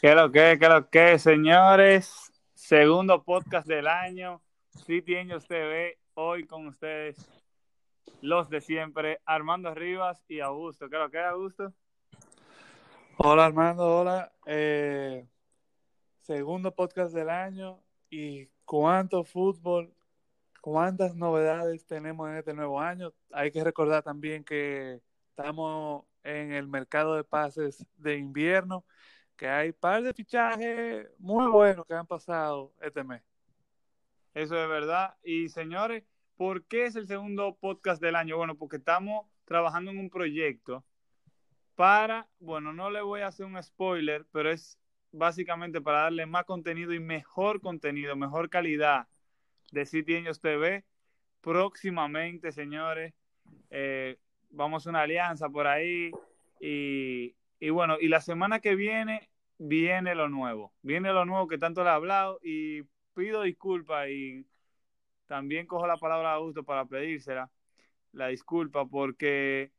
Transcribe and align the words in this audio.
¿Qué 0.00 0.14
lo 0.14 0.30
que, 0.30 0.56
qué 0.60 0.68
lo 0.68 0.88
que, 0.88 1.18
señores? 1.18 2.32
Segundo 2.54 3.24
podcast 3.24 3.66
del 3.66 3.88
año, 3.88 4.40
City 4.86 5.16
Angels 5.16 5.48
TV, 5.48 5.98
hoy 6.14 6.46
con 6.46 6.68
ustedes, 6.68 7.28
los 8.20 8.48
de 8.48 8.60
siempre, 8.60 9.20
Armando 9.24 9.74
Rivas 9.74 10.24
y 10.28 10.38
Augusto. 10.38 10.88
¿Qué 10.88 10.98
lo 10.98 11.10
que, 11.10 11.18
Augusto? 11.18 11.72
Hola 13.16 13.46
Armando, 13.46 13.98
hola. 13.98 14.32
Eh, 14.46 15.26
segundo 16.20 16.72
podcast 16.72 17.12
del 17.12 17.28
año 17.28 17.82
y 18.08 18.46
cuánto 18.64 19.24
fútbol, 19.24 19.92
cuántas 20.60 21.16
novedades 21.16 21.84
tenemos 21.86 22.30
en 22.30 22.36
este 22.36 22.54
nuevo 22.54 22.80
año. 22.80 23.12
Hay 23.32 23.50
que 23.50 23.64
recordar 23.64 24.04
también 24.04 24.44
que 24.44 25.00
estamos 25.30 26.04
en 26.22 26.52
el 26.52 26.68
mercado 26.68 27.16
de 27.16 27.24
pases 27.24 27.84
de 27.96 28.16
invierno 28.16 28.84
que 29.38 29.48
hay 29.48 29.68
un 29.68 29.74
par 29.74 30.02
de 30.02 30.12
fichajes 30.12 31.08
muy 31.18 31.46
buenos 31.46 31.86
que 31.86 31.94
han 31.94 32.06
pasado 32.06 32.74
este 32.82 33.04
mes. 33.04 33.22
Eso 34.34 34.60
es 34.60 34.68
verdad. 34.68 35.16
Y 35.22 35.48
señores, 35.48 36.04
¿por 36.36 36.64
qué 36.64 36.86
es 36.86 36.96
el 36.96 37.06
segundo 37.06 37.56
podcast 37.56 38.02
del 38.02 38.16
año? 38.16 38.36
Bueno, 38.36 38.56
porque 38.56 38.76
estamos 38.76 39.26
trabajando 39.44 39.92
en 39.92 39.98
un 39.98 40.10
proyecto 40.10 40.84
para, 41.76 42.28
bueno, 42.40 42.72
no 42.72 42.90
le 42.90 43.00
voy 43.00 43.20
a 43.20 43.28
hacer 43.28 43.46
un 43.46 43.62
spoiler, 43.62 44.26
pero 44.32 44.50
es 44.50 44.76
básicamente 45.12 45.80
para 45.80 46.02
darle 46.02 46.26
más 46.26 46.44
contenido 46.44 46.92
y 46.92 46.98
mejor 46.98 47.60
contenido, 47.60 48.16
mejor 48.16 48.50
calidad 48.50 49.06
de 49.70 49.86
City 49.86 50.16
Angels 50.16 50.40
TV. 50.40 50.84
Próximamente, 51.40 52.50
señores, 52.50 53.14
eh, 53.70 54.18
vamos 54.50 54.84
a 54.86 54.90
una 54.90 55.02
alianza 55.02 55.48
por 55.48 55.68
ahí 55.68 56.10
y, 56.60 57.36
y 57.60 57.70
bueno, 57.70 57.96
y 58.00 58.08
la 58.08 58.20
semana 58.20 58.58
que 58.58 58.74
viene 58.74 59.27
viene 59.58 60.14
lo 60.14 60.28
nuevo. 60.28 60.72
Viene 60.82 61.12
lo 61.12 61.24
nuevo 61.24 61.48
que 61.48 61.58
tanto 61.58 61.82
le 61.82 61.90
he 61.90 61.92
hablado 61.92 62.40
y 62.42 62.82
pido 63.14 63.42
disculpas 63.42 64.08
y 64.08 64.46
también 65.26 65.66
cojo 65.66 65.86
la 65.86 65.96
palabra 65.96 66.34
a 66.34 66.38
gusto 66.38 66.64
para 66.64 66.86
pedírsela, 66.86 67.50
la 68.12 68.28
disculpa, 68.28 68.86
porque 68.86 69.72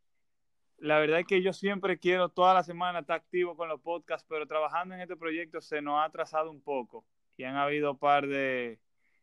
la 0.77 0.99
verdad 0.99 1.21
es 1.21 1.25
que 1.25 1.41
yo 1.41 1.53
siempre 1.53 1.99
quiero 1.99 2.29
toda 2.29 2.53
la 2.53 2.63
semana 2.63 2.99
estar 2.99 3.17
activo 3.17 3.55
con 3.55 3.69
los 3.69 3.81
podcasts, 3.81 4.25
pero 4.29 4.45
trabajando 4.47 4.95
en 4.95 5.01
este 5.01 5.15
proyecto 5.15 5.61
se 5.61 5.81
nos 5.81 5.99
ha 5.99 6.05
atrasado 6.05 6.51
un 6.51 6.61
poco 6.61 7.05
y 7.37 7.43
han 7.43 7.55
habido 7.55 7.91
un 7.91 7.97
par 7.99 8.27
de, 8.27 8.79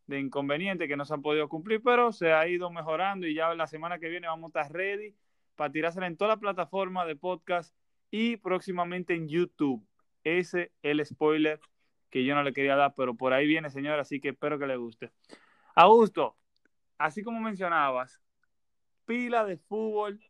de 0.07 0.21
inconvenientes 0.21 0.89
que 0.89 0.97
no 0.97 1.05
se 1.05 1.15
han 1.15 1.23
podido 1.23 1.49
cumplir, 1.49 1.83
pero 1.83 2.13
se 2.13 2.33
ha 2.33 2.47
ido 2.49 2.71
mejorando 2.71 3.27
y 3.27 3.35
ya 3.35 3.55
la 3.55 3.67
semana 3.67 3.99
que 3.99 4.09
viene 4.09 4.27
vamos 4.27 4.55
a 4.55 4.61
estar 4.61 4.73
ready 4.73 5.15
para 5.55 5.73
tirársela 5.73 6.07
en 6.07 6.17
toda 6.17 6.35
la 6.35 6.37
plataforma 6.39 7.07
de 7.07 7.17
podcast 7.17 7.75
y 8.11 8.37
próximamente 8.37 9.15
en 9.15 9.29
YouTube. 9.29 9.87
Ese 10.27 10.63
es 10.63 10.71
el 10.83 11.07
spoiler 11.07 11.61
que 12.11 12.25
yo 12.25 12.35
no 12.35 12.43
le 12.43 12.53
quería 12.53 12.75
dar, 12.75 12.95
pero 12.97 13.15
por 13.15 13.33
ahí 13.33 13.47
viene, 13.47 13.71
señor, 13.71 14.01
así 14.01 14.21
que 14.21 14.31
espero 14.31 14.59
que 14.59 14.67
le 14.67 14.77
guste. 14.77 15.13
Augusto, 15.77 16.37
así 16.99 17.23
como 17.23 17.39
mencionabas, 17.39 18.21
pila 19.05 19.45
de 19.45 19.57
fútbol 19.57 20.21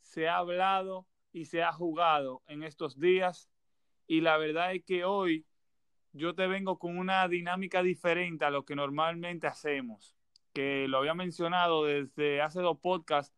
se 0.00 0.26
ha 0.26 0.38
hablado 0.38 1.06
y 1.34 1.44
se 1.44 1.62
ha 1.62 1.70
jugado 1.70 2.40
en 2.46 2.62
estos 2.62 2.98
días 2.98 3.50
y 4.06 4.22
la 4.22 4.38
verdad 4.38 4.72
es 4.72 4.84
que 4.84 5.04
hoy 5.04 5.44
yo 6.14 6.34
te 6.34 6.46
vengo 6.46 6.78
con 6.78 6.96
una 6.96 7.28
dinámica 7.28 7.82
diferente 7.82 8.46
a 8.46 8.50
lo 8.50 8.64
que 8.64 8.74
normalmente 8.74 9.48
hacemos, 9.48 10.16
que 10.54 10.88
lo 10.88 10.96
había 10.96 11.12
mencionado 11.12 11.84
desde 11.84 12.40
hace 12.40 12.62
dos 12.62 12.78
podcasts 12.78 13.36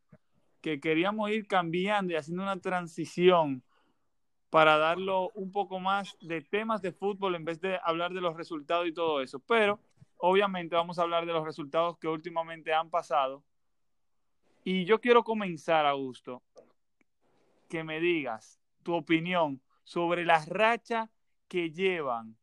que 0.60 0.78
queríamos 0.78 1.28
ir 1.32 1.48
cambiando 1.48 2.12
y 2.12 2.16
haciendo 2.16 2.44
una 2.44 2.60
transición 2.60 3.64
para 4.54 4.78
darlo 4.78 5.32
un 5.34 5.50
poco 5.50 5.80
más 5.80 6.16
de 6.20 6.40
temas 6.40 6.80
de 6.80 6.92
fútbol 6.92 7.34
en 7.34 7.44
vez 7.44 7.60
de 7.60 7.76
hablar 7.82 8.12
de 8.12 8.20
los 8.20 8.36
resultados 8.36 8.86
y 8.86 8.92
todo 8.92 9.20
eso. 9.20 9.40
Pero 9.40 9.80
obviamente 10.16 10.76
vamos 10.76 10.96
a 10.96 11.02
hablar 11.02 11.26
de 11.26 11.32
los 11.32 11.44
resultados 11.44 11.98
que 11.98 12.06
últimamente 12.06 12.72
han 12.72 12.88
pasado. 12.88 13.42
Y 14.62 14.84
yo 14.84 15.00
quiero 15.00 15.24
comenzar, 15.24 15.86
Augusto, 15.86 16.40
que 17.68 17.82
me 17.82 17.98
digas 17.98 18.60
tu 18.84 18.94
opinión 18.94 19.60
sobre 19.82 20.24
las 20.24 20.48
rachas 20.48 21.10
que 21.48 21.72
llevan 21.72 22.36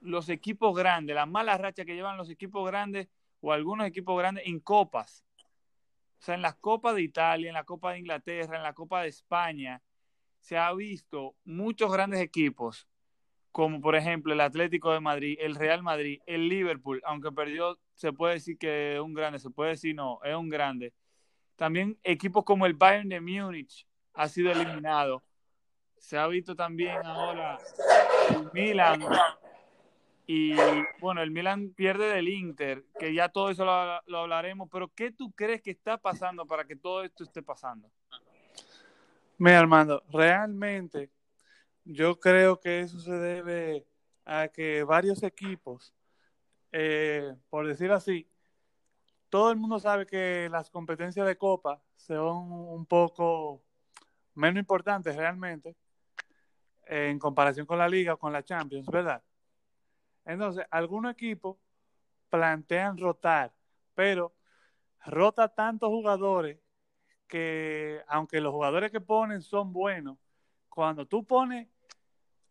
los 0.00 0.28
equipos 0.28 0.76
grandes, 0.76 1.14
las 1.14 1.28
malas 1.28 1.60
rachas 1.60 1.86
que 1.86 1.94
llevan 1.94 2.16
los 2.16 2.30
equipos 2.30 2.66
grandes 2.66 3.06
o 3.40 3.52
algunos 3.52 3.86
equipos 3.86 4.18
grandes 4.18 4.44
en 4.44 4.58
copas. 4.58 5.24
O 6.18 6.24
sea, 6.24 6.34
en 6.34 6.42
las 6.42 6.56
Copas 6.56 6.96
de 6.96 7.02
Italia, 7.02 7.46
en 7.46 7.54
la 7.54 7.62
Copa 7.62 7.92
de 7.92 8.00
Inglaterra, 8.00 8.56
en 8.56 8.64
la 8.64 8.74
Copa 8.74 9.02
de 9.02 9.08
España, 9.08 9.80
se 10.42 10.58
ha 10.58 10.72
visto 10.74 11.36
muchos 11.44 11.90
grandes 11.92 12.20
equipos, 12.20 12.88
como 13.52 13.80
por 13.80 13.94
ejemplo 13.94 14.32
el 14.32 14.40
Atlético 14.40 14.92
de 14.92 15.00
Madrid, 15.00 15.38
el 15.40 15.54
Real 15.54 15.82
Madrid, 15.82 16.20
el 16.26 16.48
Liverpool, 16.48 17.00
aunque 17.04 17.30
perdió, 17.30 17.78
se 17.94 18.12
puede 18.12 18.34
decir 18.34 18.58
que 18.58 18.94
es 18.94 19.00
un 19.00 19.14
grande, 19.14 19.38
se 19.38 19.50
puede 19.50 19.70
decir 19.70 19.94
no, 19.94 20.18
es 20.24 20.34
un 20.34 20.48
grande. 20.48 20.92
También 21.54 21.96
equipos 22.02 22.44
como 22.44 22.66
el 22.66 22.74
Bayern 22.74 23.08
de 23.08 23.20
Múnich 23.20 23.86
ha 24.14 24.28
sido 24.28 24.50
eliminado. 24.50 25.22
Se 25.96 26.18
ha 26.18 26.26
visto 26.26 26.56
también 26.56 26.98
ahora 27.06 27.58
el 28.30 28.50
Milan 28.52 29.00
y 30.26 30.54
bueno, 30.98 31.22
el 31.22 31.30
Milan 31.30 31.72
pierde 31.76 32.06
del 32.06 32.28
Inter, 32.28 32.84
que 32.98 33.14
ya 33.14 33.28
todo 33.28 33.50
eso 33.50 33.64
lo, 33.64 34.00
lo, 34.06 34.18
hablaremos, 34.18 34.68
pero 34.72 34.88
¿qué 34.88 35.12
tú 35.12 35.30
crees 35.32 35.62
que 35.62 35.70
está 35.70 35.98
pasando 35.98 36.46
para 36.46 36.64
que 36.64 36.74
todo 36.74 37.04
esto 37.04 37.22
esté 37.22 37.42
pasando? 37.42 37.88
Mira, 39.44 39.58
Armando, 39.58 40.04
realmente 40.08 41.10
yo 41.84 42.20
creo 42.20 42.60
que 42.60 42.78
eso 42.78 43.00
se 43.00 43.10
debe 43.10 43.88
a 44.24 44.46
que 44.46 44.84
varios 44.84 45.24
equipos, 45.24 45.92
eh, 46.70 47.34
por 47.50 47.66
decir 47.66 47.90
así, 47.90 48.30
todo 49.28 49.50
el 49.50 49.56
mundo 49.56 49.80
sabe 49.80 50.06
que 50.06 50.48
las 50.48 50.70
competencias 50.70 51.26
de 51.26 51.36
Copa 51.36 51.82
son 51.96 52.52
un 52.52 52.86
poco 52.86 53.64
menos 54.34 54.60
importantes 54.60 55.16
realmente 55.16 55.74
en 56.86 57.18
comparación 57.18 57.66
con 57.66 57.78
la 57.78 57.88
Liga 57.88 58.14
o 58.14 58.18
con 58.20 58.32
la 58.32 58.44
Champions, 58.44 58.86
¿verdad? 58.86 59.24
Entonces, 60.24 60.64
algunos 60.70 61.10
equipos 61.14 61.56
plantean 62.30 62.96
rotar, 62.96 63.52
pero 63.96 64.36
rota 65.04 65.48
tantos 65.48 65.88
jugadores 65.88 66.60
que, 67.32 68.02
aunque 68.08 68.42
los 68.42 68.52
jugadores 68.52 68.92
que 68.92 69.00
ponen 69.00 69.40
son 69.40 69.72
buenos, 69.72 70.18
cuando 70.68 71.06
tú 71.06 71.24
pones 71.24 71.66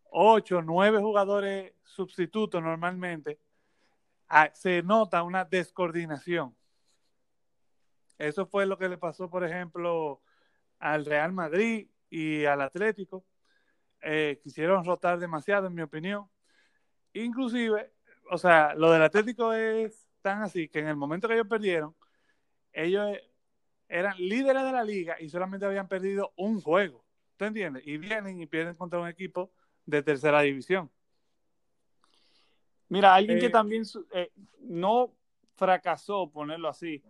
ocho, 0.09 0.64
nueve 0.64 0.97
jugadores 0.97 1.74
sustitutos 1.84 2.64
normalmente, 2.64 3.40
ah, 4.28 4.50
se 4.56 4.81
nota 4.81 5.22
una 5.22 5.46
descoordinación. 5.46 6.56
Eso 8.18 8.47
fue 8.47 8.66
lo 8.66 8.75
que 8.80 8.90
le 8.90 8.97
pasó, 8.97 9.30
por 9.30 9.44
ejemplo, 9.44 10.19
al 10.80 11.06
Real 11.06 11.31
Madrid 11.31 11.88
y 12.09 12.46
al 12.46 12.62
Atlético. 12.62 13.24
Eh, 14.02 14.40
quisieron 14.42 14.84
rotar 14.84 15.19
demasiado, 15.19 15.68
en 15.68 15.75
mi 15.75 15.84
opinión. 15.84 16.28
Inclusive, 17.13 17.94
o 18.31 18.38
sea, 18.40 18.74
lo 18.74 18.92
del 18.92 19.03
Atlético 19.03 19.53
es 19.53 20.08
tan 20.24 20.42
así 20.42 20.68
que 20.69 20.80
en 20.80 20.88
el 20.88 20.96
momento 20.96 21.28
que 21.28 21.36
ellos 21.36 21.48
perdieron, 21.48 21.96
ellos 22.74 23.16
eran 23.91 24.16
líderes 24.18 24.63
de 24.63 24.72
la 24.72 24.84
liga 24.84 25.18
y 25.19 25.29
solamente 25.29 25.66
habían 25.66 25.88
perdido 25.88 26.31
un 26.38 26.62
juego. 26.62 27.03
¿Tú 27.35 27.46
entiendes? 27.46 27.84
Y 27.85 27.97
vienen 27.97 28.41
y 28.41 28.46
pierden 28.46 28.75
contra 28.75 29.00
un 29.00 29.07
equipo 29.07 29.52
de 29.85 30.02
tercera 30.02 30.41
división. 30.41 30.90
Mira, 32.88 33.13
alguien 33.13 33.38
eh, 33.38 33.41
que 33.41 33.50
también 33.50 33.84
eh, 34.13 34.31
no 34.62 35.13
fracasó, 35.56 36.30
ponerlo 36.31 36.69
así, 36.69 37.03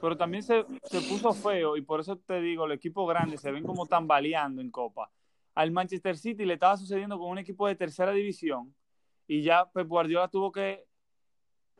pero 0.00 0.16
también 0.16 0.44
se, 0.44 0.64
se, 0.84 1.00
puso 1.00 1.32
feo 1.32 1.76
y 1.76 1.82
por 1.82 2.00
eso 2.00 2.16
te 2.16 2.40
digo, 2.40 2.66
el 2.66 2.72
equipo 2.72 3.04
grande 3.06 3.36
se 3.36 3.50
ven 3.50 3.64
como 3.64 3.86
tambaleando 3.86 4.62
en 4.62 4.70
Copa. 4.70 5.10
Al 5.54 5.72
Manchester 5.72 6.16
City 6.16 6.44
le 6.44 6.54
estaba 6.54 6.76
sucediendo 6.76 7.18
con 7.18 7.30
un 7.30 7.38
equipo 7.38 7.66
de 7.66 7.74
tercera 7.74 8.12
división 8.12 8.74
y 9.26 9.42
ya 9.42 9.68
Pep 9.70 9.88
Guardiola 9.88 10.28
tuvo 10.28 10.52
que, 10.52 10.84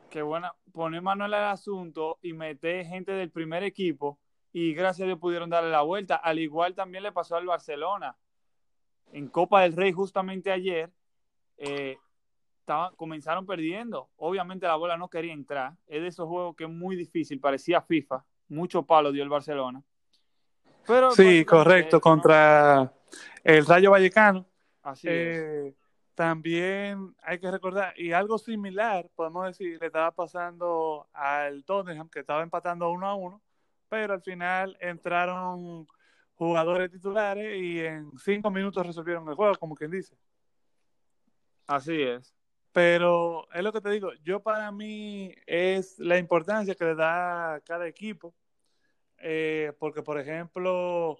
que 0.09 0.21
bueno, 0.21 0.51
poner 0.73 1.01
mano 1.01 1.25
en 1.25 1.33
el 1.33 1.39
asunto 1.39 2.17
y 2.21 2.33
meter 2.33 2.85
gente 2.85 3.13
del 3.13 3.31
primer 3.31 3.63
equipo 3.63 4.19
y 4.51 4.73
gracias 4.73 5.05
a 5.05 5.07
Dios 5.07 5.19
pudieron 5.19 5.49
darle 5.49 5.71
la 5.71 5.81
vuelta. 5.81 6.15
Al 6.15 6.39
igual 6.39 6.75
también 6.75 7.03
le 7.03 7.11
pasó 7.11 7.35
al 7.35 7.45
Barcelona. 7.45 8.15
En 9.11 9.27
Copa 9.27 9.61
del 9.61 9.75
Rey 9.75 9.91
justamente 9.91 10.51
ayer 10.51 10.91
eh, 11.57 11.97
estaban, 12.59 12.95
comenzaron 12.95 13.45
perdiendo. 13.45 14.09
Obviamente 14.17 14.67
la 14.67 14.75
bola 14.75 14.97
no 14.97 15.09
quería 15.09 15.33
entrar. 15.33 15.73
Es 15.87 16.01
de 16.01 16.07
esos 16.07 16.27
juegos 16.27 16.55
que 16.55 16.65
es 16.65 16.69
muy 16.69 16.95
difícil, 16.95 17.39
parecía 17.39 17.81
FIFA. 17.81 18.23
Mucho 18.49 18.83
palo 18.83 19.11
dio 19.11 19.23
el 19.23 19.29
Barcelona. 19.29 19.83
Pero, 20.87 21.11
sí, 21.11 21.45
correcto, 21.45 22.01
contra 22.01 22.91
el 23.43 23.65
Rayo 23.65 23.91
Vallecano. 23.91 24.45
Así 24.81 25.07
es. 25.07 25.13
Eh, 25.13 25.75
también 26.15 27.15
hay 27.21 27.39
que 27.39 27.49
recordar, 27.49 27.93
y 27.97 28.11
algo 28.11 28.37
similar, 28.37 29.07
podemos 29.15 29.45
decir, 29.45 29.77
le 29.79 29.85
estaba 29.85 30.11
pasando 30.11 31.07
al 31.13 31.63
Tottenham, 31.63 32.09
que 32.09 32.19
estaba 32.19 32.43
empatando 32.43 32.89
uno 32.89 33.07
a 33.07 33.15
uno, 33.15 33.41
pero 33.89 34.13
al 34.13 34.21
final 34.21 34.77
entraron 34.79 35.87
jugadores 36.35 36.89
titulares 36.89 37.61
y 37.61 37.79
en 37.79 38.11
cinco 38.17 38.49
minutos 38.49 38.85
resolvieron 38.85 39.27
el 39.27 39.35
juego, 39.35 39.55
como 39.55 39.75
quien 39.75 39.91
dice. 39.91 40.15
Así 41.67 42.01
es. 42.01 42.33
Pero 42.71 43.47
es 43.51 43.63
lo 43.63 43.73
que 43.73 43.81
te 43.81 43.89
digo, 43.89 44.11
yo 44.23 44.41
para 44.41 44.71
mí 44.71 45.33
es 45.45 45.99
la 45.99 46.17
importancia 46.17 46.75
que 46.75 46.85
le 46.85 46.95
da 46.95 47.59
cada 47.65 47.87
equipo, 47.87 48.33
eh, 49.17 49.73
porque 49.79 50.01
por 50.01 50.19
ejemplo, 50.19 51.19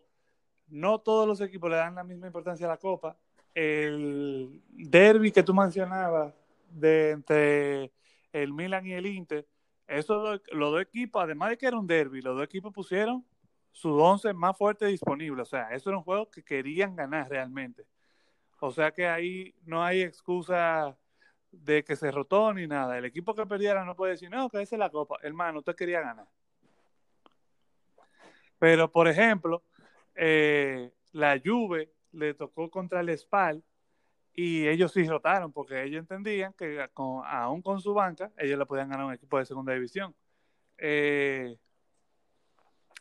no 0.67 0.99
todos 0.99 1.27
los 1.27 1.41
equipos 1.41 1.69
le 1.69 1.77
dan 1.77 1.95
la 1.95 2.03
misma 2.03 2.27
importancia 2.27 2.65
a 2.67 2.69
la 2.69 2.77
Copa. 2.77 3.17
El 3.53 4.61
derby 4.69 5.31
que 5.31 5.43
tú 5.43 5.53
mencionabas 5.53 6.33
de 6.69 7.11
entre 7.11 7.91
el 8.31 8.53
Milan 8.53 8.85
y 8.85 8.93
el 8.93 9.07
Inter, 9.07 9.45
eso 9.89 10.39
los 10.51 10.71
dos 10.71 10.81
equipos, 10.81 11.23
además 11.23 11.49
de 11.49 11.57
que 11.57 11.67
era 11.67 11.77
un 11.77 11.87
derby, 11.87 12.21
los 12.21 12.35
dos 12.35 12.43
equipos 12.43 12.73
pusieron 12.73 13.25
sus 13.71 13.99
once 14.01 14.33
más 14.33 14.57
fuertes 14.57 14.89
disponibles. 14.89 15.47
O 15.47 15.49
sea, 15.49 15.69
eso 15.71 15.89
era 15.89 15.97
un 15.97 16.03
juego 16.03 16.29
que 16.29 16.43
querían 16.43 16.95
ganar 16.95 17.29
realmente. 17.29 17.85
O 18.59 18.71
sea 18.71 18.91
que 18.91 19.07
ahí 19.07 19.55
no 19.65 19.83
hay 19.83 20.01
excusa 20.01 20.97
de 21.51 21.83
que 21.83 21.95
se 21.95 22.11
rotó 22.11 22.53
ni 22.53 22.67
nada. 22.67 22.97
El 22.97 23.05
equipo 23.05 23.33
que 23.33 23.45
perdiera 23.45 23.85
no 23.85 23.95
puede 23.95 24.13
decir, 24.13 24.29
no, 24.29 24.49
que 24.49 24.61
esa 24.61 24.75
es 24.75 24.79
la 24.79 24.89
copa. 24.89 25.17
Hermano, 25.23 25.59
usted 25.59 25.75
quería 25.75 26.01
ganar. 26.01 26.27
Pero, 28.59 28.91
por 28.91 29.07
ejemplo, 29.07 29.63
eh, 30.15 30.91
la 31.13 31.39
Juve 31.43 31.93
le 32.11 32.33
tocó 32.33 32.69
contra 32.69 32.99
el 32.99 33.17
Spal 33.17 33.63
y 34.41 34.69
ellos 34.69 34.93
sí 34.93 35.03
rotaron 35.03 35.51
porque 35.51 35.83
ellos 35.83 35.99
entendían 35.99 36.53
que 36.53 36.87
aún 36.95 37.61
con 37.61 37.81
su 37.81 37.93
banca 37.93 38.31
ellos 38.37 38.57
le 38.57 38.65
podían 38.65 38.87
ganar 38.87 39.05
un 39.05 39.11
equipo 39.11 39.37
de 39.37 39.45
segunda 39.45 39.73
división. 39.73 40.15
Eh, 40.77 41.57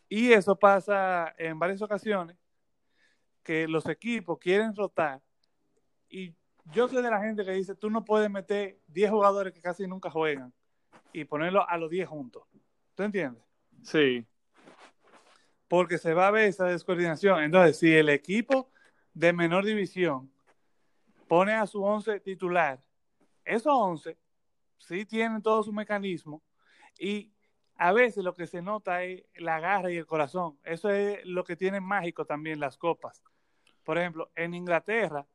y 0.09 0.33
eso 0.33 0.59
pasa 0.59 1.33
en 1.37 1.57
varias 1.57 1.81
ocasiones 1.81 2.35
que 3.41 3.69
los 3.69 3.87
equipos 3.87 4.37
quieren 4.37 4.75
rotar 4.75 5.21
y 6.09 6.35
yo 6.73 6.89
soy 6.89 7.01
de 7.01 7.09
la 7.09 7.21
gente 7.21 7.45
que 7.45 7.51
dice, 7.51 7.73
tú 7.73 7.89
no 7.89 8.03
puedes 8.03 8.29
meter 8.29 8.77
10 8.87 9.09
jugadores 9.09 9.53
que 9.53 9.61
casi 9.61 9.87
nunca 9.87 10.09
juegan 10.09 10.51
y 11.13 11.23
ponerlos 11.23 11.63
a 11.69 11.77
los 11.77 11.89
10 11.89 12.09
juntos. 12.09 12.43
¿Tú 12.95 13.03
entiendes? 13.03 13.41
Sí. 13.83 14.27
Porque 15.69 15.99
se 15.99 16.13
va 16.13 16.27
a 16.27 16.31
ver 16.31 16.49
esa 16.49 16.65
descoordinación. 16.65 17.43
Entonces, 17.43 17.79
si 17.79 17.95
el 17.95 18.09
equipo 18.09 18.69
de 19.13 19.31
menor 19.31 19.63
división 19.63 20.29
pone 21.29 21.53
a 21.53 21.67
su 21.67 21.83
11 21.83 22.19
titular, 22.19 22.83
esos 23.45 23.71
11 23.71 24.17
sí 24.77 25.05
tienen 25.05 25.41
todo 25.43 25.61
su 25.63 25.71
mecanismo 25.71 26.41
y 26.97 27.31
a 27.75 27.93
veces 27.93 28.23
lo 28.23 28.33
que 28.33 28.47
se 28.47 28.61
nota 28.61 29.03
es 29.03 29.23
la 29.35 29.59
garra 29.59 29.91
y 29.91 29.97
el 29.97 30.05
corazón. 30.05 30.57
Eso 30.63 30.89
es 30.89 31.23
lo 31.25 31.43
que 31.43 31.55
tienen 31.55 31.83
mágico 31.83 32.25
también 32.25 32.59
las 32.59 32.77
copas. 32.77 33.23
Por 33.83 33.97
ejemplo, 33.97 34.31
en 34.35 34.53
Inglaterra, 34.53 35.27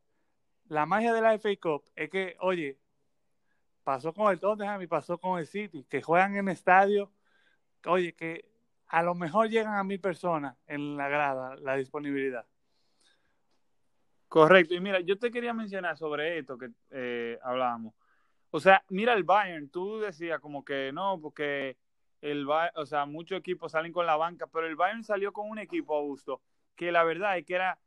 la 0.67 0.85
magia 0.85 1.13
de 1.15 1.23
la 1.23 1.35
FA 1.35 1.51
Cup 1.61 1.85
es 1.95 2.11
que, 2.11 2.37
oye, 2.41 2.79
pasó 3.85 4.13
con 4.13 4.33
el 4.33 4.41
Tottenham 4.41 4.83
y 4.83 4.87
pasó 4.89 5.17
con 5.19 5.39
el 5.39 5.47
City, 5.47 5.85
que 5.89 6.03
juegan 6.03 6.37
en 6.37 6.49
estadio, 6.49 7.13
oye, 7.87 8.15
que 8.15 8.51
a 8.89 9.03
lo 9.03 9.15
mejor 9.15 9.49
llegan 9.49 9.75
a 9.75 9.85
mil 9.85 10.01
personas 10.01 10.57
en 10.67 10.97
la 10.97 11.09
grada, 11.09 11.55
la 11.57 11.77
disponibilidad. 11.77 12.47
Correcto, 14.35 14.75
y 14.75 14.81
mira, 14.81 14.99
yo 14.99 15.17
te 15.17 15.31
quería 15.31 15.55
mencionar 15.55 15.97
sobre 15.97 16.39
esto 16.41 16.59
que 16.59 16.69
eh, 16.91 17.39
hablábamos. 17.41 17.95
O 18.51 18.59
sea, 18.59 18.85
mira 18.89 19.15
el 19.15 19.23
Bayern, 19.23 19.69
tú 19.69 20.01
decías 20.01 20.41
como 20.41 20.65
que 20.65 20.91
no, 20.93 21.21
porque 21.21 21.77
el 22.21 22.45
Bayern, 22.45 22.77
o 22.77 22.85
sea, 22.85 23.07
muchos 23.07 23.39
equipos 23.39 23.71
salen 23.71 23.93
con 23.93 24.07
la 24.07 24.17
banca, 24.17 24.49
pero 24.49 24.67
el 24.67 24.75
Bayern 24.75 25.05
salió 25.05 25.33
con 25.33 25.49
un 25.49 25.61
equipo, 25.61 25.95
Augusto, 25.95 26.43
que 26.75 26.91
la 26.91 27.05
verdad 27.05 27.39
es 27.39 27.47
que 27.47 27.55
era 27.55 27.79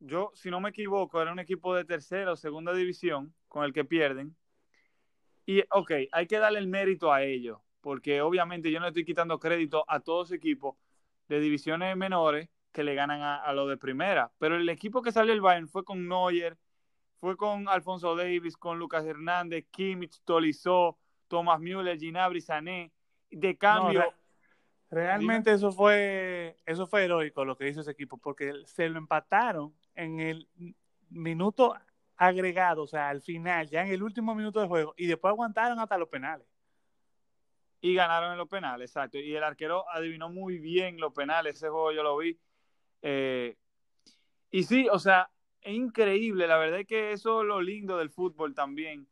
yo, 0.00 0.30
si 0.34 0.50
no 0.50 0.60
me 0.60 0.68
equivoco, 0.68 1.22
era 1.22 1.32
un 1.32 1.38
equipo 1.38 1.74
de 1.74 1.86
tercera 1.86 2.32
o 2.32 2.36
segunda 2.36 2.74
división 2.74 3.32
con 3.48 3.64
el 3.64 3.72
que 3.72 3.86
pierden. 3.86 4.36
Y, 5.46 5.62
ok, 5.70 5.92
hay 6.12 6.26
que 6.26 6.38
darle 6.38 6.58
el 6.58 6.68
mérito 6.68 7.14
a 7.14 7.22
ellos, 7.22 7.60
porque 7.80 8.20
obviamente 8.20 8.70
yo 8.70 8.78
no 8.78 8.88
estoy 8.88 9.06
quitando 9.06 9.38
crédito 9.38 9.86
a 9.88 10.00
todos 10.00 10.28
los 10.28 10.36
equipos 10.36 10.76
de 11.28 11.40
divisiones 11.40 11.96
menores 11.96 12.50
que 12.72 12.84
le 12.84 12.94
ganan 12.94 13.22
a, 13.22 13.36
a 13.36 13.52
los 13.52 13.68
de 13.68 13.76
primera. 13.76 14.30
Pero 14.38 14.56
el 14.56 14.68
equipo 14.68 15.02
que 15.02 15.12
salió 15.12 15.32
el 15.32 15.40
Bayern 15.40 15.68
fue 15.68 15.84
con 15.84 16.08
Neuer, 16.08 16.56
fue 17.18 17.36
con 17.36 17.68
Alfonso 17.68 18.14
Davis, 18.14 18.56
con 18.56 18.78
Lucas 18.78 19.04
Hernández, 19.04 19.66
Kimmich, 19.70 20.20
Tolizó, 20.24 20.98
Thomas 21.26 21.60
Müller, 21.60 21.98
Ginabri, 21.98 22.40
Sané. 22.40 22.92
De 23.30 23.58
cambio, 23.58 24.14
realmente 24.90 25.52
eso 25.52 25.70
fue 25.70 26.56
eso 26.64 26.86
fue 26.86 27.04
heroico 27.04 27.44
lo 27.44 27.56
que 27.56 27.68
hizo 27.68 27.82
ese 27.82 27.90
equipo, 27.90 28.16
porque 28.16 28.54
se 28.64 28.88
lo 28.88 28.96
empataron 28.96 29.74
en 29.94 30.20
el 30.20 30.48
minuto 31.10 31.74
agregado, 32.16 32.82
o 32.82 32.86
sea, 32.86 33.10
al 33.10 33.20
final, 33.20 33.68
ya 33.68 33.82
en 33.82 33.92
el 33.92 34.02
último 34.02 34.34
minuto 34.34 34.60
de 34.60 34.66
juego, 34.66 34.94
y 34.96 35.06
después 35.06 35.30
aguantaron 35.30 35.78
hasta 35.78 35.98
los 35.98 36.08
penales. 36.08 36.46
Y 37.80 37.94
ganaron 37.94 38.32
en 38.32 38.38
los 38.38 38.48
penales, 38.48 38.90
exacto. 38.90 39.18
Y 39.18 39.36
el 39.36 39.44
arquero 39.44 39.88
adivinó 39.90 40.28
muy 40.28 40.58
bien 40.58 40.98
los 40.98 41.12
penales, 41.12 41.56
ese 41.56 41.68
juego 41.68 41.92
yo 41.92 42.02
lo 42.02 42.16
vi. 42.16 42.36
Eh, 43.02 43.56
y 44.50 44.62
sí, 44.64 44.88
o 44.90 44.98
sea, 44.98 45.30
es 45.60 45.74
increíble, 45.74 46.46
la 46.46 46.58
verdad 46.58 46.80
es 46.80 46.86
que 46.86 47.12
eso 47.12 47.42
es 47.42 47.46
lo 47.46 47.60
lindo 47.60 47.98
del 47.98 48.10
fútbol 48.10 48.54
también, 48.54 49.08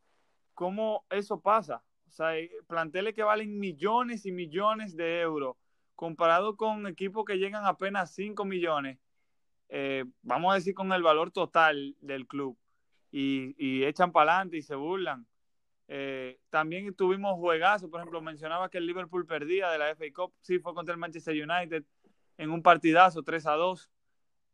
cómo 0.53 1.05
eso 1.09 1.39
pasa. 1.41 1.83
O 2.07 2.11
sea, 2.11 2.33
planteles 2.67 3.13
que 3.13 3.23
valen 3.23 3.59
millones 3.59 4.25
y 4.25 4.31
millones 4.31 4.95
de 4.95 5.21
euros, 5.21 5.55
comparado 5.95 6.55
con 6.57 6.87
equipos 6.87 7.25
que 7.25 7.37
llegan 7.37 7.65
apenas 7.65 8.13
5 8.15 8.45
millones 8.45 8.99
eh, 9.69 10.05
vamos 10.21 10.51
a 10.51 10.55
decir, 10.55 10.73
con 10.73 10.91
el 10.93 11.03
valor 11.03 11.31
total 11.31 11.95
del 12.01 12.27
club 12.27 12.57
y, 13.11 13.83
echan 13.83 14.11
para 14.11 14.33
adelante 14.33 14.57
y 14.57 14.61
se 14.61 14.75
burlan. 14.75 15.25
Eh, 15.89 16.39
también 16.49 16.93
tuvimos 16.95 17.35
juegazos, 17.37 17.89
por 17.89 17.99
ejemplo, 17.99 18.21
mencionaba 18.21 18.69
que 18.69 18.77
el 18.77 18.85
Liverpool 18.85 19.25
perdía 19.25 19.69
de 19.69 19.77
la 19.77 19.89
FA 19.95 20.05
Cup, 20.13 20.33
sí, 20.41 20.59
fue 20.59 20.73
contra 20.73 20.93
el 20.93 20.99
Manchester 20.99 21.33
United 21.33 21.83
en 22.37 22.51
un 22.51 22.61
partidazo 22.61 23.23
3 23.23 23.45
a 23.47 23.53
2. 23.53 23.89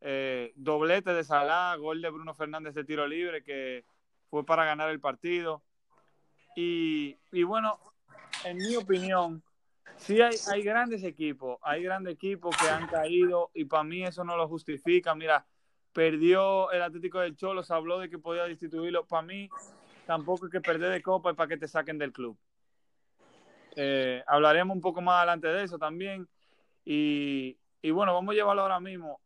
Eh, 0.01 0.51
doblete 0.55 1.13
de 1.13 1.23
Salah, 1.23 1.75
gol 1.77 2.01
de 2.01 2.09
Bruno 2.09 2.33
Fernández 2.33 2.73
de 2.73 2.83
tiro 2.83 3.07
libre 3.07 3.43
que 3.43 3.85
fue 4.29 4.45
para 4.45 4.65
ganar 4.65 4.89
el 4.89 4.99
partido. 4.99 5.63
Y, 6.55 7.17
y 7.31 7.43
bueno, 7.43 7.79
en 8.43 8.57
mi 8.57 8.75
opinión, 8.75 9.43
Sí, 9.97 10.21
hay, 10.21 10.35
hay 10.51 10.63
grandes 10.63 11.03
equipos, 11.03 11.59
hay 11.61 11.83
grandes 11.83 12.15
equipos 12.15 12.55
que 12.57 12.67
han 12.67 12.87
caído 12.87 13.51
y 13.53 13.65
para 13.65 13.83
mí 13.83 14.03
eso 14.03 14.23
no 14.23 14.35
lo 14.35 14.47
justifica. 14.47 15.15
Mira, 15.15 15.45
perdió 15.93 16.71
el 16.71 16.81
Atlético 16.81 17.19
del 17.19 17.37
Cholo, 17.37 17.63
se 17.63 17.73
habló 17.73 17.99
de 17.99 18.09
que 18.09 18.19
podía 18.19 18.43
destituirlo. 18.43 19.05
Para 19.05 19.21
mí 19.21 19.49
tampoco 20.05 20.45
hay 20.45 20.51
que 20.51 20.61
perder 20.61 20.91
de 20.91 21.01
copa 21.01 21.31
y 21.31 21.35
para 21.35 21.47
que 21.47 21.57
te 21.57 21.67
saquen 21.67 21.97
del 21.97 22.11
club. 22.11 22.37
Eh, 23.75 24.23
hablaremos 24.27 24.75
un 24.75 24.81
poco 24.81 25.01
más 25.01 25.17
adelante 25.17 25.47
de 25.47 25.63
eso 25.63 25.77
también. 25.77 26.27
Y, 26.85 27.57
y 27.83 27.91
bueno, 27.91 28.13
vamos 28.13 28.31
a 28.31 28.35
llevarlo 28.35 28.61
ahora 28.61 28.79
mismo. 28.79 29.19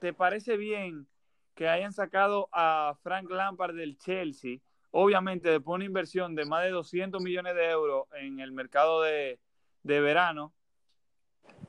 ¿Te 0.00 0.14
parece 0.14 0.56
bien 0.56 1.06
que 1.54 1.68
hayan 1.68 1.92
sacado 1.92 2.48
a 2.50 2.96
Frank 3.02 3.30
Lampard 3.30 3.76
del 3.76 3.98
Chelsea? 3.98 4.60
Obviamente, 4.92 5.50
después 5.50 5.74
de 5.74 5.76
una 5.76 5.84
inversión 5.84 6.34
de 6.34 6.46
más 6.46 6.64
de 6.64 6.70
200 6.70 7.22
millones 7.22 7.54
de 7.54 7.68
euros 7.68 8.06
en 8.14 8.40
el 8.40 8.50
mercado 8.50 9.02
de, 9.02 9.38
de 9.82 10.00
verano. 10.00 10.54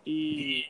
Y, 0.06 0.66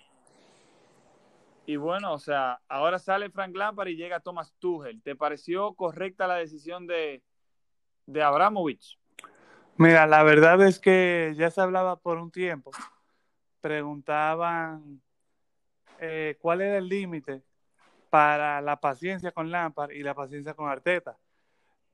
y 1.67 1.75
bueno, 1.75 2.13
o 2.13 2.19
sea, 2.19 2.59
ahora 2.67 2.97
sale 2.97 3.29
Frank 3.29 3.55
Lampard 3.55 3.89
y 3.89 3.95
llega 3.95 4.19
Thomas 4.19 4.55
Tuchel. 4.57 5.03
¿Te 5.03 5.15
pareció 5.15 5.75
correcta 5.75 6.25
la 6.25 6.37
decisión 6.37 6.87
de, 6.87 7.21
de 8.07 8.23
Abramovich? 8.23 8.97
Mira, 9.75 10.07
la 10.07 10.23
verdad 10.23 10.59
es 10.63 10.79
que 10.79 11.35
ya 11.37 11.51
se 11.51 11.61
hablaba 11.61 11.95
por 11.95 12.17
un 12.17 12.31
tiempo. 12.31 12.71
Preguntaban 13.61 14.99
eh, 15.99 16.37
cuál 16.41 16.61
era 16.61 16.77
el 16.77 16.87
límite 16.87 17.43
para 18.09 18.61
la 18.61 18.79
paciencia 18.79 19.31
con 19.31 19.51
Lampard 19.51 19.91
y 19.91 20.03
la 20.03 20.13
paciencia 20.13 20.53
con 20.53 20.69
Arteta. 20.69 21.17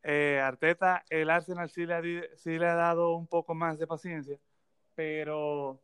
Eh, 0.04 0.40
Arteta, 0.44 1.04
el 1.10 1.30
Arsenal 1.30 1.70
sí 1.70 1.86
le, 1.86 2.36
sí 2.38 2.58
le 2.60 2.68
ha 2.68 2.76
dado 2.76 3.16
un 3.16 3.28
poco 3.28 3.56
más 3.56 3.80
de 3.80 3.88
paciencia 3.88 4.38
pero, 4.96 5.82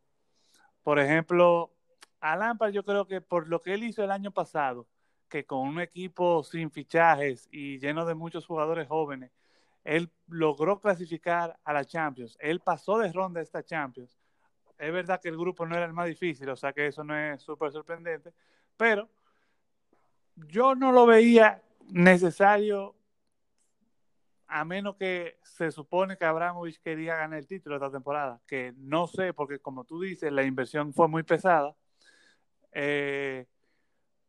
por 0.83 0.99
ejemplo, 0.99 1.71
a 2.19 2.35
Lampard 2.35 2.71
yo 2.71 2.83
creo 2.83 3.07
que 3.07 3.21
por 3.21 3.47
lo 3.47 3.61
que 3.61 3.73
él 3.73 3.83
hizo 3.83 4.03
el 4.03 4.11
año 4.11 4.31
pasado, 4.31 4.88
que 5.29 5.45
con 5.45 5.67
un 5.67 5.79
equipo 5.79 6.43
sin 6.43 6.71
fichajes 6.71 7.47
y 7.51 7.79
lleno 7.79 8.05
de 8.05 8.15
muchos 8.15 8.45
jugadores 8.45 8.88
jóvenes, 8.88 9.31
él 9.83 10.11
logró 10.27 10.79
clasificar 10.79 11.59
a 11.63 11.73
la 11.73 11.85
Champions. 11.85 12.38
Él 12.39 12.59
pasó 12.59 12.97
de 12.97 13.11
ronda 13.11 13.39
a 13.39 13.43
esta 13.43 13.63
Champions. 13.63 14.18
Es 14.79 14.93
verdad 14.93 15.19
que 15.21 15.27
el 15.27 15.38
grupo 15.38 15.65
no 15.65 15.75
era 15.75 15.86
el 15.86 15.93
más 15.93 16.07
difícil, 16.07 16.50
o 16.50 16.55
sea 16.55 16.71
que 16.71 16.88
eso 16.88 17.03
no 17.03 17.15
es 17.15 17.41
súper 17.41 17.69
sorprendente, 17.69 18.33
pero 18.77 19.09
yo 20.36 20.74
no 20.74 20.93
lo 20.93 21.05
veía 21.05 21.62
necesario 21.89 22.95
a 24.48 24.63
menos 24.63 24.95
que 24.95 25.38
se 25.43 25.69
supone 25.69 26.17
que 26.17 26.24
Abramovich 26.24 26.79
quería 26.81 27.17
ganar 27.17 27.39
el 27.39 27.45
título 27.45 27.75
esta 27.75 27.91
temporada, 27.91 28.41
que 28.48 28.74
no 28.77 29.05
sé, 29.05 29.33
porque 29.33 29.59
como 29.59 29.83
tú 29.83 30.00
dices, 30.00 30.31
la 30.31 30.43
inversión 30.43 30.93
fue 30.93 31.09
muy 31.09 31.24
pesada, 31.24 31.75
eh, 32.71 33.48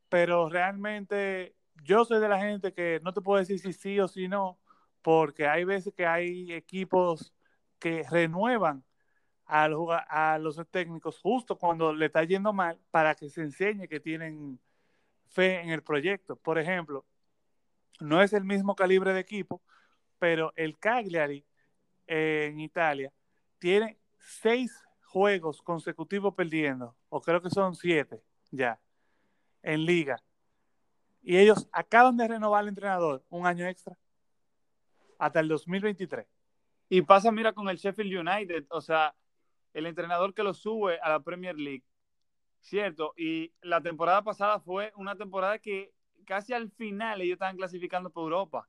pero 0.09 0.49
realmente 0.49 1.55
yo 1.85 2.05
soy 2.05 2.21
de 2.21 2.29
la 2.29 2.41
gente 2.41 2.75
que 2.75 3.01
no 3.05 3.15
te 3.15 3.21
puedo 3.21 3.39
decir 3.39 3.61
si 3.61 3.73
sí 3.73 4.01
o 4.01 4.09
si 4.09 4.27
no, 4.27 4.59
porque 5.01 5.47
hay 5.47 5.63
veces 5.63 5.95
que 5.95 6.07
hay 6.07 6.53
equipos 6.53 7.33
que 7.79 8.05
renuevan 8.11 8.85
a 9.51 9.67
los, 9.67 9.89
a 9.91 10.39
los 10.39 10.61
técnicos 10.71 11.19
justo 11.19 11.59
cuando 11.59 11.93
le 11.93 12.07
está 12.07 12.23
yendo 12.23 12.53
mal 12.53 12.79
para 12.93 13.17
que 13.17 13.29
se 13.29 13.43
enseñe 13.43 13.89
que 13.89 13.99
tienen 13.99 14.61
fe 15.27 15.61
en 15.61 15.71
el 15.71 15.83
proyecto. 15.83 16.37
Por 16.37 16.57
ejemplo, 16.57 17.05
no 17.99 18.23
es 18.23 18.33
el 18.33 18.45
mismo 18.45 18.77
calibre 18.77 19.13
de 19.13 19.19
equipo, 19.19 19.61
pero 20.21 20.53
el 20.55 20.79
Cagliari 20.79 21.45
eh, 22.07 22.51
en 22.53 22.61
Italia 22.61 23.13
tiene 23.59 23.99
seis 24.19 24.73
juegos 25.03 25.63
consecutivos 25.63 26.33
perdiendo, 26.35 26.95
o 27.09 27.21
creo 27.21 27.43
que 27.43 27.51
son 27.51 27.75
siete 27.75 28.23
ya, 28.53 28.79
en 29.63 29.85
liga. 29.85 30.23
Y 31.23 31.39
ellos 31.39 31.69
acaban 31.73 32.17
de 32.17 32.29
renovar 32.29 32.61
al 32.61 32.69
entrenador 32.69 33.25
un 33.29 33.49
año 33.49 33.67
extra 33.67 33.99
hasta 35.19 35.41
el 35.41 35.49
2023. 35.49 36.25
Y 36.89 37.03
pasa, 37.03 37.33
mira, 37.33 37.53
con 37.53 37.69
el 37.69 37.79
Sheffield 37.79 38.29
United, 38.29 38.67
o 38.71 38.81
sea, 38.81 39.13
el 39.75 39.87
entrenador 39.87 40.35
que 40.35 40.43
lo 40.43 40.55
sube 40.55 40.99
a 41.01 41.09
la 41.11 41.21
Premier 41.21 41.59
League, 41.59 41.85
¿cierto? 42.61 43.15
Y 43.17 43.53
la 43.63 43.81
temporada 43.81 44.23
pasada 44.23 44.61
fue 44.61 44.93
una 44.97 45.17
temporada 45.17 45.59
que 45.59 45.93
casi 46.25 46.53
al 46.53 46.71
final 46.71 47.21
ellos 47.21 47.35
estaban 47.35 47.57
clasificando 47.57 48.11
por 48.11 48.25
Europa. 48.25 48.69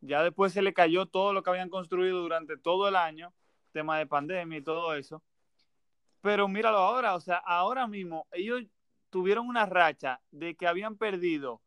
Ya 0.00 0.22
después 0.22 0.52
se 0.52 0.62
le 0.62 0.74
cayó 0.74 1.06
todo 1.06 1.32
lo 1.32 1.42
que 1.42 1.50
habían 1.50 1.70
construido 1.70 2.20
durante 2.20 2.56
todo 2.56 2.88
el 2.88 2.96
año, 2.96 3.32
tema 3.72 3.98
de 3.98 4.06
pandemia 4.06 4.58
y 4.58 4.62
todo 4.62 4.94
eso. 4.94 5.22
Pero 6.20 6.48
míralo 6.48 6.78
ahora, 6.78 7.14
o 7.14 7.20
sea, 7.20 7.36
ahora 7.36 7.86
mismo 7.86 8.26
ellos 8.32 8.62
tuvieron 9.10 9.48
una 9.48 9.66
racha 9.66 10.20
de 10.30 10.56
que 10.56 10.66
habían 10.66 10.96
perdido, 10.96 11.62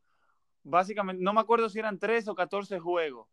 básicamente, 0.63 1.23
no 1.23 1.33
me 1.33 1.41
acuerdo 1.41 1.69
si 1.69 1.79
eran 1.79 1.97
3 1.99 2.27
o 2.27 2.35
14 2.35 2.79
juegos, 2.79 3.27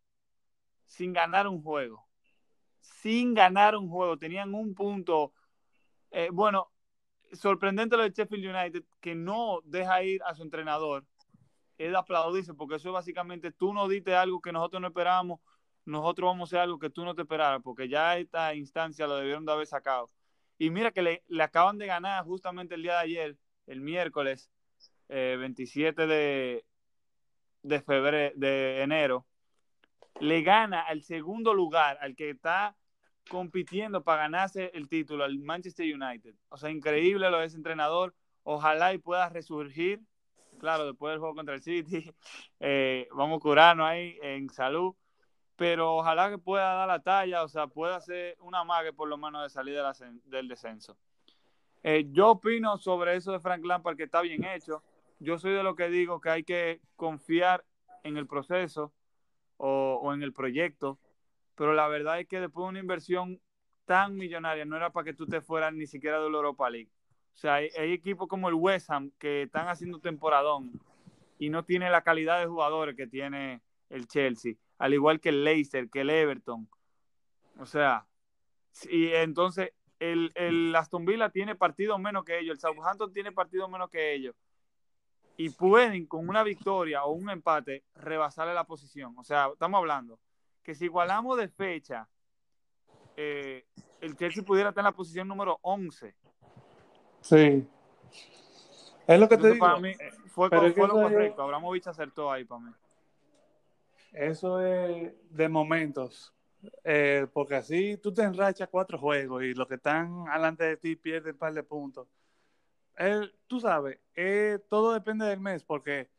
sin 0.85 1.13
ganar 1.13 1.47
un 1.47 1.61
juego. 1.61 2.06
Sin 2.81 3.33
ganar 3.33 3.75
un 3.75 3.89
juego. 3.89 4.17
Tenían 4.17 4.53
un 4.53 4.73
punto. 4.73 5.33
Eh, 6.11 6.29
bueno, 6.31 6.71
sorprendente 7.33 7.97
lo 7.97 8.03
de 8.03 8.11
Sheffield 8.11 8.55
United, 8.55 8.83
que 9.01 9.15
no 9.15 9.61
deja 9.63 10.03
ir 10.03 10.21
a 10.23 10.33
su 10.33 10.43
entrenador 10.43 11.05
es 11.77 11.93
aplaudirse, 11.95 12.53
porque 12.53 12.75
eso 12.75 12.89
es 12.89 12.93
básicamente 12.93 13.51
tú 13.51 13.73
no 13.73 13.87
diste 13.87 14.15
algo 14.15 14.41
que 14.41 14.51
nosotros 14.51 14.81
no 14.81 14.87
esperábamos, 14.87 15.39
nosotros 15.85 16.27
vamos 16.27 16.47
a 16.47 16.49
hacer 16.49 16.59
algo 16.61 16.79
que 16.79 16.89
tú 16.89 17.05
no 17.05 17.15
te 17.15 17.21
esperaras, 17.21 17.61
porque 17.63 17.87
ya 17.87 18.17
esta 18.17 18.53
instancia 18.55 19.07
lo 19.07 19.15
debieron 19.17 19.45
de 19.45 19.51
haber 19.51 19.67
sacado. 19.67 20.11
Y 20.57 20.69
mira 20.71 20.91
que 20.91 21.01
le, 21.01 21.23
acaban 21.41 21.77
de 21.77 21.85
ganar 21.85 22.25
justamente 22.25 22.75
el 22.75 22.81
día 22.83 22.93
de 22.93 22.99
ayer, 22.99 23.37
el 23.67 23.81
miércoles 23.81 24.51
27 25.07 26.03
eh, 26.03 26.07
de, 26.07 26.65
de 27.61 27.81
febrero, 27.81 28.33
de 28.35 28.81
enero, 28.81 29.25
le 30.19 30.41
gana 30.41 30.81
al 30.81 31.03
segundo 31.03 31.53
lugar, 31.53 31.97
al 32.01 32.15
que 32.15 32.29
está 32.29 32.75
compitiendo 33.29 34.03
para 34.03 34.23
ganarse 34.23 34.71
el 34.73 34.87
título, 34.87 35.23
al 35.23 35.37
Manchester 35.39 35.85
United. 35.85 36.35
O 36.49 36.57
sea, 36.57 36.69
increíble 36.69 37.29
lo 37.29 37.39
de 37.39 37.45
ese 37.45 37.57
entrenador. 37.57 38.15
Ojalá 38.43 38.93
y 38.93 38.97
pueda 38.97 39.29
resurgir 39.29 40.01
claro, 40.57 40.85
después 40.85 41.11
del 41.11 41.19
juego 41.19 41.35
contra 41.35 41.55
el 41.55 41.61
City, 41.61 42.11
eh, 42.59 43.07
vamos 43.11 43.37
a 43.37 43.41
curarnos 43.41 43.87
ahí 43.87 44.17
en 44.21 44.49
salud, 44.49 44.95
pero 45.55 45.95
ojalá 45.95 46.29
que 46.29 46.37
pueda 46.37 46.73
dar 46.73 46.87
la 46.87 46.99
talla, 47.01 47.43
o 47.43 47.47
sea, 47.47 47.67
pueda 47.67 47.95
hacer 47.95 48.35
una 48.41 48.63
mague 48.63 48.93
por 48.93 49.07
lo 49.07 49.17
menos 49.17 49.43
de 49.43 49.49
salir 49.49 49.79
del 50.25 50.47
descenso. 50.47 50.97
Eh, 51.83 52.07
yo 52.11 52.31
opino 52.31 52.77
sobre 52.77 53.15
eso 53.15 53.31
de 53.31 53.39
Frank 53.39 53.63
Lampard 53.63 53.95
que 53.95 54.03
está 54.03 54.21
bien 54.21 54.43
hecho. 54.43 54.83
Yo 55.19 55.37
soy 55.37 55.53
de 55.53 55.63
lo 55.63 55.75
que 55.75 55.89
digo 55.89 56.19
que 56.19 56.29
hay 56.29 56.43
que 56.43 56.81
confiar 56.95 57.63
en 58.03 58.17
el 58.17 58.27
proceso 58.27 58.93
o, 59.57 59.99
o 60.01 60.13
en 60.13 60.23
el 60.23 60.33
proyecto, 60.33 60.99
pero 61.55 61.73
la 61.73 61.87
verdad 61.87 62.19
es 62.19 62.27
que 62.27 62.39
después 62.39 62.65
de 62.65 62.69
una 62.69 62.79
inversión 62.79 63.41
tan 63.85 64.15
millonaria 64.15 64.65
no 64.65 64.75
era 64.75 64.91
para 64.91 65.05
que 65.05 65.13
tú 65.13 65.25
te 65.25 65.41
fueras 65.41 65.73
ni 65.73 65.87
siquiera 65.87 66.21
de 66.21 66.29
la 66.29 66.37
Europa 66.37 66.69
League. 66.69 66.91
O 67.33 67.39
sea, 67.39 67.55
hay, 67.55 67.69
equipos 67.75 68.27
como 68.27 68.49
el 68.49 68.55
West 68.55 68.89
Ham 68.89 69.11
que 69.17 69.43
están 69.43 69.67
haciendo 69.67 69.99
temporadón 69.99 70.71
y 71.39 71.49
no 71.49 71.63
tiene 71.63 71.89
la 71.89 72.01
calidad 72.01 72.39
de 72.39 72.47
jugadores 72.47 72.95
que 72.95 73.07
tiene 73.07 73.61
el 73.89 74.07
Chelsea, 74.07 74.55
al 74.77 74.93
igual 74.93 75.19
que 75.19 75.29
el 75.29 75.43
Leicester, 75.43 75.89
que 75.89 76.01
el 76.01 76.09
Everton. 76.09 76.67
O 77.59 77.65
sea, 77.65 78.05
y 78.89 79.09
entonces 79.13 79.71
el, 79.99 80.31
el 80.35 80.75
Aston 80.75 81.05
Villa 81.05 81.29
tiene 81.29 81.55
partido 81.55 81.97
menos 81.97 82.25
que 82.25 82.39
ellos, 82.39 82.55
el 82.55 82.59
Southampton 82.59 83.13
tiene 83.13 83.31
partido 83.31 83.69
menos 83.69 83.89
que 83.89 84.13
ellos. 84.13 84.35
Y 85.37 85.51
pueden 85.51 86.07
con 86.07 86.27
una 86.27 86.43
victoria 86.43 87.03
o 87.05 87.11
un 87.11 87.29
empate 87.29 87.83
rebasarle 87.95 88.53
la 88.53 88.65
posición. 88.65 89.13
O 89.17 89.23
sea, 89.23 89.49
estamos 89.53 89.77
hablando 89.77 90.19
que 90.63 90.75
si 90.75 90.85
igualamos 90.85 91.37
de 91.37 91.47
fecha, 91.47 92.07
eh, 93.15 93.65
el 94.01 94.17
Chelsea 94.17 94.43
pudiera 94.43 94.69
estar 94.69 94.81
en 94.81 94.85
la 94.85 94.91
posición 94.91 95.27
número 95.27 95.59
11 95.61 96.13
Sí. 97.21 97.67
Es 99.07 99.19
lo 99.19 99.27
que 99.27 99.37
te 99.37 99.51
digo. 99.51 99.65
Para 99.65 99.79
mí 99.79 99.93
fue, 100.27 100.49
lo 100.49 100.89
correcto. 100.89 101.41
Abramovich 101.41 101.87
acertó 101.87 102.31
ahí 102.31 102.45
para 102.45 102.61
mí. 102.61 102.71
Eso 104.13 104.61
es 104.61 105.13
de 105.29 105.49
momentos. 105.49 106.33
Eh, 106.83 107.27
porque 107.33 107.55
así 107.55 107.97
tú 107.97 108.13
te 108.13 108.23
enrachas 108.23 108.67
cuatro 108.69 108.97
juegos 108.97 109.43
y 109.43 109.53
los 109.53 109.67
que 109.67 109.75
están 109.75 110.25
delante 110.25 110.63
de 110.63 110.77
ti 110.77 110.95
pierden 110.95 111.33
un 111.33 111.39
par 111.39 111.53
de 111.53 111.63
puntos. 111.63 112.07
Tú 113.47 113.59
sabes, 113.59 113.99
todo 114.69 114.93
depende 114.93 115.25
del 115.25 115.39
mes, 115.39 115.63
porque 115.63 116.09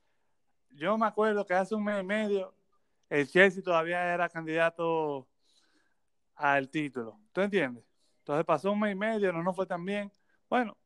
yo 0.71 0.97
me 0.97 1.07
acuerdo 1.07 1.45
que 1.47 1.55
hace 1.55 1.75
un 1.75 1.85
mes 1.85 2.01
y 2.01 2.05
medio 2.05 2.55
el 3.09 3.27
Chelsea 3.27 3.63
todavía 3.63 4.13
era 4.13 4.29
candidato 4.29 5.27
al 6.35 6.69
título. 6.69 7.19
¿Tú 7.33 7.41
entiendes? 7.41 7.85
Entonces 8.19 8.45
pasó 8.45 8.73
un 8.73 8.81
mes 8.81 8.93
y 8.93 8.99
medio, 8.99 9.33
no, 9.33 9.43
no 9.43 9.55
fue 9.55 9.67
tan 9.67 9.85
bien. 9.85 10.13
Bueno, 10.49 10.77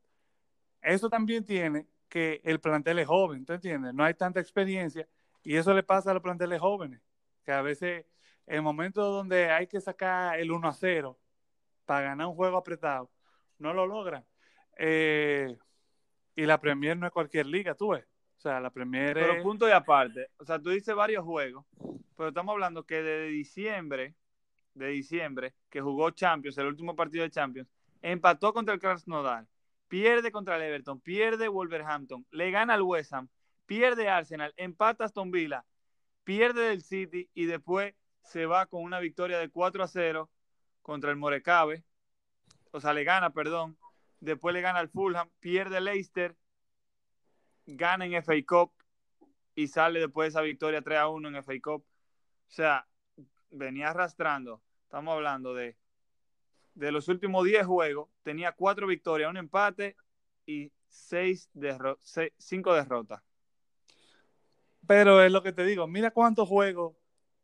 eso 0.81 1.09
también 1.09 1.45
tiene 1.45 1.87
que 2.09 2.41
el 2.43 2.59
plantel 2.59 2.99
es 2.99 3.07
joven, 3.07 3.45
¿tú 3.45 3.53
entiendes? 3.53 3.93
No 3.93 4.03
hay 4.03 4.13
tanta 4.13 4.39
experiencia 4.39 5.07
y 5.43 5.55
eso 5.57 5.73
le 5.73 5.83
pasa 5.83 6.11
a 6.11 6.13
los 6.13 6.23
planteles 6.23 6.59
jóvenes, 6.61 7.01
que 7.43 7.51
a 7.51 7.61
veces 7.61 8.05
en 8.47 8.63
momentos 8.63 9.03
donde 9.05 9.49
hay 9.51 9.67
que 9.67 9.81
sacar 9.81 10.39
el 10.39 10.51
1 10.51 10.67
a 10.67 10.73
0 10.73 11.19
para 11.85 12.07
ganar 12.07 12.27
un 12.27 12.35
juego 12.35 12.57
apretado, 12.57 13.11
no 13.57 13.73
lo 13.73 13.85
logran. 13.85 14.25
Eh, 14.77 15.57
y 16.35 16.45
la 16.45 16.59
Premier 16.59 16.97
no 16.97 17.07
es 17.07 17.13
cualquier 17.13 17.45
liga, 17.45 17.75
tú 17.75 17.89
ves. 17.89 18.05
O 18.37 18.41
sea, 18.41 18.59
la 18.59 18.69
Premier 18.69 19.13
Pero 19.13 19.41
punto 19.41 19.67
y 19.67 19.71
aparte, 19.71 20.29
o 20.37 20.45
sea, 20.45 20.59
tú 20.59 20.69
dices 20.69 20.93
varios 20.93 21.23
juegos, 21.23 21.65
pero 22.17 22.29
estamos 22.29 22.53
hablando 22.53 22.85
que 22.85 23.01
de 23.01 23.27
diciembre, 23.27 24.15
de 24.73 24.87
diciembre, 24.87 25.53
que 25.69 25.81
jugó 25.81 26.11
Champions, 26.11 26.57
el 26.57 26.67
último 26.67 26.95
partido 26.95 27.23
de 27.23 27.29
Champions, 27.29 27.69
empató 28.01 28.53
contra 28.53 28.73
el 28.73 28.81
Krasnodar, 28.81 29.47
pierde 29.87 30.31
contra 30.31 30.57
el 30.57 30.63
Everton, 30.63 30.99
pierde 30.99 31.47
Wolverhampton, 31.47 32.25
le 32.31 32.51
gana 32.51 32.73
al 32.73 32.81
West 32.81 33.13
Ham, 33.13 33.29
pierde 33.65 34.09
Arsenal, 34.09 34.53
empata 34.57 35.05
Aston 35.05 35.31
Villa, 35.31 35.63
pierde 36.23 36.69
del 36.69 36.81
City 36.81 37.29
y 37.33 37.45
después 37.45 37.95
se 38.23 38.45
va 38.45 38.65
con 38.65 38.83
una 38.83 38.99
victoria 38.99 39.39
de 39.39 39.49
4 39.49 39.83
a 39.83 39.87
0 39.87 40.29
contra 40.81 41.11
el 41.11 41.17
Morecabe, 41.17 41.83
o 42.71 42.81
sea, 42.81 42.93
le 42.93 43.03
gana, 43.03 43.29
perdón, 43.29 43.77
después 44.25 44.53
le 44.53 44.61
gana 44.61 44.79
al 44.79 44.89
Fulham, 44.89 45.29
pierde 45.39 45.81
Leicester, 45.81 46.35
gana 47.65 48.05
en 48.05 48.13
FA 48.13 48.33
Cup 48.47 48.73
y 49.55 49.67
sale 49.67 49.99
después 49.99 50.25
de 50.25 50.29
esa 50.29 50.41
victoria 50.41 50.81
3 50.81 50.99
a 50.99 51.07
1 51.07 51.27
en 51.29 51.35
FA 51.35 51.53
Cup. 51.61 51.85
O 52.47 52.51
sea, 52.51 52.87
venía 53.51 53.89
arrastrando, 53.89 54.61
estamos 54.85 55.13
hablando 55.13 55.53
de 55.53 55.77
de 56.75 56.91
los 56.91 57.07
últimos 57.07 57.45
10 57.45 57.65
juegos, 57.65 58.09
tenía 58.23 58.51
4 58.51 58.87
victorias, 58.87 59.29
un 59.29 59.37
empate 59.37 59.95
y 60.45 60.71
6 60.87 61.49
5 62.37 62.73
derrotas. 62.73 63.21
Pero 64.85 65.23
es 65.23 65.31
lo 65.31 65.43
que 65.43 65.53
te 65.53 65.65
digo, 65.65 65.87
mira 65.87 66.11
cuántos 66.11 66.47
juegos 66.47 66.95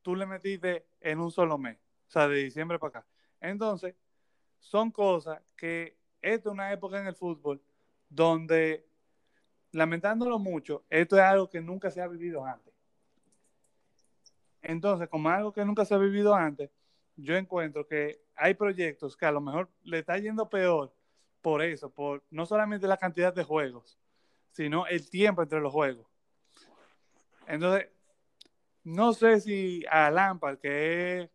tú 0.01 0.15
le 0.15 0.25
metiste 0.25 0.87
en 0.99 1.19
un 1.19 1.31
solo 1.31 1.57
mes, 1.57 1.77
o 2.07 2.11
sea, 2.11 2.27
de 2.27 2.43
diciembre 2.43 2.79
para 2.79 2.99
acá. 2.99 3.07
Entonces, 3.39 3.95
son 4.59 4.91
cosas 4.91 5.41
que 5.55 5.97
es 6.21 6.45
una 6.45 6.71
época 6.71 6.99
en 6.99 7.07
el 7.07 7.15
fútbol 7.15 7.61
donde, 8.09 8.85
lamentándolo 9.71 10.39
mucho, 10.39 10.83
esto 10.89 11.17
es 11.17 11.23
algo 11.23 11.49
que 11.49 11.61
nunca 11.61 11.91
se 11.91 12.01
ha 12.01 12.07
vivido 12.07 12.45
antes. 12.45 12.73
Entonces, 14.61 15.07
como 15.07 15.29
algo 15.29 15.53
que 15.53 15.63
nunca 15.63 15.85
se 15.85 15.93
ha 15.93 15.97
vivido 15.97 16.35
antes, 16.35 16.69
yo 17.15 17.35
encuentro 17.35 17.87
que 17.87 18.21
hay 18.35 18.53
proyectos 18.53 19.15
que 19.15 19.25
a 19.25 19.31
lo 19.31 19.41
mejor 19.41 19.69
le 19.83 19.99
está 19.99 20.17
yendo 20.17 20.49
peor 20.49 20.93
por 21.41 21.61
eso, 21.61 21.89
por 21.89 22.23
no 22.29 22.45
solamente 22.45 22.87
la 22.87 22.97
cantidad 22.97 23.33
de 23.33 23.43
juegos, 23.43 23.97
sino 24.51 24.87
el 24.87 25.09
tiempo 25.09 25.41
entre 25.41 25.61
los 25.61 25.71
juegos. 25.71 26.07
Entonces, 27.47 27.89
no 28.83 29.13
sé 29.13 29.39
si 29.39 29.83
a 29.89 30.09
Lampard, 30.11 30.59
que 30.59 31.21
es 31.21 31.29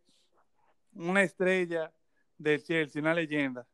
una 0.93 1.23
estrella 1.23 1.91
del 2.37 2.63
Chelsea, 2.63 3.01
una 3.01 3.13
leyenda, 3.13 3.67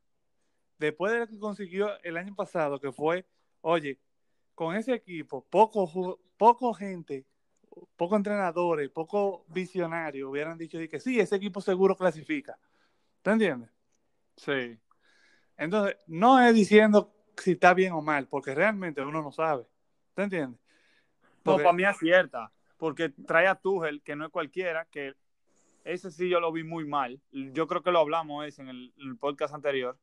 después 0.86 1.12
de 1.12 1.20
lo 1.20 1.26
que 1.26 1.38
consiguió 1.38 1.90
el 2.02 2.16
año 2.16 2.34
pasado, 2.34 2.78
que 2.80 2.92
fue, 2.92 3.26
oye, 3.60 3.98
con 4.54 4.76
ese 4.76 4.92
equipo, 4.92 5.44
poco, 5.48 6.18
poco 6.36 6.74
gente 6.74 7.26
pocos 7.96 8.16
entrenadores, 8.16 8.90
pocos 8.90 9.42
visionarios 9.48 10.28
hubieran 10.28 10.58
dicho 10.58 10.78
que 10.78 11.00
sí, 11.00 11.18
ese 11.18 11.36
equipo 11.36 11.60
seguro 11.60 11.96
clasifica. 11.96 12.58
¿Te 13.22 13.30
entiendes? 13.30 13.70
Sí. 14.36 14.78
Entonces, 15.56 15.96
no 16.06 16.40
es 16.40 16.54
diciendo 16.54 17.14
si 17.36 17.52
está 17.52 17.74
bien 17.74 17.92
o 17.92 18.02
mal, 18.02 18.28
porque 18.28 18.54
realmente 18.54 19.00
uno 19.00 19.22
no 19.22 19.32
sabe. 19.32 19.66
¿Te 20.14 20.22
entiendes? 20.24 20.60
No, 21.44 21.56
para 21.56 21.72
mí 21.72 21.84
es 21.84 21.96
cierta, 21.98 22.52
porque 22.76 23.08
trae 23.08 23.46
a 23.46 23.54
Tuchel, 23.54 24.02
que 24.02 24.14
no 24.14 24.26
es 24.26 24.30
cualquiera, 24.30 24.86
que 24.90 25.14
ese 25.84 26.10
sí 26.10 26.28
yo 26.28 26.40
lo 26.40 26.52
vi 26.52 26.62
muy 26.62 26.86
mal. 26.86 27.20
Yo 27.30 27.66
creo 27.66 27.82
que 27.82 27.90
lo 27.90 27.98
hablamos 27.98 28.46
ese 28.46 28.62
en 28.62 28.68
el, 28.68 29.16
podcast 29.18 29.54
anterior. 29.54 29.98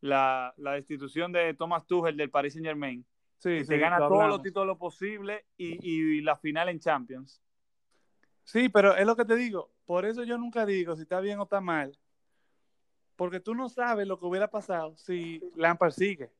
La, 0.00 0.54
destitución 0.56 1.32
de 1.32 1.54
Thomas 1.54 1.86
Tuchel 1.86 2.16
del 2.16 2.30
Paris 2.30 2.54
Saint 2.54 2.66
Germain. 2.66 3.04
Sí, 3.38 3.64
se 3.64 3.78
gana 3.78 3.98
todos 3.98 4.28
los 4.28 4.42
títulos 4.42 4.76
posibles 4.76 5.42
y, 5.56 5.78
y 5.82 6.20
la 6.20 6.36
final 6.36 6.68
en 6.68 6.78
Champions. 6.78 7.42
Sí, 8.44 8.68
pero 8.68 8.96
es 8.96 9.06
lo 9.06 9.16
que 9.16 9.24
te 9.24 9.36
digo. 9.36 9.70
Por 9.86 10.04
eso 10.04 10.24
yo 10.24 10.36
nunca 10.36 10.66
digo 10.66 10.96
si 10.96 11.02
está 11.02 11.20
bien 11.20 11.38
o 11.38 11.44
está 11.44 11.60
mal. 11.60 11.96
Porque 13.16 13.40
tú 13.40 13.54
no 13.54 13.68
sabes 13.68 14.06
lo 14.06 14.18
que 14.18 14.26
hubiera 14.26 14.50
pasado 14.50 14.96
si 14.96 15.40
Lampard 15.54 15.92
sigue. 15.92 16.30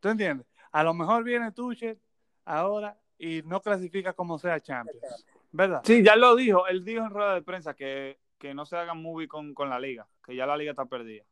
¿Tú 0.00 0.08
entiendes? 0.08 0.46
A 0.72 0.82
lo 0.82 0.94
mejor 0.94 1.24
viene 1.24 1.52
Tuchel 1.52 2.00
ahora 2.44 2.98
y 3.18 3.42
no 3.42 3.60
clasifica 3.60 4.12
como 4.12 4.38
sea 4.38 4.60
Champions. 4.60 5.26
¿Verdad? 5.52 5.82
Sí, 5.84 6.02
ya 6.02 6.16
lo 6.16 6.36
dijo. 6.36 6.66
Él 6.66 6.84
dijo 6.84 7.04
en 7.04 7.10
rueda 7.10 7.34
de 7.34 7.42
prensa 7.42 7.74
que, 7.74 8.18
no 8.54 8.64
se 8.64 8.76
hagan 8.76 9.02
movie 9.02 9.26
con, 9.26 9.54
la 9.68 9.80
liga, 9.80 10.06
que 10.24 10.36
ya 10.36 10.46
la 10.46 10.56
liga 10.56 10.70
está 10.70 10.84
perdida. 10.84 11.24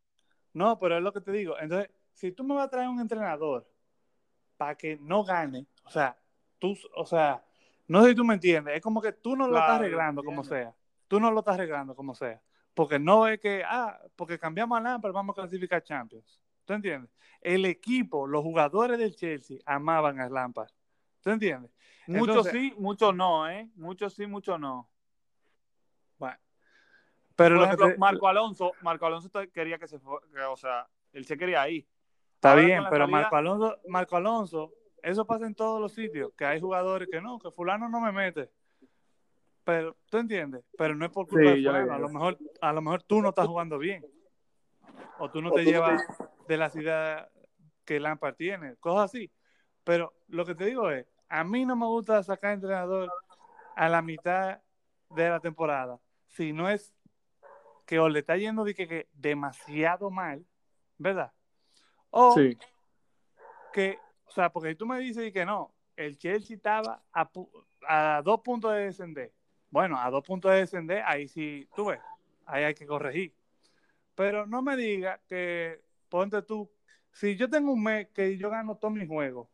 No, 0.54 0.78
pero 0.78 0.96
es 0.96 1.02
lo 1.02 1.12
que 1.12 1.20
te 1.20 1.32
digo. 1.32 1.58
Entonces, 1.60 1.90
si 2.12 2.32
tú 2.32 2.44
me 2.44 2.54
vas 2.54 2.66
a 2.66 2.70
traer 2.70 2.88
un 2.88 3.00
entrenador 3.00 3.68
para 4.56 4.76
que 4.76 4.96
no 4.96 5.24
gane, 5.24 5.66
o 5.84 5.90
sea, 5.90 6.16
tú, 6.58 6.76
o 6.94 7.04
sea, 7.04 7.44
no 7.86 8.02
sé 8.02 8.10
si 8.10 8.14
tú 8.14 8.24
me 8.24 8.34
entiendes, 8.34 8.76
es 8.76 8.80
como 8.80 9.02
que 9.02 9.12
tú 9.12 9.36
no 9.36 9.46
lo 9.46 9.58
estás 9.58 9.80
arreglando 9.80 10.22
como 10.22 10.42
sea. 10.44 10.74
Tú 11.08 11.20
no 11.20 11.30
lo 11.30 11.40
estás 11.40 11.54
arreglando 11.56 11.94
como 11.94 12.14
sea. 12.14 12.40
Porque 12.72 12.98
no 12.98 13.28
es 13.28 13.38
que, 13.38 13.62
ah, 13.64 14.00
porque 14.16 14.38
cambiamos 14.38 14.78
a 14.78 14.80
Lampard, 14.80 15.12
vamos 15.12 15.36
a 15.36 15.42
clasificar 15.42 15.82
Champions. 15.82 16.40
¿Tú 16.64 16.72
entiendes? 16.72 17.10
El 17.40 17.66
equipo, 17.66 18.26
los 18.26 18.42
jugadores 18.42 18.98
del 18.98 19.14
Chelsea 19.14 19.58
amaban 19.66 20.18
a 20.18 20.28
Lampard. 20.28 20.70
¿Tú 21.20 21.30
entiendes? 21.30 21.70
Muchos 22.06 22.48
sí, 22.48 22.74
muchos 22.78 23.14
no, 23.14 23.48
¿eh? 23.48 23.68
Muchos 23.76 24.14
sí, 24.14 24.26
muchos 24.26 24.58
no. 24.58 24.88
Pero 27.36 27.56
Por 27.56 27.64
ejemplo, 27.64 27.94
Marco 27.98 28.28
Alonso, 28.28 28.72
Marco 28.82 29.06
Alonso 29.06 29.30
quería 29.52 29.78
que 29.78 29.88
se 29.88 29.98
fuera, 29.98 30.50
o 30.50 30.56
sea, 30.56 30.86
él 31.12 31.24
se 31.24 31.36
quería 31.36 31.68
ir. 31.68 31.86
Está 32.34 32.54
bien, 32.54 32.84
pero 32.90 33.08
Marco 33.08 33.36
Alonso, 33.36 33.78
Marco 33.88 34.16
Alonso, 34.16 34.72
eso 35.02 35.26
pasa 35.26 35.46
en 35.46 35.54
todos 35.54 35.80
los 35.80 35.92
sitios, 35.92 36.32
que 36.36 36.44
hay 36.44 36.60
jugadores 36.60 37.08
que 37.10 37.20
no, 37.20 37.38
que 37.38 37.50
fulano 37.50 37.88
no 37.88 38.00
me 38.00 38.12
mete. 38.12 38.50
Pero, 39.64 39.96
¿tú 40.10 40.18
entiendes? 40.18 40.64
Pero 40.76 40.94
no 40.94 41.06
es 41.06 41.10
por 41.10 41.26
culpa 41.26 41.50
de 41.50 41.62
fulano, 41.62 41.94
a 41.94 41.98
lo 41.98 42.08
mejor, 42.08 42.38
a 42.60 42.72
lo 42.72 42.82
mejor 42.82 43.02
tú 43.02 43.20
no 43.20 43.30
estás 43.30 43.46
jugando 43.46 43.78
bien. 43.78 44.04
O 45.18 45.30
tú 45.30 45.40
no 45.40 45.50
te 45.50 45.64
llevas 45.64 46.02
de 46.46 46.56
la 46.56 46.68
ciudad 46.68 47.28
que 47.84 48.00
Lampard 48.00 48.34
tiene, 48.34 48.76
cosas 48.76 49.10
así. 49.10 49.30
Pero 49.82 50.14
lo 50.28 50.44
que 50.44 50.54
te 50.54 50.66
digo 50.66 50.90
es, 50.90 51.06
a 51.28 51.44
mí 51.44 51.64
no 51.64 51.76
me 51.76 51.86
gusta 51.86 52.22
sacar 52.22 52.52
entrenador 52.52 53.10
a 53.74 53.88
la 53.88 54.02
mitad 54.02 54.60
de 55.10 55.28
la 55.28 55.40
temporada. 55.40 55.98
Si 56.28 56.52
no 56.52 56.68
es 56.68 56.94
que 57.84 57.98
o 57.98 58.08
le 58.08 58.20
está 58.20 58.36
yendo 58.36 58.64
de 58.64 58.74
que, 58.74 59.08
demasiado 59.12 60.10
mal, 60.10 60.44
¿verdad? 60.98 61.32
O 62.10 62.36
que, 63.72 63.98
o 64.26 64.30
sea, 64.30 64.50
porque 64.50 64.74
tú 64.74 64.86
me 64.86 64.98
dices 64.98 65.32
que 65.32 65.44
no, 65.44 65.74
el 65.96 66.16
Chelsea 66.16 66.56
estaba 66.56 67.02
a, 67.12 68.22
dos 68.22 68.40
puntos 68.40 68.72
de 68.72 68.80
descender. 68.80 69.32
Bueno, 69.70 69.98
a 69.98 70.10
dos 70.10 70.24
puntos 70.24 70.52
de 70.52 70.58
descender, 70.58 71.02
ahí 71.06 71.26
sí, 71.26 71.68
tú 71.74 71.86
ves, 71.86 72.00
ahí 72.46 72.64
hay 72.64 72.74
que 72.74 72.86
corregir. 72.86 73.34
Pero 74.14 74.46
no 74.46 74.62
me 74.62 74.76
diga 74.76 75.20
que, 75.26 75.82
ponte 76.08 76.40
tú, 76.42 76.70
si 77.10 77.36
yo 77.36 77.50
tengo 77.50 77.72
un 77.72 77.82
mes 77.82 78.08
que 78.08 78.36
yo 78.36 78.50
gano 78.50 78.76
todos 78.76 78.94
mis 78.94 79.08
juegos, 79.08 79.48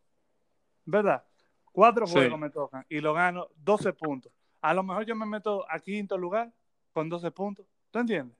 ¿verdad? 0.84 1.24
Cuatro 1.72 2.06
juegos 2.06 2.38
me 2.38 2.50
tocan 2.50 2.84
y 2.88 3.00
lo 3.00 3.14
gano 3.14 3.48
12 3.56 3.92
puntos. 3.92 4.32
A 4.60 4.74
lo 4.74 4.82
mejor 4.82 5.06
yo 5.06 5.14
me 5.14 5.24
meto 5.24 5.64
a 5.70 5.78
quinto 5.78 6.18
lugar 6.18 6.52
con 6.92 7.08
12 7.08 7.30
puntos. 7.30 7.66
¿Tú 7.90 7.98
entiendes? 7.98 8.36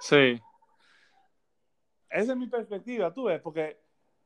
Sí. 0.00 0.40
Esa 2.10 2.32
es 2.32 2.38
mi 2.38 2.46
perspectiva, 2.46 3.12
tú 3.12 3.24
ves, 3.24 3.40
porque 3.40 3.76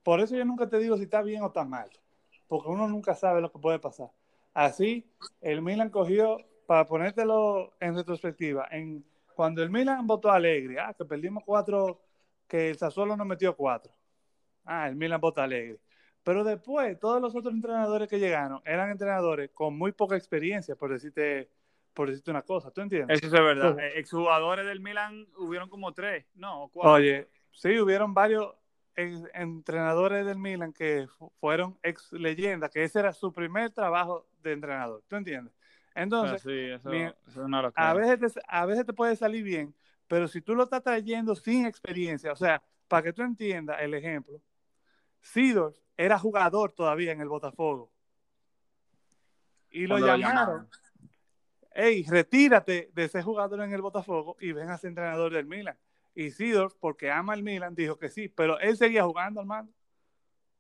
por 0.03 0.21
eso 0.21 0.37
yo 0.37 0.45
nunca 0.45 0.69
te 0.69 0.79
digo 0.79 0.97
si 0.97 1.05
está 1.05 1.23
bien 1.23 1.43
o 1.43 1.47
está 1.47 1.65
mal, 1.65 1.91
porque 2.47 2.69
uno 2.69 2.87
nunca 2.87 3.15
sabe 3.15 3.41
lo 3.41 3.51
que 3.51 3.59
puede 3.59 3.79
pasar. 3.79 4.11
Así, 4.53 5.11
el 5.41 5.63
Milan 5.63 5.91
cogió, 5.91 6.39
para 6.67 6.87
ponértelo 6.87 7.75
en 7.81 7.95
retrospectiva, 7.95 8.69
en, 8.71 9.05
cuando 9.35 9.63
el 9.63 9.71
Milan 9.71 10.07
votó 10.07 10.31
Alegre, 10.31 10.79
ah, 10.81 10.93
que 10.93 11.05
perdimos 11.05 11.45
cuatro, 11.47 12.03
que 12.47 12.71
el 12.71 12.77
Sassuolo 12.77 13.17
nos 13.17 13.27
metió 13.27 13.57
cuatro. 13.57 13.93
Ah, 14.65 14.89
el 14.89 14.97
Milan 14.97 15.21
votó 15.21 15.41
Alegre. 15.41 15.79
Pero 16.23 16.45
después, 16.45 16.99
todos 16.99 17.23
los 17.23 17.35
otros 17.35 17.55
entrenadores 17.55 18.09
que 18.09 18.19
llegaron 18.19 18.61
eran 18.67 18.91
entrenadores 18.91 19.51
con 19.55 19.79
muy 19.79 19.93
poca 19.93 20.17
experiencia, 20.17 20.77
por 20.77 20.93
decirte, 20.93 21.49
por 21.95 22.09
decirte 22.09 22.31
una 22.31 22.43
cosa, 22.43 22.71
¿tú 22.71 22.81
entiendes? 22.81 23.19
Eso 23.19 23.27
es 23.27 23.33
verdad. 23.33 23.79
Eh, 23.79 23.99
exjugadores 23.99 24.67
del 24.67 24.81
Milan 24.81 25.27
hubieron 25.37 25.69
como 25.69 25.93
tres, 25.93 26.27
¿no? 26.35 26.69
cuatro. 26.73 26.93
Oye, 26.93 27.29
sí, 27.53 27.79
hubieron 27.79 28.15
varios 28.15 28.55
entrenadores 28.95 30.27
del 30.27 30.39
Milan 30.39 30.73
que 30.73 31.07
fueron 31.39 31.79
ex 31.83 32.13
leyendas, 32.13 32.71
que 32.71 32.83
ese 32.83 32.99
era 32.99 33.13
su 33.13 33.33
primer 33.33 33.71
trabajo 33.71 34.27
de 34.43 34.53
entrenador, 34.53 35.03
¿tú 35.07 35.17
entiendes? 35.17 35.55
Entonces, 35.95 36.45
a, 37.75 37.95
veces 37.95 38.35
te, 38.35 38.41
a 38.47 38.67
veces 38.67 38.87
te 38.87 38.93
puede 38.93 39.17
salir 39.17 39.43
bien, 39.43 39.75
pero 40.07 40.29
si 40.29 40.41
tú 40.41 40.55
lo 40.55 40.65
estás 40.65 40.83
trayendo 40.83 41.35
sin 41.35 41.67
experiencia, 41.67 42.33
o 42.33 42.37
sea, 42.37 42.63
para 42.87 43.03
que 43.03 43.13
tú 43.13 43.23
entiendas 43.23 43.81
el 43.81 43.95
ejemplo, 43.95 44.41
Sidors 45.21 45.83
era 45.97 46.19
jugador 46.19 46.73
todavía 46.73 47.13
en 47.13 47.21
el 47.21 47.29
Botafogo. 47.29 47.91
Y 49.71 49.87
lo 49.87 49.99
llamaron. 49.99 50.69
Ey, 51.79 52.03
retírate 52.09 52.91
de 52.93 53.09
ser 53.09 53.23
jugador 53.23 53.61
en 53.61 53.73
el 53.73 53.81
Botafogo 53.81 54.37
y 54.41 54.51
ven 54.51 54.69
a 54.69 54.77
ser 54.79 54.89
entrenador 54.89 55.33
del 55.33 55.47
Milan. 55.47 55.79
Y 56.13 56.33
Sidor, 56.33 56.77
porque 56.81 57.09
ama 57.09 57.35
el 57.35 57.45
Milan, 57.45 57.77
dijo 57.77 57.97
que 57.97 58.11
sí, 58.11 58.29
pero 58.29 58.59
él 58.59 58.77
seguía 58.77 59.05
jugando, 59.05 59.41
hermano. 59.41 59.69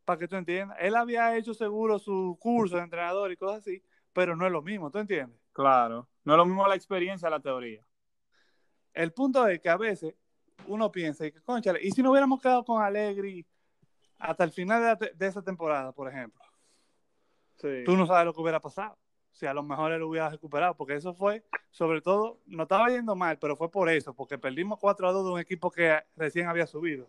Para 0.04 0.16
que 0.16 0.28
tú 0.28 0.36
entiendas. 0.36 0.78
Él 0.80 0.94
había 0.94 1.36
hecho 1.36 1.54
seguro 1.54 1.98
su 1.98 2.38
curso 2.40 2.76
de 2.76 2.82
entrenador 2.82 3.32
y 3.32 3.36
cosas 3.36 3.62
así, 3.62 3.82
pero 4.12 4.36
no 4.36 4.46
es 4.46 4.52
lo 4.52 4.62
mismo, 4.62 4.92
¿tú 4.92 4.98
entiendes? 4.98 5.36
Claro, 5.52 6.08
no 6.22 6.34
es 6.34 6.36
lo 6.36 6.46
mismo 6.46 6.64
la 6.68 6.76
experiencia, 6.76 7.28
la 7.28 7.40
teoría. 7.40 7.84
El 8.94 9.12
punto 9.12 9.44
es 9.48 9.60
que 9.60 9.70
a 9.70 9.76
veces 9.76 10.14
uno 10.68 10.92
piensa, 10.92 11.26
y 11.26 11.32
que, 11.32 11.42
conchale, 11.42 11.80
¿y 11.82 11.90
si 11.90 12.00
no 12.00 12.12
hubiéramos 12.12 12.40
quedado 12.40 12.64
con 12.64 12.80
Alegri 12.80 13.44
hasta 14.18 14.44
el 14.44 14.52
final 14.52 14.96
de, 14.96 15.26
esa 15.26 15.42
temporada, 15.42 15.90
por 15.90 16.08
ejemplo, 16.08 16.44
tú 17.84 17.96
no 17.96 18.06
sabes 18.06 18.24
lo 18.24 18.32
que 18.32 18.40
hubiera 18.40 18.60
pasado. 18.60 18.96
Si 19.38 19.46
a 19.46 19.54
lo 19.54 19.62
mejor 19.62 19.92
él 19.92 20.02
hubiera 20.02 20.28
recuperado, 20.30 20.74
porque 20.74 20.94
eso 20.94 21.14
fue, 21.14 21.44
sobre 21.70 22.00
todo, 22.00 22.40
no 22.46 22.64
estaba 22.64 22.88
yendo 22.88 23.14
mal, 23.14 23.38
pero 23.38 23.54
fue 23.54 23.70
por 23.70 23.88
eso, 23.88 24.12
porque 24.12 24.36
perdimos 24.36 24.80
4 24.80 25.08
a 25.08 25.12
2 25.12 25.26
de 25.26 25.30
un 25.30 25.38
equipo 25.38 25.70
que 25.70 25.96
recién 26.16 26.48
había 26.48 26.66
subido. 26.66 27.06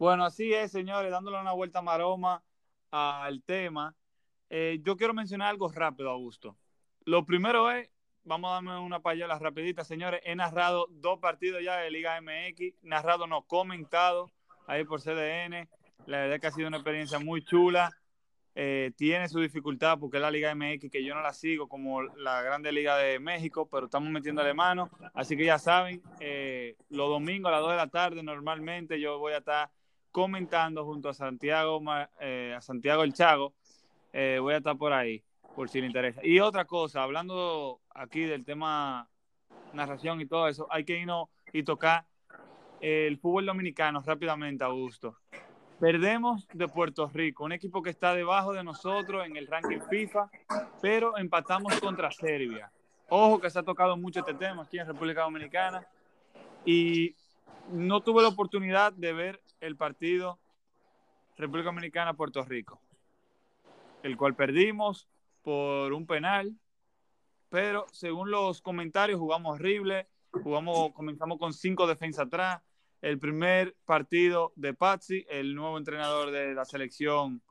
Bueno, 0.00 0.24
así 0.24 0.52
es, 0.52 0.72
señores, 0.72 1.12
dándole 1.12 1.40
una 1.40 1.52
vuelta 1.52 1.80
maroma 1.80 2.42
al 2.90 3.40
tema. 3.44 3.94
Eh, 4.50 4.80
yo 4.82 4.96
quiero 4.96 5.14
mencionar 5.14 5.50
algo 5.50 5.70
rápido, 5.70 6.10
Augusto. 6.10 6.56
Lo 7.04 7.24
primero 7.24 7.70
es, 7.70 7.88
vamos 8.24 8.50
a 8.50 8.54
darme 8.54 8.76
una 8.76 8.98
payola 8.98 9.38
rapidita, 9.38 9.84
señores. 9.84 10.22
He 10.24 10.34
narrado 10.34 10.88
dos 10.90 11.20
partidos 11.20 11.62
ya 11.62 11.76
de 11.76 11.92
Liga 11.92 12.20
MX, 12.20 12.82
narrado 12.82 13.28
no, 13.28 13.42
comentado 13.42 14.28
ahí 14.66 14.82
por 14.82 15.00
CDN. 15.00 15.68
La 16.06 16.18
verdad 16.18 16.40
que 16.40 16.48
ha 16.48 16.50
sido 16.50 16.66
una 16.66 16.78
experiencia 16.78 17.20
muy 17.20 17.44
chula. 17.44 17.96
Eh, 18.56 18.92
tiene 18.96 19.28
su 19.28 19.40
dificultad 19.40 19.98
porque 19.98 20.18
es 20.18 20.22
la 20.22 20.30
Liga 20.30 20.54
MX 20.54 20.88
que 20.88 21.04
yo 21.04 21.14
no 21.14 21.22
la 21.22 21.32
sigo 21.32 21.68
como 21.68 22.02
la 22.02 22.40
Grande 22.42 22.70
Liga 22.70 22.96
de 22.96 23.18
México, 23.18 23.68
pero 23.68 23.86
estamos 23.86 24.10
metiéndole 24.10 24.54
mano. 24.54 24.90
Así 25.12 25.36
que 25.36 25.44
ya 25.44 25.58
saben, 25.58 26.02
eh, 26.20 26.76
los 26.88 27.08
domingos 27.08 27.48
a 27.48 27.52
las 27.52 27.62
2 27.62 27.70
de 27.72 27.76
la 27.76 27.88
tarde 27.88 28.22
normalmente 28.22 29.00
yo 29.00 29.18
voy 29.18 29.32
a 29.32 29.38
estar 29.38 29.70
comentando 30.12 30.84
junto 30.84 31.08
a 31.08 31.14
Santiago, 31.14 31.82
eh, 32.20 32.54
a 32.56 32.60
Santiago 32.60 33.02
El 33.02 33.12
Chago. 33.12 33.54
voy 34.12 34.54
a 34.54 34.58
estar 34.58 34.78
por 34.78 34.92
ahí, 34.92 35.24
por 35.56 35.68
si 35.68 35.80
le 35.80 35.88
interesa. 35.88 36.20
Y 36.24 36.38
otra 36.38 36.64
cosa, 36.64 37.02
hablando 37.02 37.80
aquí 37.90 38.20
del 38.20 38.44
tema 38.44 39.08
narración 39.72 40.20
y 40.20 40.26
todo 40.26 40.46
eso, 40.46 40.68
hay 40.70 40.84
que 40.84 41.00
irnos 41.00 41.28
y 41.52 41.64
tocar 41.64 42.06
el 42.80 43.18
fútbol 43.18 43.46
dominicano 43.46 44.00
rápidamente, 44.02 44.62
Augusto. 44.62 45.16
Perdemos 45.84 46.48
de 46.54 46.66
Puerto 46.66 47.10
Rico, 47.12 47.44
un 47.44 47.52
equipo 47.52 47.82
que 47.82 47.90
está 47.90 48.14
debajo 48.14 48.54
de 48.54 48.64
nosotros 48.64 49.26
en 49.26 49.36
el 49.36 49.46
ranking 49.46 49.80
FIFA, 49.90 50.30
pero 50.80 51.18
empatamos 51.18 51.78
contra 51.78 52.10
Serbia. 52.10 52.72
Ojo 53.10 53.38
que 53.38 53.50
se 53.50 53.58
ha 53.58 53.62
tocado 53.62 53.94
mucho 53.94 54.20
este 54.20 54.32
tema 54.32 54.62
aquí 54.62 54.78
en 54.78 54.86
República 54.86 55.24
Dominicana 55.24 55.86
y 56.64 57.14
no 57.70 58.00
tuve 58.00 58.22
la 58.22 58.28
oportunidad 58.28 58.94
de 58.94 59.12
ver 59.12 59.42
el 59.60 59.76
partido 59.76 60.38
República 61.36 61.66
Dominicana-Puerto 61.66 62.42
Rico, 62.44 62.80
el 64.02 64.16
cual 64.16 64.34
perdimos. 64.34 65.06
por 65.42 65.92
un 65.92 66.06
penal, 66.06 66.56
pero 67.50 67.84
según 67.92 68.30
los 68.30 68.62
comentarios 68.62 69.20
jugamos 69.20 69.56
horrible, 69.56 70.06
jugamos, 70.30 70.94
comenzamos 70.94 71.38
con 71.38 71.52
cinco 71.52 71.86
defensas 71.86 72.28
atrás. 72.28 72.62
El 73.04 73.18
primer 73.18 73.76
partido 73.84 74.54
de 74.56 74.72
Patsy, 74.72 75.26
el 75.28 75.54
nuevo 75.54 75.76
entrenador 75.76 76.30
de 76.30 76.54
la 76.54 76.64
selección 76.64 77.42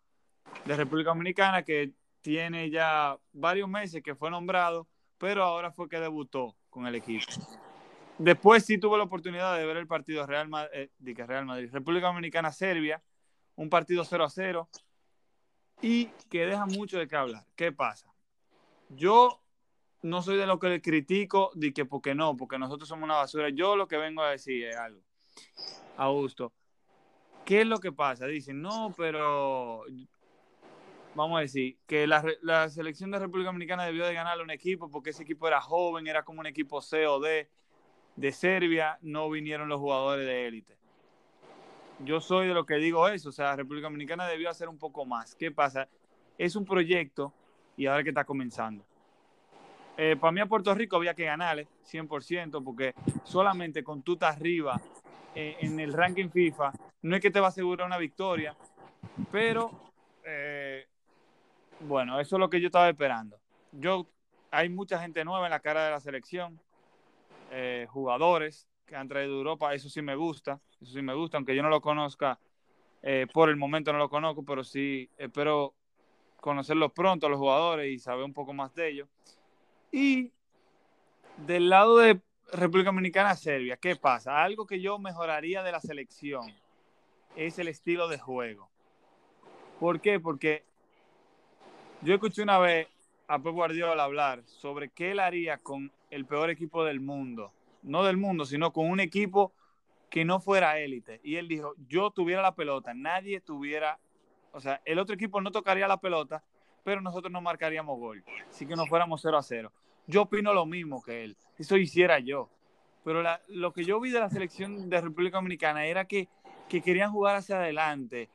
de 0.66 0.76
República 0.76 1.12
Dominicana, 1.12 1.62
que 1.62 1.92
tiene 2.22 2.72
ya 2.72 3.20
varios 3.34 3.70
meses 3.70 4.02
que 4.02 4.16
fue 4.16 4.32
nombrado, 4.32 4.88
pero 5.20 5.44
ahora 5.44 5.72
fue 5.72 5.88
que 5.88 6.00
debutó 6.00 6.56
con 6.72 6.88
el 6.88 6.96
equipo. 6.96 7.32
Después 8.18 8.66
sí 8.66 8.80
tuve 8.80 8.98
la 8.98 9.04
oportunidad 9.04 9.56
de 9.56 9.64
ver 9.68 9.78
el 9.78 9.86
partido 9.86 10.26
Real 10.26 10.50
Madrid, 10.50 10.90
eh, 11.06 11.24
Real 11.24 11.46
Madrid, 11.46 11.70
República 11.72 12.08
Dominicana, 12.08 12.52
Serbia, 12.52 13.04
un 13.56 13.70
partido 13.70 14.04
0 14.04 14.24
a 14.24 14.30
0 14.32 14.70
y 15.84 16.06
que 16.32 16.48
deja 16.48 16.66
mucho 16.66 16.98
de 16.98 17.08
qué 17.08 17.16
hablar. 17.16 17.46
¿Qué 17.56 17.72
pasa? 17.72 18.12
Yo 18.90 19.40
no 20.02 20.24
soy 20.24 20.38
de 20.38 20.48
lo 20.48 20.58
que 20.58 20.70
le 20.70 20.82
critico, 20.82 21.52
de 21.54 21.72
que 21.72 21.86
porque 21.86 22.16
no, 22.16 22.36
porque 22.36 22.58
nosotros 22.58 22.90
somos 22.90 23.04
una 23.04 23.18
basura. 23.18 23.50
Yo 23.50 23.76
lo 23.76 23.88
que 23.88 23.98
vengo 23.98 24.24
a 24.24 24.32
decir 24.32 24.66
es 24.66 24.76
algo. 24.76 25.04
Augusto, 25.98 26.52
¿qué 27.46 27.62
es 27.62 27.68
lo 27.68 27.80
que 27.80 27.92
pasa? 27.92 28.26
Dicen, 28.26 28.62
no, 28.62 28.94
pero 28.98 29.86
vamos 31.16 31.38
a 31.38 31.42
decir, 31.42 31.78
que 31.88 32.08
la, 32.08 32.70
selección 32.70 33.12
de 33.12 33.20
República 33.20 33.48
Dominicana 33.48 33.86
debió 33.86 34.06
de 34.06 34.14
ganarle 34.14 34.44
un 34.44 34.52
equipo 34.52 34.90
porque 34.90 35.12
ese 35.12 35.24
equipo 35.24 35.48
era 35.48 35.62
joven, 35.62 36.08
era 36.08 36.24
como 36.24 36.40
un 36.40 36.48
equipo 36.48 36.82
C 36.82 37.08
o 37.08 37.20
D. 37.20 37.48
De 38.16 38.32
Serbia 38.32 39.00
no 39.02 39.30
vinieron 39.30 39.70
los 39.70 39.80
jugadores 39.80 40.26
de 40.26 40.48
élite. 40.48 40.78
Yo 42.00 42.22
soy 42.22 42.48
de 42.48 42.54
lo 42.54 42.66
que 42.66 42.76
digo 42.76 43.08
eso, 43.08 43.30
o 43.30 43.32
sea, 43.32 43.56
República 43.56 43.88
Dominicana 43.88 44.28
debió 44.28 44.50
hacer 44.50 44.70
un 44.70 44.78
poco 44.78 45.06
más. 45.06 45.36
¿Qué 45.36 45.52
pasa? 45.52 45.88
Es 46.38 46.56
un 46.56 46.66
proyecto 46.66 47.34
y 47.78 47.86
ahora 47.86 48.04
que 48.04 48.10
está 48.10 48.24
comenzando. 48.24 48.86
Eh, 49.98 50.16
para 50.20 50.32
mí 50.32 50.42
a 50.42 50.48
Puerto 50.48 50.74
Rico 50.74 50.96
había 50.96 51.14
que 51.14 51.26
ganarle 51.26 51.68
100% 51.92 52.64
porque 52.64 52.96
solamente 53.24 53.84
con 53.84 54.02
tú 54.02 54.18
arriba 54.22 54.82
eh, 55.36 55.58
en 55.62 55.80
el 55.80 55.94
ranking 55.94 56.30
FIFA, 56.30 56.72
no 57.02 57.16
es 57.16 57.22
que 57.22 57.32
te 57.32 57.40
va 57.40 57.48
a 57.48 57.50
asegurar 57.50 57.88
una 57.88 57.98
victoria, 57.98 58.56
pero 59.32 59.72
eh, 60.24 60.86
bueno, 61.82 62.20
eso 62.20 62.36
es 62.36 62.40
lo 62.40 62.50
que 62.50 62.62
yo 62.62 62.68
estaba 62.68 62.90
esperando. 62.90 63.38
Yo, 63.72 64.08
hay 64.52 64.70
mucha 64.70 65.00
gente 65.00 65.26
nueva 65.26 65.48
en 65.48 65.52
la 65.52 65.60
cara 65.60 65.86
de 65.86 65.92
la 65.92 66.00
selección, 66.00 66.60
eh, 67.52 67.88
jugadores 67.90 68.68
que 68.86 68.96
han 68.96 69.08
traído 69.08 69.32
de 69.32 69.38
Europa, 69.38 69.74
eso 69.74 69.90
sí 69.90 70.02
me 70.02 70.16
gusta, 70.16 70.60
eso 70.82 70.94
sí 70.94 71.02
me 71.02 71.14
gusta, 71.14 71.38
aunque 71.38 71.56
yo 71.56 71.64
no 71.64 71.70
lo 71.70 71.82
conozca, 71.82 72.40
por 73.34 73.50
el 73.50 73.58
momento 73.58 73.92
no 73.92 74.00
lo 74.00 74.08
conozco, 74.08 74.46
pero 74.46 74.64
sí 74.64 75.10
espero 75.18 75.74
conocerlos 76.40 76.94
pronto 76.94 77.28
a 77.28 77.30
los 77.30 77.40
jugadores 77.40 77.92
y 77.92 78.00
saber 78.00 78.24
un 78.24 78.34
poco 78.34 78.54
más 78.54 78.74
de 78.76 78.90
ellos. 78.90 79.10
Y 79.92 80.32
del 81.46 81.70
lado 81.70 81.98
de 81.98 82.22
República 82.54 82.90
Dominicana, 82.90 83.36
Serbia, 83.36 83.78
¿qué 83.78 83.96
pasa? 83.96 84.44
Algo 84.44 84.68
que 84.68 84.80
yo 84.80 85.00
mejoraría 85.00 85.64
de 85.64 85.72
la 85.72 85.80
selección 85.80 86.54
es 87.36 87.58
el 87.58 87.68
estilo 87.68 88.08
de 88.08 88.20
juego. 88.20 88.70
¿Por 89.80 90.00
qué? 90.00 90.20
Porque 90.20 90.64
yo 92.02 92.14
escuché 92.14 92.44
una 92.44 92.60
vez 92.60 92.88
a 93.28 93.40
Pep 93.40 93.54
Guardiola 93.54 94.04
hablar 94.04 94.44
sobre 94.46 94.90
qué 94.90 95.12
él 95.12 95.20
haría 95.20 95.58
con 95.58 95.92
el 96.12 96.26
peor 96.26 96.52
equipo 96.52 96.86
del 96.86 97.00
mundo. 97.00 97.52
No 97.82 98.04
del 98.04 98.18
mundo, 98.18 98.46
sino 98.46 98.72
con 98.72 98.88
un 98.88 99.00
equipo 99.00 99.52
que 100.12 100.24
no 100.24 100.40
fuera 100.40 100.78
élite. 100.78 101.20
Y 101.24 101.38
él 101.38 101.48
dijo, 101.48 101.74
yo 101.88 102.12
tuviera 102.12 102.44
la 102.44 102.54
pelota, 102.54 102.94
nadie 102.94 103.42
tuviera, 103.42 103.98
o 104.52 104.60
sea, 104.60 104.80
el 104.86 105.00
otro 105.00 105.16
equipo 105.16 105.42
no 105.42 105.52
tocaría 105.52 105.88
la 105.88 105.98
pelota, 105.98 106.44
pero 106.84 107.02
nosotros 107.02 107.32
no 107.32 107.42
marcaríamos 107.42 107.98
gol. 107.98 108.24
Así 108.48 108.68
que 108.68 108.76
no 108.76 108.86
fuéramos 108.86 109.22
0 109.24 109.38
a 109.38 109.42
0. 109.42 109.72
Yo 110.08 110.24
opino 110.24 110.54
lo 110.54 110.66
mismo 110.66 111.02
que 111.02 111.24
él. 111.24 111.38
Eso 111.58 111.78
hiciera 111.78 112.20
yo. 112.20 112.50
Pero 113.04 113.24
lo 113.48 113.74
que 113.74 113.84
yo 113.84 114.00
vi 114.00 114.12
de 114.12 114.20
la 114.20 114.30
selección 114.30 114.90
de 114.90 115.02
República 115.02 115.38
Dominicana 115.38 115.86
era 115.86 116.06
que, 116.06 116.30
que 116.70 116.82
querían 116.82 117.12
jugar 117.12 117.36
hacia 117.36 117.58
adelante, 117.58 118.30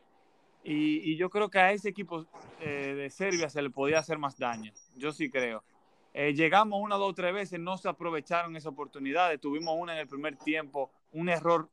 y, 0.65 1.17
yo 1.17 1.31
creo 1.31 1.49
que 1.49 1.59
a 1.59 1.73
ese 1.73 1.89
equipo 1.89 2.27
eh, 2.61 2.95
de 2.95 3.11
Serbia 3.11 3.49
se 3.49 3.63
le 3.63 3.71
podía 3.71 4.01
hacer 4.01 4.19
más 4.19 4.39
daño. 4.39 4.73
Yo 4.97 5.13
sí 5.13 5.31
creo. 5.31 5.65
Eh, 6.13 6.35
llegamos 6.35 6.81
una, 6.83 6.97
dos, 6.97 7.15
tres 7.15 7.33
veces, 7.33 7.61
no 7.61 7.79
se 7.79 7.89
aprovecharon 7.89 8.55
esa 8.57 8.69
oportunidad. 8.69 9.39
Tuvimos 9.39 9.75
una 9.79 9.95
en 9.95 10.01
el 10.01 10.09
primer 10.09 10.37
tiempo, 10.37 10.91
un 11.13 11.29
error 11.29 11.71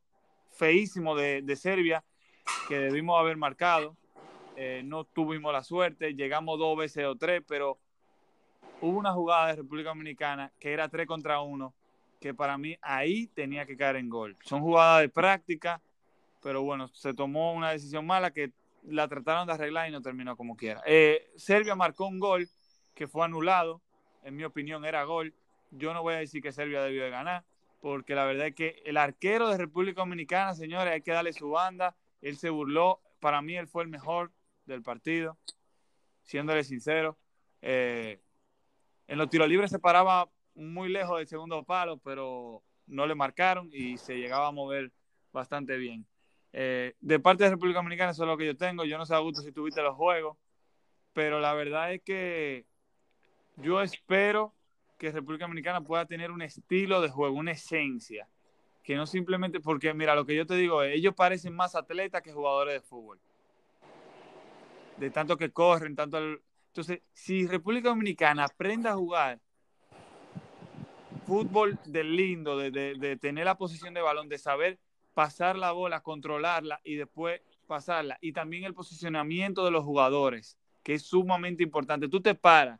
feísimo 0.50 1.14
de, 1.14 1.42
de 1.42 1.56
Serbia 1.56 2.04
que 2.68 2.78
debimos 2.78 3.20
haber 3.20 3.36
marcado. 3.36 3.96
Eh, 4.56 4.82
no 4.84 5.04
tuvimos 5.04 5.52
la 5.52 5.62
suerte, 5.62 6.14
llegamos 6.14 6.58
dos 6.58 6.78
veces 6.78 7.04
o 7.04 7.16
tres, 7.16 7.42
pero 7.46 7.78
hubo 8.80 8.98
una 8.98 9.12
jugada 9.12 9.48
de 9.48 9.56
República 9.56 9.90
Dominicana 9.90 10.52
que 10.58 10.72
era 10.72 10.88
tres 10.88 11.06
contra 11.06 11.40
uno, 11.40 11.74
que 12.20 12.34
para 12.34 12.58
mí 12.58 12.76
ahí 12.82 13.26
tenía 13.28 13.66
que 13.66 13.76
caer 13.76 13.96
en 13.96 14.08
gol. 14.08 14.36
Son 14.42 14.60
jugadas 14.60 15.02
de 15.02 15.08
práctica, 15.08 15.80
pero 16.42 16.62
bueno, 16.62 16.88
se 16.88 17.14
tomó 17.14 17.52
una 17.52 17.70
decisión 17.70 18.06
mala 18.06 18.30
que 18.30 18.52
la 18.84 19.08
trataron 19.08 19.46
de 19.46 19.54
arreglar 19.54 19.88
y 19.88 19.92
no 19.92 20.00
terminó 20.02 20.36
como 20.36 20.56
quiera. 20.56 20.82
Eh, 20.86 21.30
Serbia 21.36 21.74
marcó 21.74 22.06
un 22.06 22.18
gol 22.18 22.48
que 22.94 23.06
fue 23.06 23.24
anulado, 23.24 23.82
en 24.22 24.36
mi 24.36 24.44
opinión 24.44 24.84
era 24.84 25.04
gol. 25.04 25.34
Yo 25.70 25.92
no 25.92 26.02
voy 26.02 26.14
a 26.14 26.18
decir 26.18 26.42
que 26.42 26.52
Serbia 26.52 26.82
debió 26.82 27.04
de 27.04 27.10
ganar, 27.10 27.44
porque 27.80 28.14
la 28.14 28.24
verdad 28.24 28.48
es 28.48 28.54
que 28.54 28.82
el 28.84 28.96
arquero 28.96 29.48
de 29.48 29.58
República 29.58 30.00
Dominicana, 30.00 30.54
señores, 30.54 30.92
hay 30.92 31.02
que 31.02 31.12
darle 31.12 31.32
su 31.32 31.50
banda. 31.50 31.96
Él 32.22 32.36
se 32.36 32.50
burló, 32.50 33.00
para 33.20 33.42
mí 33.42 33.56
él 33.56 33.68
fue 33.68 33.82
el 33.82 33.88
mejor 33.88 34.32
del 34.64 34.82
partido, 34.82 35.36
siéndole 36.22 36.64
sincero. 36.64 37.18
Eh, 37.60 38.20
en 39.08 39.18
los 39.18 39.28
tiros 39.28 39.48
libres 39.48 39.70
se 39.70 39.78
paraba 39.78 40.28
muy 40.54 40.88
lejos 40.88 41.18
del 41.18 41.28
segundo 41.28 41.62
palo, 41.62 41.98
pero 41.98 42.62
no 42.86 43.06
le 43.06 43.14
marcaron 43.14 43.68
y 43.72 43.98
se 43.98 44.16
llegaba 44.16 44.48
a 44.48 44.52
mover 44.52 44.92
bastante 45.32 45.76
bien. 45.76 46.06
Eh, 46.52 46.94
de 47.00 47.20
parte 47.20 47.44
de 47.44 47.50
República 47.50 47.78
Dominicana, 47.78 48.12
eso 48.12 48.24
es 48.24 48.28
lo 48.28 48.38
que 48.38 48.46
yo 48.46 48.56
tengo. 48.56 48.84
Yo 48.84 48.96
no 48.96 49.04
sé, 49.04 49.14
a 49.14 49.18
gusto 49.18 49.42
si 49.42 49.52
tuviste 49.52 49.82
los 49.82 49.94
juegos, 49.94 50.38
pero 51.12 51.40
la 51.40 51.52
verdad 51.52 51.92
es 51.92 52.02
que 52.02 52.64
yo 53.56 53.82
espero 53.82 54.54
que 54.98 55.12
República 55.12 55.44
Dominicana 55.44 55.82
pueda 55.82 56.06
tener 56.06 56.30
un 56.30 56.42
estilo 56.42 57.00
de 57.00 57.10
juego, 57.10 57.36
una 57.36 57.52
esencia, 57.52 58.28
que 58.82 58.96
no 58.96 59.06
simplemente, 59.06 59.60
porque 59.60 59.92
mira, 59.92 60.14
lo 60.14 60.24
que 60.24 60.34
yo 60.34 60.46
te 60.46 60.54
digo 60.54 60.82
ellos 60.82 61.14
parecen 61.14 61.54
más 61.54 61.74
atletas 61.74 62.22
que 62.22 62.32
jugadores 62.32 62.74
de 62.74 62.80
fútbol. 62.80 63.18
De 64.96 65.10
tanto 65.10 65.36
que 65.36 65.50
corren, 65.50 65.94
tanto... 65.94 66.18
Entonces, 66.76 67.00
si 67.14 67.46
República 67.46 67.88
Dominicana 67.88 68.44
aprende 68.44 68.90
a 68.90 68.94
jugar 68.94 69.40
fútbol 71.26 71.78
del 71.86 72.14
lindo, 72.14 72.58
de, 72.58 72.70
de 72.70 73.16
tener 73.16 73.46
la 73.46 73.56
posición 73.56 73.94
de 73.94 74.02
balón, 74.02 74.28
de 74.28 74.36
saber 74.36 74.78
pasar 75.14 75.56
la 75.56 75.72
bola, 75.72 76.02
controlarla 76.02 76.82
y 76.84 76.96
después 76.96 77.40
pasarla. 77.66 78.18
Y 78.20 78.32
también 78.32 78.64
el 78.64 78.74
posicionamiento 78.74 79.64
de 79.64 79.70
los 79.70 79.84
jugadores, 79.84 80.58
que 80.82 80.92
es 80.92 81.02
sumamente 81.02 81.62
importante. 81.62 82.10
Tú 82.10 82.20
te 82.20 82.34
paras 82.34 82.78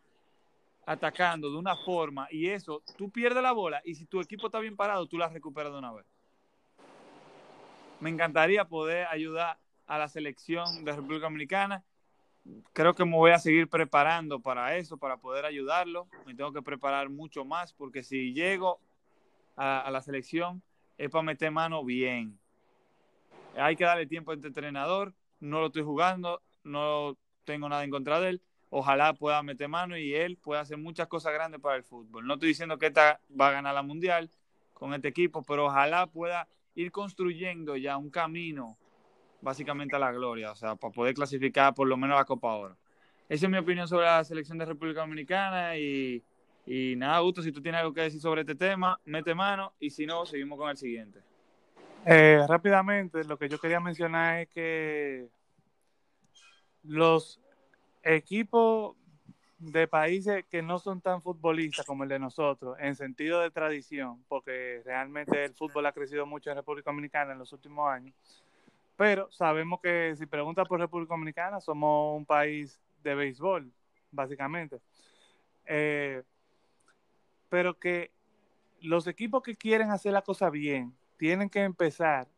atacando 0.84 1.50
de 1.50 1.56
una 1.56 1.74
forma 1.74 2.28
y 2.30 2.48
eso, 2.50 2.82
tú 2.98 3.08
pierdes 3.08 3.42
la 3.42 3.52
bola 3.52 3.80
y 3.82 3.94
si 3.94 4.04
tu 4.04 4.20
equipo 4.20 4.48
está 4.48 4.60
bien 4.60 4.76
parado, 4.76 5.06
tú 5.06 5.16
la 5.16 5.30
recuperas 5.30 5.72
de 5.72 5.78
una 5.78 5.94
vez. 5.94 6.04
Me 8.00 8.10
encantaría 8.10 8.66
poder 8.66 9.06
ayudar 9.06 9.58
a 9.86 9.96
la 9.96 10.06
selección 10.06 10.84
de 10.84 10.92
República 10.92 11.24
Dominicana. 11.24 11.82
Creo 12.72 12.94
que 12.94 13.04
me 13.04 13.16
voy 13.16 13.30
a 13.30 13.38
seguir 13.38 13.68
preparando 13.68 14.40
para 14.40 14.76
eso, 14.76 14.96
para 14.96 15.16
poder 15.16 15.44
ayudarlo. 15.44 16.08
Me 16.26 16.34
tengo 16.34 16.52
que 16.52 16.62
preparar 16.62 17.08
mucho 17.08 17.44
más 17.44 17.72
porque 17.72 18.02
si 18.02 18.32
llego 18.32 18.80
a, 19.56 19.90
la 19.90 20.02
selección, 20.02 20.62
es 20.98 21.10
para 21.10 21.22
meter 21.22 21.50
mano 21.50 21.84
bien. 21.84 22.38
Hay 23.56 23.76
que 23.76 23.84
darle 23.84 24.06
tiempo 24.06 24.30
a 24.30 24.34
este 24.34 24.48
entrenador. 24.48 25.14
No 25.40 25.60
lo 25.60 25.66
estoy 25.66 25.82
jugando, 25.82 26.42
no 26.64 27.16
tengo 27.44 27.68
nada 27.68 27.84
en 27.84 27.90
contra 27.90 28.20
de 28.20 28.30
él. 28.30 28.42
Ojalá 28.70 29.14
pueda 29.14 29.42
meter 29.42 29.68
mano 29.68 29.96
y 29.96 30.14
él 30.14 30.36
pueda 30.36 30.60
hacer 30.60 30.76
muchas 30.76 31.08
cosas 31.08 31.32
grandes 31.32 31.60
para 31.60 31.76
el 31.76 31.84
fútbol. 31.84 32.26
No 32.26 32.34
estoy 32.34 32.48
diciendo 32.48 32.78
que 32.78 32.86
esta 32.86 33.20
va 33.38 33.48
a 33.48 33.52
ganar 33.52 33.74
la 33.74 33.82
mundial 33.82 34.30
con 34.74 34.92
este 34.92 35.08
equipo, 35.08 35.42
pero 35.42 35.66
ojalá 35.66 36.06
pueda 36.06 36.48
ir 36.74 36.92
construyendo 36.92 37.76
ya 37.76 37.96
un 37.96 38.10
camino 38.10 38.76
básicamente 39.46 39.96
a 39.96 39.98
la 39.98 40.12
gloria, 40.12 40.52
o 40.52 40.56
sea, 40.56 40.76
para 40.76 40.92
poder 40.92 41.14
clasificar 41.14 41.74
por 41.74 41.88
lo 41.88 41.96
menos 41.96 42.18
la 42.18 42.24
Copa 42.24 42.52
Oro. 42.52 42.76
Esa 43.28 43.46
es 43.46 43.50
mi 43.50 43.58
opinión 43.58 43.88
sobre 43.88 44.06
la 44.06 44.22
selección 44.24 44.58
de 44.58 44.66
República 44.66 45.00
Dominicana 45.00 45.76
y 45.76 46.22
y 46.66 46.96
nada, 46.96 47.20
Gusto, 47.20 47.42
si 47.42 47.52
tú 47.52 47.62
tienes 47.62 47.80
algo 47.80 47.94
que 47.94 48.00
decir 48.00 48.20
sobre 48.20 48.40
este 48.40 48.56
tema, 48.56 48.98
mete 49.04 49.34
mano 49.34 49.72
y 49.78 49.90
si 49.90 50.04
no, 50.04 50.26
seguimos 50.26 50.58
con 50.58 50.68
el 50.68 50.76
siguiente. 50.76 51.20
Eh, 52.04 52.44
rápidamente, 52.48 53.22
lo 53.24 53.38
que 53.38 53.48
yo 53.48 53.58
quería 53.58 53.78
mencionar 53.78 54.40
es 54.40 54.48
que 54.48 55.28
los 56.82 57.40
equipos 58.02 58.96
de 59.58 59.86
países 59.86 60.44
que 60.50 60.60
no 60.60 60.80
son 60.80 61.00
tan 61.00 61.22
futbolistas 61.22 61.86
como 61.86 62.02
el 62.02 62.08
de 62.08 62.18
nosotros, 62.18 62.76
en 62.80 62.96
sentido 62.96 63.40
de 63.40 63.50
tradición, 63.52 64.24
porque 64.28 64.82
realmente 64.84 65.44
el 65.44 65.54
fútbol 65.54 65.86
ha 65.86 65.92
crecido 65.92 66.26
mucho 66.26 66.50
en 66.50 66.56
República 66.56 66.90
Dominicana 66.90 67.32
en 67.32 67.38
los 67.38 67.52
últimos 67.52 67.88
años, 67.88 68.14
pero 68.96 69.30
sabemos 69.30 69.80
que 69.82 70.14
si 70.16 70.26
preguntas 70.26 70.66
por 70.66 70.80
República 70.80 71.14
Dominicana, 71.14 71.60
somos 71.60 72.16
un 72.16 72.26
país 72.26 72.80
de 73.02 73.14
béisbol, 73.14 73.70
básicamente. 74.10 74.80
Eh, 75.66 76.22
pero 77.48 77.78
que 77.78 78.10
los 78.80 79.06
equipos 79.06 79.42
que 79.42 79.54
quieren 79.54 79.90
hacer 79.90 80.12
la 80.12 80.22
cosa 80.22 80.50
bien 80.50 80.96
tienen 81.16 81.48
que 81.48 81.62
empezar 81.62 82.28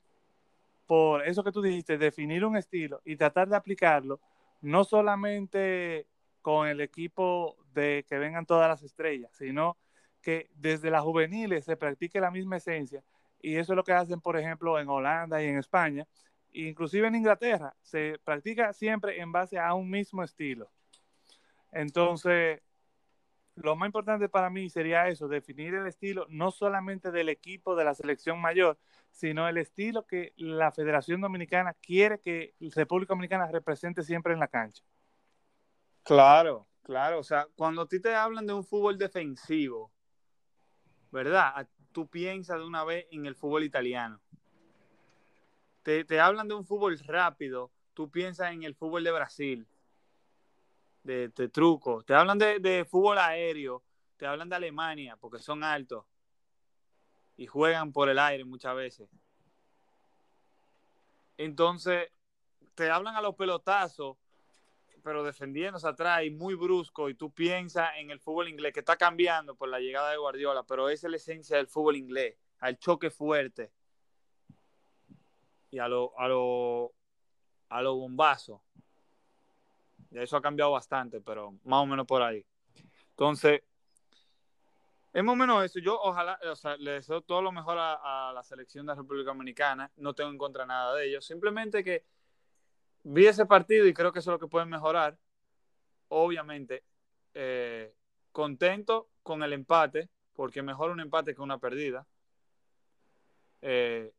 por 0.87 1.27
eso 1.29 1.45
que 1.45 1.53
tú 1.53 1.61
dijiste, 1.61 1.99
definir 1.99 2.47
un 2.47 2.57
estilo 2.57 3.03
y 3.05 3.17
tratar 3.17 3.47
de 3.47 3.57
aplicarlo, 3.57 4.21
no 4.63 4.85
solamente 4.85 6.07
con 6.41 6.67
el 6.67 6.81
equipo 6.81 7.57
de 7.75 8.07
que 8.09 8.17
vengan 8.17 8.47
todas 8.47 8.69
las 8.69 8.83
estrellas, 8.83 9.31
sino 9.35 9.77
que 10.23 10.49
desde 10.55 10.91
las 10.91 11.03
juveniles 11.03 11.67
se 11.67 11.77
practique 11.77 12.21
la 12.21 12.31
misma 12.31 12.57
esencia. 12.57 13.05
Y 13.43 13.57
eso 13.57 13.75
es 13.75 13.77
lo 13.77 13.85
que 13.85 13.93
hacen, 13.93 14.23
por 14.23 14.39
ejemplo, 14.39 14.79
en 14.79 14.89
Holanda 14.89 15.43
y 15.43 15.47
en 15.49 15.59
España, 15.59 16.07
inclusive 16.53 17.07
en 17.07 17.17
Inglaterra, 17.17 17.75
se 17.83 18.19
practica 18.25 18.73
siempre 18.73 19.21
en 19.21 19.33
base 19.33 19.59
a 19.59 19.75
un 19.75 19.91
mismo 19.91 20.23
estilo. 20.23 20.71
Entonces, 21.73 22.61
lo 23.63 23.77
más 23.77 23.87
importante 23.87 24.29
para 24.29 24.51
mí 24.51 24.71
sería 24.71 25.09
eso, 25.09 25.29
definir 25.29 25.75
el 25.75 25.87
estilo 25.87 26.27
no 26.29 26.51
solamente 26.51 27.11
del 27.11 27.29
equipo 27.29 27.75
de 27.75 27.85
la 27.85 27.95
selección 27.95 28.41
mayor, 28.41 28.79
sino 29.11 29.49
el 29.49 29.59
estilo 29.59 30.07
que 30.07 30.33
la 30.37 30.71
Federación 30.71 31.21
Dominicana 31.21 31.75
quiere 31.75 32.21
que 32.21 32.55
República 32.75 33.15
Dominicana 33.15 33.47
represente 33.49 34.03
siempre 34.03 34.33
en 34.33 34.41
la 34.41 34.49
cancha. 34.49 34.83
Claro, 36.05 36.67
claro. 36.83 37.19
O 37.19 37.25
sea, 37.25 37.47
cuando 37.57 37.83
a 37.83 37.89
ti 37.89 38.01
te 38.01 38.15
hablan 38.15 38.47
de 38.47 38.55
un 38.55 38.65
fútbol 38.65 38.97
defensivo, 38.97 39.91
¿verdad? 41.11 41.69
Tú 41.93 42.07
piensas 42.07 42.59
de 42.59 42.65
una 42.65 42.85
vez 42.85 43.07
en 43.11 43.27
el 43.27 43.35
fútbol 43.35 43.65
italiano. 43.65 44.21
Te, 46.07 46.21
hablan 46.21 46.49
de 46.49 46.55
un 46.55 46.67
fútbol 46.67 46.99
rápido, 46.99 47.71
tú 47.95 48.11
piensas 48.11 48.53
en 48.53 48.63
el 48.63 48.75
fútbol 48.75 49.05
de 49.05 49.11
Brasil 49.11 49.67
de, 51.03 51.31
truco. 51.49 52.03
Te 52.03 52.13
hablan 52.13 52.37
de, 52.37 52.87
fútbol 52.87 53.17
aéreo, 53.17 53.83
te 54.19 54.27
hablan 54.27 54.51
de 54.51 54.57
Alemania 54.57 55.17
porque 55.17 55.39
son 55.39 55.65
altos 55.65 56.05
y 57.39 57.47
juegan 57.47 57.91
por 57.91 58.11
el 58.11 58.19
aire 58.19 58.45
muchas 58.45 58.77
veces. 58.77 59.09
Entonces, 61.39 62.11
te 62.75 62.91
hablan 62.91 63.17
a 63.17 63.23
los 63.23 63.35
pelotazos, 63.35 64.19
pero 65.03 65.25
defendiéndose 65.25 65.89
atrás 65.89 66.23
y 66.23 66.31
muy 66.31 66.55
brusco, 66.55 67.09
y 67.09 67.15
tú 67.15 67.31
piensas 67.31 67.93
en 67.97 68.11
el 68.11 68.21
fútbol 68.21 68.51
inglés 68.51 68.75
que 68.75 68.81
está 68.81 68.99
cambiando 68.99 69.55
por 69.55 69.71
la 69.71 69.81
llegada 69.81 70.11
de 70.11 70.19
Guardiola, 70.19 70.65
pero 70.65 70.91
esa 70.91 71.07
es 71.07 71.11
la 71.13 71.17
esencia 71.17 71.57
del 71.57 71.67
fútbol 71.67 71.97
inglés, 71.97 72.37
al 72.59 72.79
choque 72.79 73.09
fuerte 73.09 73.73
y 75.79 75.81
a 75.81 75.87
lo, 75.87 76.13
a 76.19 76.27
lo, 76.27 76.93
a 77.69 77.83
lo 77.83 77.95
bombazo. 77.95 78.61
Eso 80.11 80.37
ha 80.37 80.43
cambiado 80.43 80.73
bastante, 80.73 81.21
pero 81.21 81.53
más 81.63 81.83
o 81.83 81.87
menos 81.87 82.05
por 82.05 82.21
ahí. 82.21 82.45
Entonces, 83.11 83.63
es 85.13 85.23
más 85.23 85.35
o 85.35 85.37
menos 85.37 85.65
eso. 85.65 85.79
Yo 85.79 85.97
ojalá, 86.01 86.37
o 86.51 86.57
sea, 86.57 86.77
le 86.79 86.93
deseo 86.93 87.21
todo 87.21 87.43
lo 87.43 87.53
mejor 87.53 87.79
a, 87.79 88.33
la 88.35 88.43
selección 88.43 88.87
de 88.87 88.91
la 88.91 88.97
República 88.97 89.31
Dominicana. 89.31 89.89
No 89.99 90.15
tengo 90.15 90.31
en 90.31 90.39
contra 90.39 90.67
nada 90.67 90.97
de 90.97 91.07
ellos. 91.07 91.25
Simplemente 91.25 91.85
que 91.85 92.05
vi 93.05 93.27
ese 93.27 93.47
partido 93.47 93.87
y 93.87 93.95
creo 93.95 94.11
que 94.13 94.19
eso 94.19 94.33
es 94.33 94.35
lo 94.35 94.41
que 94.41 94.51
pueden 94.51 94.69
mejorar. 94.69 95.17
Obviamente, 96.09 96.83
eh, 97.35 97.95
contento 98.33 99.11
con 99.23 99.45
el 99.45 99.53
empate, 99.53 100.09
porque 100.33 100.61
mejor 100.61 100.91
un 100.91 100.99
empate 100.99 101.37
que 101.37 101.41
una 101.41 101.59
perdida. 101.59 102.05
Eh, 103.63 104.13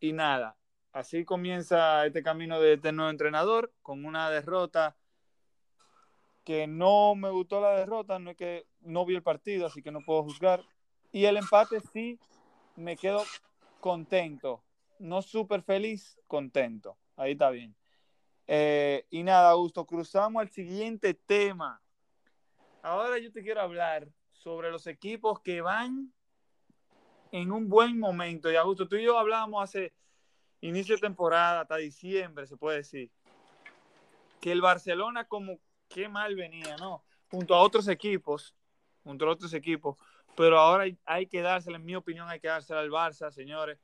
y 0.00 0.12
nada, 0.12 0.56
así 0.94 1.24
comienza 1.24 2.06
este 2.06 2.22
camino 2.22 2.60
de 2.60 2.74
este 2.74 2.92
nuevo 2.92 3.10
entrenador 3.10 3.72
con 3.82 4.04
una 4.04 4.30
derrota 4.30 4.96
que 6.44 6.68
no 6.68 7.16
me 7.16 7.30
gustó 7.30 7.60
la 7.60 7.72
derrota, 7.72 8.18
no 8.20 8.30
es 8.30 8.36
que 8.36 8.66
no 8.80 9.04
vi 9.04 9.16
el 9.16 9.22
partido, 9.22 9.66
así 9.66 9.82
que 9.82 9.90
no 9.90 10.02
puedo 10.02 10.22
juzgar. 10.22 10.64
Y 11.10 11.24
el 11.24 11.36
empate 11.36 11.80
sí 11.92 12.20
me 12.76 12.96
quedo 12.96 13.24
contento, 13.80 14.62
no 15.00 15.20
súper 15.20 15.62
feliz, 15.62 16.16
contento. 16.28 16.96
Ahí 17.16 17.32
está 17.32 17.50
bien. 17.50 17.74
Eh, 18.46 19.04
y 19.10 19.24
nada, 19.24 19.50
Augusto, 19.50 19.84
cruzamos 19.86 20.40
al 20.40 20.50
siguiente 20.50 21.14
tema. 21.14 21.82
Ahora 22.82 23.18
yo 23.18 23.32
te 23.32 23.42
quiero 23.42 23.62
hablar 23.62 24.06
sobre 24.32 24.70
los 24.70 24.86
equipos 24.86 25.40
que 25.40 25.60
van 25.60 26.12
en 27.32 27.50
un 27.50 27.68
buen 27.68 27.98
momento. 27.98 28.52
Y 28.52 28.56
Augusto, 28.56 28.86
tú 28.86 28.94
y 28.94 29.04
yo 29.04 29.18
hablábamos 29.18 29.64
hace 29.64 29.92
inicio 30.68 30.96
de 30.96 31.00
temporada, 31.00 31.60
hasta 31.62 31.76
diciembre, 31.76 32.46
se 32.46 32.56
puede 32.56 32.78
decir, 32.78 33.10
que 34.40 34.52
el 34.52 34.60
Barcelona 34.60 35.24
como 35.24 35.58
qué 35.88 36.08
mal 36.08 36.34
venía, 36.34 36.76
¿no? 36.76 37.04
Junto 37.30 37.54
a 37.54 37.60
otros 37.60 37.88
equipos, 37.88 38.54
junto 39.02 39.26
a 39.26 39.30
otros 39.30 39.52
equipos, 39.54 39.96
pero 40.36 40.58
ahora 40.58 40.84
hay, 41.04 41.26
que 41.26 41.42
dársela, 41.42 41.76
en 41.76 41.84
mi 41.84 41.94
opinión, 41.94 42.28
hay 42.28 42.40
que 42.40 42.48
dársela 42.48 42.80
al 42.80 42.90
Barça, 42.90 43.30
señores. 43.30 43.78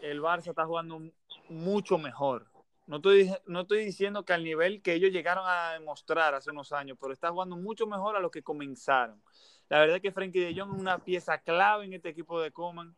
El 0.00 0.20
Barça 0.20 0.48
está 0.48 0.66
jugando 0.66 1.00
mucho 1.48 1.98
mejor. 1.98 2.46
No 2.86 2.96
estoy, 2.96 3.32
no 3.46 3.60
estoy 3.60 3.84
diciendo 3.84 4.24
que 4.24 4.32
al 4.32 4.42
nivel 4.42 4.82
que 4.82 4.94
ellos 4.94 5.12
llegaron 5.12 5.44
a 5.46 5.74
demostrar 5.74 6.34
hace 6.34 6.50
unos 6.50 6.72
años, 6.72 6.98
pero 7.00 7.12
está 7.12 7.30
jugando 7.30 7.56
mucho 7.56 7.86
mejor 7.86 8.16
a 8.16 8.20
lo 8.20 8.30
que 8.30 8.42
comenzaron. 8.42 9.22
La 9.68 9.78
verdad 9.78 9.96
es 9.96 10.02
que 10.02 10.10
Frankie 10.10 10.40
de 10.40 10.60
Jong 10.60 10.74
es 10.74 10.80
una 10.80 10.98
pieza 10.98 11.38
clave 11.38 11.84
en 11.84 11.92
este 11.92 12.08
equipo 12.08 12.40
de 12.40 12.50
Coman. 12.50 12.96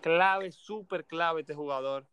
Clave, 0.00 0.50
súper 0.52 1.06
clave 1.06 1.40
este 1.40 1.54
jugador. 1.54 2.06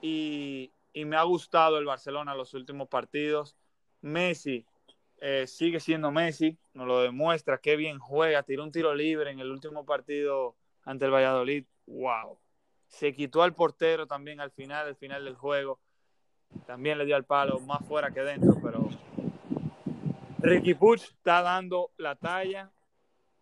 Y, 0.00 0.72
y 0.92 1.04
me 1.04 1.16
ha 1.16 1.22
gustado 1.22 1.78
el 1.78 1.84
Barcelona 1.84 2.34
los 2.34 2.54
últimos 2.54 2.88
partidos. 2.88 3.56
Messi 4.00 4.64
eh, 5.20 5.46
sigue 5.48 5.80
siendo 5.80 6.12
Messi, 6.12 6.56
nos 6.74 6.86
lo 6.86 7.00
demuestra, 7.00 7.58
qué 7.58 7.76
bien 7.76 7.98
juega, 7.98 8.44
tiró 8.44 8.62
un 8.62 8.70
tiro 8.70 8.94
libre 8.94 9.30
en 9.30 9.40
el 9.40 9.50
último 9.50 9.84
partido 9.84 10.56
ante 10.84 11.06
el 11.06 11.10
Valladolid. 11.10 11.64
¡Wow! 11.86 12.38
Se 12.86 13.12
quitó 13.12 13.42
al 13.42 13.54
portero 13.54 14.06
también 14.06 14.40
al 14.40 14.52
final, 14.52 14.86
al 14.86 14.96
final 14.96 15.24
del 15.24 15.34
juego. 15.34 15.80
También 16.66 16.98
le 16.98 17.04
dio 17.04 17.16
al 17.16 17.24
palo, 17.24 17.58
más 17.60 17.84
fuera 17.86 18.10
que 18.10 18.20
dentro, 18.20 18.56
pero 18.62 18.88
Ricky 20.38 20.74
Puch 20.74 21.02
está 21.02 21.42
dando 21.42 21.90
la 21.96 22.14
talla 22.14 22.70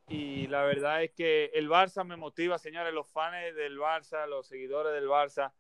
y 0.08 0.46
la 0.46 0.62
verdad 0.62 1.02
es 1.02 1.10
que 1.12 1.50
el 1.54 1.68
Barça 1.68 2.04
me 2.04 2.16
motiva, 2.16 2.58
señores, 2.58 2.94
los 2.94 3.10
fans 3.10 3.54
del 3.56 3.78
Barça, 3.78 4.26
los 4.28 4.46
seguidores 4.46 4.92
del 4.92 5.08
Barça. 5.08 5.52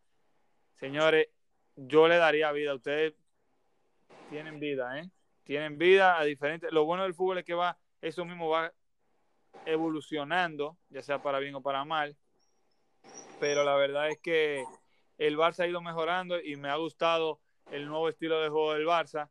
Señores, 0.74 1.28
yo 1.74 2.06
le 2.06 2.16
daría 2.16 2.52
vida. 2.52 2.74
Ustedes 2.74 3.14
tienen 4.30 4.60
vida, 4.60 5.00
¿eh? 5.00 5.10
Tienen 5.42 5.78
vida 5.78 6.18
a 6.18 6.24
diferentes. 6.24 6.72
Lo 6.72 6.84
bueno 6.84 7.02
del 7.02 7.14
fútbol 7.14 7.38
es 7.38 7.44
que 7.44 7.54
va, 7.54 7.76
eso 8.00 8.24
mismo 8.24 8.48
va 8.48 8.72
evolucionando, 9.64 10.76
ya 10.90 11.02
sea 11.02 11.20
para 11.20 11.40
bien 11.40 11.56
o 11.56 11.62
para 11.62 11.84
mal. 11.84 12.16
Pero 13.40 13.64
la 13.64 13.74
verdad 13.74 14.10
es 14.10 14.18
que 14.18 14.64
el 15.18 15.36
Barça 15.36 15.60
ha 15.60 15.66
ido 15.66 15.80
mejorando 15.80 16.40
y 16.40 16.56
me 16.56 16.68
ha 16.68 16.76
gustado 16.76 17.40
el 17.72 17.86
nuevo 17.86 18.08
estilo 18.08 18.40
de 18.40 18.48
juego 18.48 18.74
del 18.74 18.86
Barça 18.86 19.28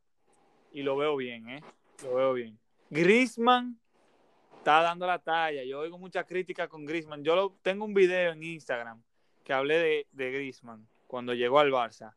y 0.74 0.84
lo 0.84 0.98
veo 0.98 1.16
bien, 1.16 1.50
¿eh? 1.50 1.64
Lo 2.04 2.16
veo 2.16 2.34
bien. 2.34 2.60
Griezmann 2.90 3.80
está 4.66 4.82
dando 4.82 5.06
la 5.06 5.20
talla. 5.20 5.64
Yo 5.64 5.80
oigo 5.80 6.00
mucha 6.00 6.24
crítica 6.24 6.68
con 6.68 6.86
Griezmann. 6.86 7.24
Yo 7.24 7.36
lo, 7.36 7.56
tengo 7.62 7.86
un 7.86 7.94
video 7.94 8.32
en 8.32 8.42
Instagram 8.42 9.00
que 9.44 9.54
hablé 9.54 9.78
de, 9.78 10.08
de 10.12 10.32
Griezmann 10.32 10.88
cuando 11.08 11.36
llegó 11.36 11.60
al 11.60 11.72
Barça 11.72 12.16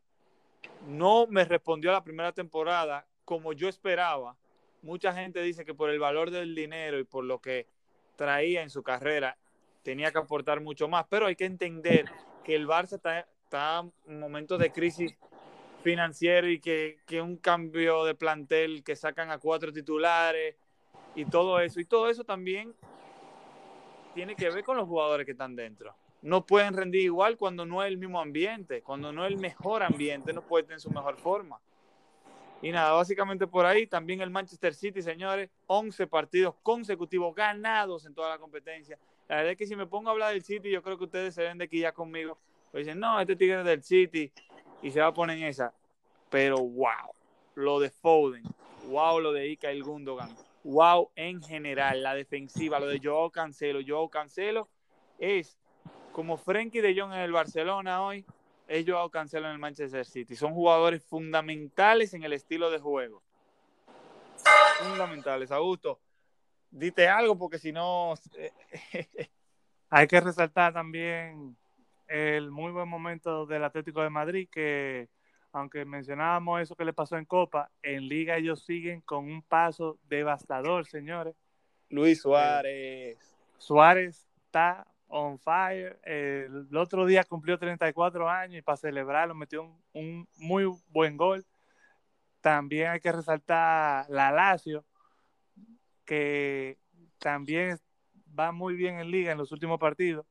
no 0.87 1.27
me 1.27 1.45
respondió 1.45 1.91
a 1.91 1.93
la 1.93 2.03
primera 2.03 2.31
temporada 2.31 3.05
como 3.25 3.53
yo 3.53 3.67
esperaba. 3.67 4.35
Mucha 4.81 5.13
gente 5.13 5.41
dice 5.41 5.65
que 5.65 5.73
por 5.73 5.89
el 5.89 5.99
valor 5.99 6.31
del 6.31 6.55
dinero 6.55 6.99
y 6.99 7.03
por 7.03 7.23
lo 7.23 7.39
que 7.39 7.67
traía 8.15 8.63
en 8.63 8.69
su 8.69 8.81
carrera 8.83 9.37
tenía 9.83 10.11
que 10.11 10.17
aportar 10.17 10.61
mucho 10.61 10.87
más, 10.87 11.05
pero 11.09 11.27
hay 11.27 11.35
que 11.35 11.45
entender 11.45 12.05
que 12.43 12.55
el 12.55 12.67
Barça 12.67 12.95
está, 12.95 13.79
en 13.79 14.13
un 14.13 14.19
momento 14.19 14.57
de 14.57 14.71
crisis 14.71 15.15
financiero 15.83 16.49
y 16.49 16.59
que, 16.59 16.99
que 17.05 17.21
un 17.21 17.37
cambio 17.37 18.03
de 18.05 18.15
plantel 18.15 18.83
que 18.83 18.95
sacan 18.95 19.31
a 19.31 19.37
cuatro 19.37 19.71
titulares 19.71 20.55
y 21.15 21.25
todo 21.25 21.59
eso. 21.59 21.79
Y 21.79 21.85
todo 21.85 22.09
eso 22.09 22.23
también 22.23 22.73
tiene 24.13 24.35
que 24.35 24.49
ver 24.49 24.63
con 24.63 24.77
los 24.77 24.87
jugadores 24.87 25.25
que 25.25 25.31
están 25.33 25.55
dentro 25.55 25.95
no 26.21 26.45
pueden 26.45 26.73
rendir 26.73 27.03
igual 27.03 27.37
cuando 27.37 27.65
no 27.65 27.83
es 27.83 27.89
el 27.89 27.97
mismo 27.97 28.19
ambiente, 28.19 28.81
cuando 28.81 29.11
no 29.11 29.25
es 29.25 29.31
el 29.31 29.39
mejor 29.39 29.83
ambiente, 29.83 30.33
no 30.33 30.41
puede 30.41 30.63
tener 30.63 30.79
su 30.79 30.89
mejor 30.91 31.17
forma. 31.17 31.59
Y 32.61 32.71
nada, 32.71 32.91
básicamente 32.91 33.47
por 33.47 33.65
ahí 33.65 33.87
también 33.87 34.19
el 34.19 34.29
Manchester 34.29 34.73
City, 34.73 35.01
señores, 35.01 35.49
11 35.67 36.07
partidos 36.07 36.55
consecutivos 36.61 37.33
ganados 37.33 38.05
en 38.05 38.13
toda 38.13 38.29
la 38.29 38.37
competencia. 38.37 38.97
La 39.29 39.37
verdad 39.37 39.51
es 39.53 39.57
que 39.57 39.67
si 39.67 39.75
me 39.75 39.87
pongo 39.87 40.09
a 40.09 40.11
hablar 40.11 40.33
del 40.33 40.43
City, 40.43 40.69
yo 40.69 40.83
creo 40.83 40.97
que 40.97 41.05
ustedes 41.05 41.33
se 41.33 41.43
ven 41.43 41.57
de 41.57 41.65
aquí 41.65 41.79
ya 41.79 41.93
conmigo. 41.93 42.37
Pues 42.71 42.85
dicen, 42.85 42.99
no, 42.99 43.19
este 43.19 43.35
tigre 43.35 43.59
es 43.59 43.65
del 43.65 43.83
City 43.83 44.31
y 44.81 44.91
se 44.91 44.99
va 44.99 45.07
a 45.07 45.13
poner 45.13 45.37
en 45.37 45.45
esa. 45.45 45.73
Pero 46.29 46.57
wow, 46.57 47.13
lo 47.55 47.79
de 47.79 47.89
Foden, 47.89 48.43
wow, 48.87 49.19
lo 49.21 49.31
de 49.31 49.47
Ika 49.47 49.71
el 49.71 49.83
Gundogan, 49.83 50.35
wow 50.63 51.11
en 51.15 51.41
general, 51.41 52.03
la 52.03 52.13
defensiva, 52.13 52.79
lo 52.79 52.87
de 52.87 52.99
Joao 53.03 53.31
Cancelo, 53.31 53.79
Joao 53.85 54.09
Cancelo 54.09 54.69
es 55.17 55.57
como 56.11 56.37
Frenkie 56.37 56.81
de 56.81 56.99
Jong 56.99 57.13
en 57.13 57.19
el 57.19 57.31
Barcelona 57.31 58.03
hoy, 58.03 58.25
ellos 58.69 59.09
Cancelo 59.11 59.47
en 59.47 59.53
el 59.53 59.59
Manchester 59.59 60.05
City. 60.05 60.35
Son 60.35 60.53
jugadores 60.53 61.03
fundamentales 61.03 62.13
en 62.13 62.23
el 62.23 62.33
estilo 62.33 62.69
de 62.69 62.79
juego. 62.79 63.23
Fundamentales. 64.79 65.51
Augusto, 65.51 65.99
dite 66.69 67.07
algo 67.07 67.37
porque 67.37 67.57
si 67.57 67.71
no... 67.71 68.13
Hay 69.91 70.05
que 70.05 70.21
resaltar 70.21 70.71
también 70.71 71.57
el 72.07 72.51
muy 72.51 72.71
buen 72.71 72.87
momento 72.87 73.47
del 73.47 73.63
Atlético 73.63 74.03
de 74.03 74.11
Madrid, 74.11 74.47
que 74.51 75.09
aunque 75.51 75.85
mencionábamos 75.85 76.61
eso 76.61 76.75
que 76.75 76.85
le 76.85 76.93
pasó 76.93 77.17
en 77.17 77.25
Copa, 77.25 77.71
en 77.81 78.07
Liga 78.07 78.37
ellos 78.37 78.63
siguen 78.63 79.01
con 79.01 79.25
un 79.25 79.41
paso 79.41 79.97
devastador, 80.03 80.85
señores. 80.85 81.35
Luis 81.89 82.21
Suárez. 82.21 83.17
Suárez 83.57 84.27
está 84.45 84.87
on 85.07 85.39
fire. 85.39 85.99
El, 86.03 86.75
otro 86.75 87.05
día 87.05 87.23
cumplió 87.23 87.57
34 87.57 88.29
años 88.29 88.59
y 88.59 88.61
para 88.61 88.77
celebrarlo 88.77 89.33
metió 89.35 89.63
un, 89.63 89.81
un, 89.93 90.27
muy 90.37 90.65
buen 90.89 91.17
gol. 91.17 91.45
También 92.41 92.91
hay 92.91 92.99
que 92.99 93.11
resaltar 93.11 94.05
la 94.09 94.31
Lazio, 94.31 94.85
que 96.05 96.77
también 97.17 97.77
va 98.37 98.51
muy 98.51 98.75
bien 98.75 98.99
en 98.99 99.11
liga 99.11 99.31
en 99.31 99.37
los 99.37 99.51
últimos 99.51 99.79
partidos. 99.79 100.25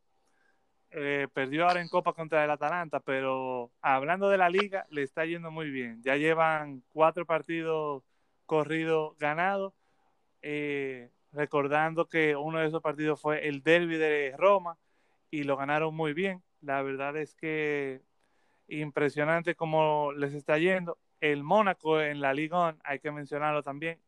Eh, 0.90 1.28
perdió 1.32 1.66
ahora 1.66 1.80
en 1.82 1.88
Copa 1.88 2.14
contra 2.14 2.44
el 2.44 2.50
Atalanta, 2.50 3.00
pero 3.00 3.70
hablando 3.82 4.30
de 4.30 4.38
la 4.38 4.48
liga, 4.48 4.86
le 4.90 5.02
está 5.02 5.24
yendo 5.26 5.50
muy 5.50 5.70
bien. 5.70 6.02
Ya 6.02 6.16
llevan 6.16 6.82
cuatro 6.88 7.26
partidos 7.26 8.02
corridos 8.46 9.16
ganados. 9.18 9.74
Eh, 10.40 11.10
recordando 11.32 12.06
que 12.06 12.36
uno 12.36 12.58
de 12.58 12.66
esos 12.66 12.82
partidos 12.82 13.20
fue 13.20 13.48
el 13.48 13.62
derby 13.62 13.96
de 13.96 14.34
Roma 14.36 14.78
y 15.30 15.44
lo 15.44 15.56
ganaron 15.56 15.94
muy 15.94 16.14
bien. 16.14 16.42
La 16.60 16.82
verdad 16.82 17.16
es 17.16 17.34
que 17.34 18.00
impresionante 18.68 19.54
cómo 19.54 20.12
les 20.12 20.34
está 20.34 20.58
yendo. 20.58 20.98
El 21.20 21.42
Mónaco 21.42 22.00
en 22.00 22.20
la 22.20 22.32
Liga 22.32 22.76
hay 22.84 23.00
que 23.00 23.10
mencionarlo 23.10 23.62
también. 23.62 24.00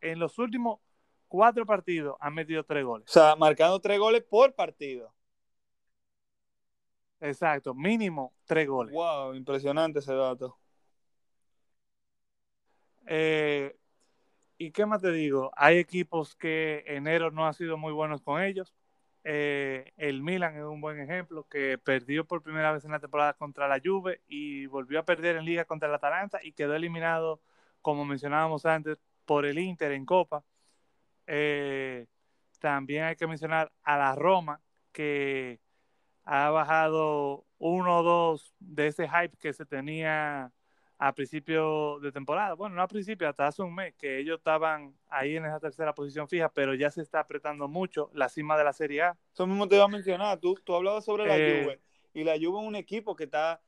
En 0.00 0.18
los 0.18 0.38
últimos 0.38 0.80
cuatro 1.28 1.64
partidos 1.66 2.16
han 2.20 2.34
metido 2.34 2.64
tres 2.64 2.84
goles. 2.84 3.08
O 3.08 3.12
sea, 3.12 3.36
marcando 3.36 3.80
tres 3.80 3.98
goles 3.98 4.22
por 4.22 4.54
partido. 4.54 5.12
Exacto, 7.22 7.72
mínimo 7.72 8.34
tres 8.44 8.66
goles. 8.66 8.92
Wow, 8.92 9.34
impresionante 9.34 10.00
ese 10.00 10.12
dato. 10.12 10.58
Eh, 13.06 13.76
¿Y 14.58 14.72
qué 14.72 14.86
más 14.86 15.00
te 15.02 15.12
digo? 15.12 15.52
Hay 15.56 15.78
equipos 15.78 16.34
que 16.34 16.82
enero 16.86 17.30
no 17.30 17.46
ha 17.46 17.52
sido 17.52 17.76
muy 17.76 17.92
buenos 17.92 18.22
con 18.22 18.42
ellos. 18.42 18.74
Eh, 19.22 19.92
el 19.96 20.20
Milan 20.20 20.56
es 20.56 20.64
un 20.64 20.80
buen 20.80 20.98
ejemplo, 20.98 21.46
que 21.48 21.78
perdió 21.78 22.24
por 22.24 22.42
primera 22.42 22.72
vez 22.72 22.84
en 22.84 22.90
la 22.90 22.98
temporada 22.98 23.34
contra 23.34 23.68
la 23.68 23.80
Juve 23.82 24.20
y 24.26 24.66
volvió 24.66 24.98
a 24.98 25.04
perder 25.04 25.36
en 25.36 25.44
liga 25.44 25.64
contra 25.64 25.88
el 25.88 25.94
Atalanta 25.94 26.40
y 26.42 26.52
quedó 26.52 26.74
eliminado, 26.74 27.40
como 27.82 28.04
mencionábamos 28.04 28.66
antes, 28.66 28.98
por 29.26 29.46
el 29.46 29.60
Inter 29.60 29.92
en 29.92 30.06
Copa. 30.06 30.44
Eh, 31.28 32.06
también 32.58 33.04
hay 33.04 33.14
que 33.14 33.28
mencionar 33.28 33.70
a 33.84 33.96
la 33.96 34.16
Roma, 34.16 34.60
que 34.90 35.60
ha 36.24 36.50
bajado 36.50 37.44
uno 37.58 37.98
o 37.98 38.02
dos 38.02 38.54
de 38.58 38.88
ese 38.88 39.08
hype 39.08 39.36
que 39.38 39.52
se 39.52 39.64
tenía 39.64 40.52
a 40.98 41.14
principio 41.14 41.98
de 41.98 42.12
temporada. 42.12 42.54
Bueno, 42.54 42.76
no 42.76 42.82
a 42.82 42.86
principio, 42.86 43.28
hasta 43.28 43.48
hace 43.48 43.60
un 43.60 43.74
mes, 43.74 43.92
que 43.94 44.18
ellos 44.20 44.38
estaban 44.38 44.94
ahí 45.08 45.36
en 45.36 45.44
esa 45.44 45.58
tercera 45.58 45.92
posición 45.92 46.28
fija, 46.28 46.48
pero 46.48 46.74
ya 46.74 46.92
se 46.92 47.02
está 47.02 47.18
apretando 47.18 47.66
mucho 47.66 48.08
la 48.14 48.28
cima 48.28 48.56
de 48.56 48.62
la 48.62 48.72
Serie 48.72 49.02
A. 49.02 49.18
Eso 49.32 49.46
mismo 49.46 49.66
te 49.66 49.74
iba 49.74 49.84
a 49.84 49.88
mencionar. 49.88 50.38
Tú, 50.38 50.54
tú 50.62 50.76
hablabas 50.76 51.04
sobre 51.04 51.26
la 51.26 51.36
eh, 51.36 51.62
Juve. 51.64 51.80
Y 52.14 52.22
la 52.22 52.34
Juve 52.34 52.60
es 52.60 52.68
un 52.68 52.76
equipo 52.76 53.16
que 53.16 53.24
está 53.24 53.60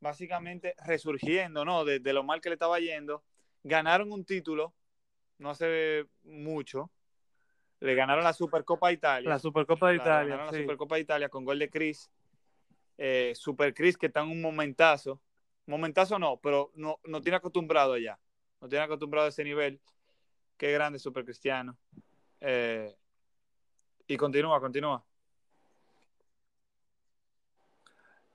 básicamente 0.00 0.74
resurgiendo, 0.84 1.64
¿no? 1.64 1.84
De, 1.84 2.00
de, 2.00 2.12
lo 2.12 2.24
mal 2.24 2.40
que 2.40 2.48
le 2.48 2.54
estaba 2.54 2.80
yendo. 2.80 3.22
Ganaron 3.62 4.10
un 4.10 4.24
título, 4.24 4.74
no 5.38 5.50
hace 5.50 6.06
mucho. 6.24 6.90
Le 7.82 7.94
ganaron 7.96 8.22
la 8.22 8.32
Supercopa 8.32 8.88
de 8.88 8.94
Italia. 8.94 9.28
La 9.28 9.38
Supercopa 9.38 9.88
de 9.88 9.96
Italia. 9.96 10.36
Ganaron 10.36 10.52
la 10.52 10.58
Supercopa 10.58 10.94
de 10.94 11.00
Italia 11.00 11.28
con 11.28 11.44
gol 11.44 11.58
de 11.58 11.68
Cris. 11.68 12.10
Eh, 12.96 13.32
Super 13.34 13.74
Cris, 13.74 13.96
que 13.96 14.06
está 14.06 14.20
en 14.20 14.28
un 14.28 14.40
momentazo 14.40 15.20
Momentazo 15.66 16.18
no, 16.18 16.40
pero 16.40 16.72
no, 16.74 16.98
no 17.04 17.20
tiene 17.20 17.36
acostumbrado 17.36 17.96
ya. 17.96 18.18
No 18.60 18.68
tiene 18.68 18.84
acostumbrado 18.84 19.26
a 19.26 19.28
ese 19.30 19.44
nivel. 19.44 19.80
Qué 20.56 20.72
grande 20.72 20.98
Super 20.98 21.24
Cristiano. 21.24 21.76
Eh, 22.40 22.94
y 24.06 24.16
continúa, 24.16 24.60
continúa. 24.60 25.04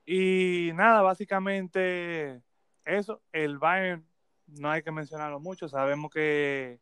Y 0.06 0.72
nada, 0.74 1.02
básicamente 1.02 2.42
eso. 2.86 3.22
El 3.32 3.58
Bayern 3.58 4.08
no 4.48 4.72
hay 4.72 4.82
que 4.84 4.92
mencionarlo 4.92 5.40
mucho. 5.40 5.68
Sabemos 5.68 6.10
que 6.12 6.80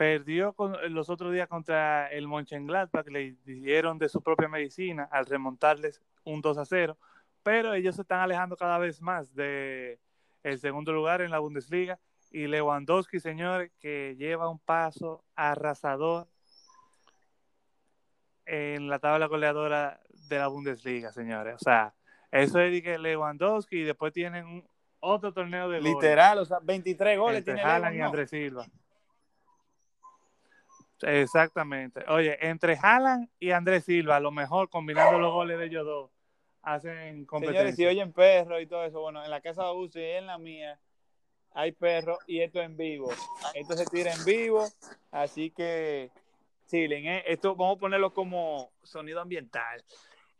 perdió 0.00 0.54
con, 0.54 0.74
los 0.94 1.10
otros 1.10 1.30
días 1.30 1.46
contra 1.46 2.06
el 2.08 2.26
Mönchengladbach, 2.26 3.04
que 3.04 3.10
le 3.10 3.36
dieron 3.44 3.98
de 3.98 4.08
su 4.08 4.22
propia 4.22 4.48
medicina 4.48 5.06
al 5.12 5.26
remontarles 5.26 6.00
un 6.24 6.40
2 6.40 6.56
a 6.56 6.64
0 6.64 6.96
pero 7.42 7.74
ellos 7.74 7.96
se 7.96 8.00
están 8.00 8.20
alejando 8.20 8.56
cada 8.56 8.78
vez 8.78 9.02
más 9.02 9.34
de 9.34 10.00
el 10.42 10.58
segundo 10.58 10.94
lugar 10.94 11.20
en 11.20 11.30
la 11.30 11.38
Bundesliga 11.38 11.98
y 12.30 12.46
Lewandowski, 12.46 13.20
señores, 13.20 13.72
que 13.78 14.16
lleva 14.16 14.48
un 14.48 14.58
paso 14.58 15.22
arrasador 15.34 16.28
en 18.46 18.88
la 18.88 19.00
tabla 19.00 19.26
goleadora 19.26 20.00
de 20.30 20.38
la 20.38 20.46
Bundesliga, 20.46 21.12
señores. 21.12 21.56
O 21.56 21.58
sea, 21.58 21.92
eso 22.30 22.58
es 22.58 22.82
que 22.82 22.96
Lewandowski 22.96 23.80
y 23.80 23.84
después 23.84 24.14
tienen 24.14 24.66
otro 24.98 25.34
torneo 25.34 25.68
de 25.68 25.82
Literal, 25.82 26.38
o 26.38 26.46
sea, 26.46 26.58
23 26.62 27.18
goles 27.18 27.38
entre 27.40 27.54
tiene 27.54 27.68
Haaland 27.68 27.96
y 27.96 28.00
Andrés 28.00 28.30
Silva. 28.30 28.64
Exactamente. 31.02 32.04
Oye, 32.08 32.36
entre 32.40 32.76
Haaland 32.76 33.28
y 33.38 33.50
Andrés 33.50 33.84
Silva, 33.84 34.16
a 34.16 34.20
lo 34.20 34.30
mejor 34.30 34.68
combinando 34.68 35.18
los 35.18 35.32
goles 35.32 35.58
de 35.58 35.66
ellos 35.66 35.84
dos, 35.84 36.10
hacen 36.62 37.24
competencia. 37.24 37.60
Señores, 37.60 37.76
si 37.76 37.86
oyen 37.86 38.12
perros 38.12 38.60
y 38.60 38.66
todo 38.66 38.84
eso, 38.84 39.00
bueno, 39.00 39.24
en 39.24 39.30
la 39.30 39.40
casa 39.40 39.64
de 39.64 39.72
Uzi 39.72 40.00
y 40.00 40.02
en 40.02 40.26
la 40.26 40.38
mía 40.38 40.78
hay 41.52 41.72
perros 41.72 42.18
y 42.26 42.40
esto 42.40 42.60
en 42.60 42.76
vivo. 42.76 43.10
Esto 43.54 43.74
se 43.74 43.86
tira 43.86 44.12
en 44.12 44.24
vivo, 44.24 44.68
así 45.10 45.50
que 45.50 46.10
chilen, 46.68 47.06
¿eh? 47.06 47.24
esto 47.26 47.56
vamos 47.56 47.76
a 47.76 47.80
ponerlo 47.80 48.14
como 48.14 48.70
sonido 48.82 49.20
ambiental. 49.20 49.82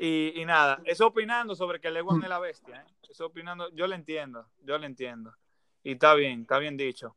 Y, 0.03 0.43
nada, 0.47 0.81
eso 0.87 1.09
opinando 1.09 1.55
sobre 1.55 1.79
que 1.79 1.91
Leguan 1.91 2.23
es 2.23 2.29
la 2.31 2.39
bestia, 2.39 2.81
¿eh? 2.81 2.93
Eso 3.11 3.27
opinando, 3.27 3.69
yo 3.75 3.87
le 3.87 3.97
entiendo, 3.97 4.47
yo 4.63 4.79
le 4.79 4.87
entiendo. 4.87 5.35
Y 5.83 5.93
está 5.93 6.15
bien, 6.15 6.43
está 6.43 6.59
bien 6.59 6.77
dicho. 6.77 7.17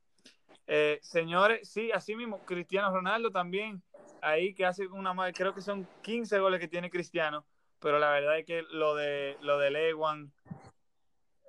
Eh, 0.68 1.00
señores, 1.02 1.70
sí, 1.70 1.92
así 1.92 2.16
mismo, 2.16 2.40
Cristiano 2.46 2.92
Ronaldo 2.92 3.32
también, 3.32 3.84
ahí 4.22 4.54
que 4.54 4.66
hace 4.66 4.88
una 4.88 5.14
creo 5.34 5.54
que 5.54 5.62
son 5.62 5.88
15 6.02 6.40
goles 6.40 6.60
que 6.60 6.68
tiene 6.68 6.90
Cristiano 6.90 7.46
pero 7.84 8.00
la 8.00 8.12
verdad 8.12 8.40
es 8.40 8.46
que 8.46 8.64
lo 8.72 8.96
de 8.96 9.38
lo 9.42 9.60
de 9.60 9.70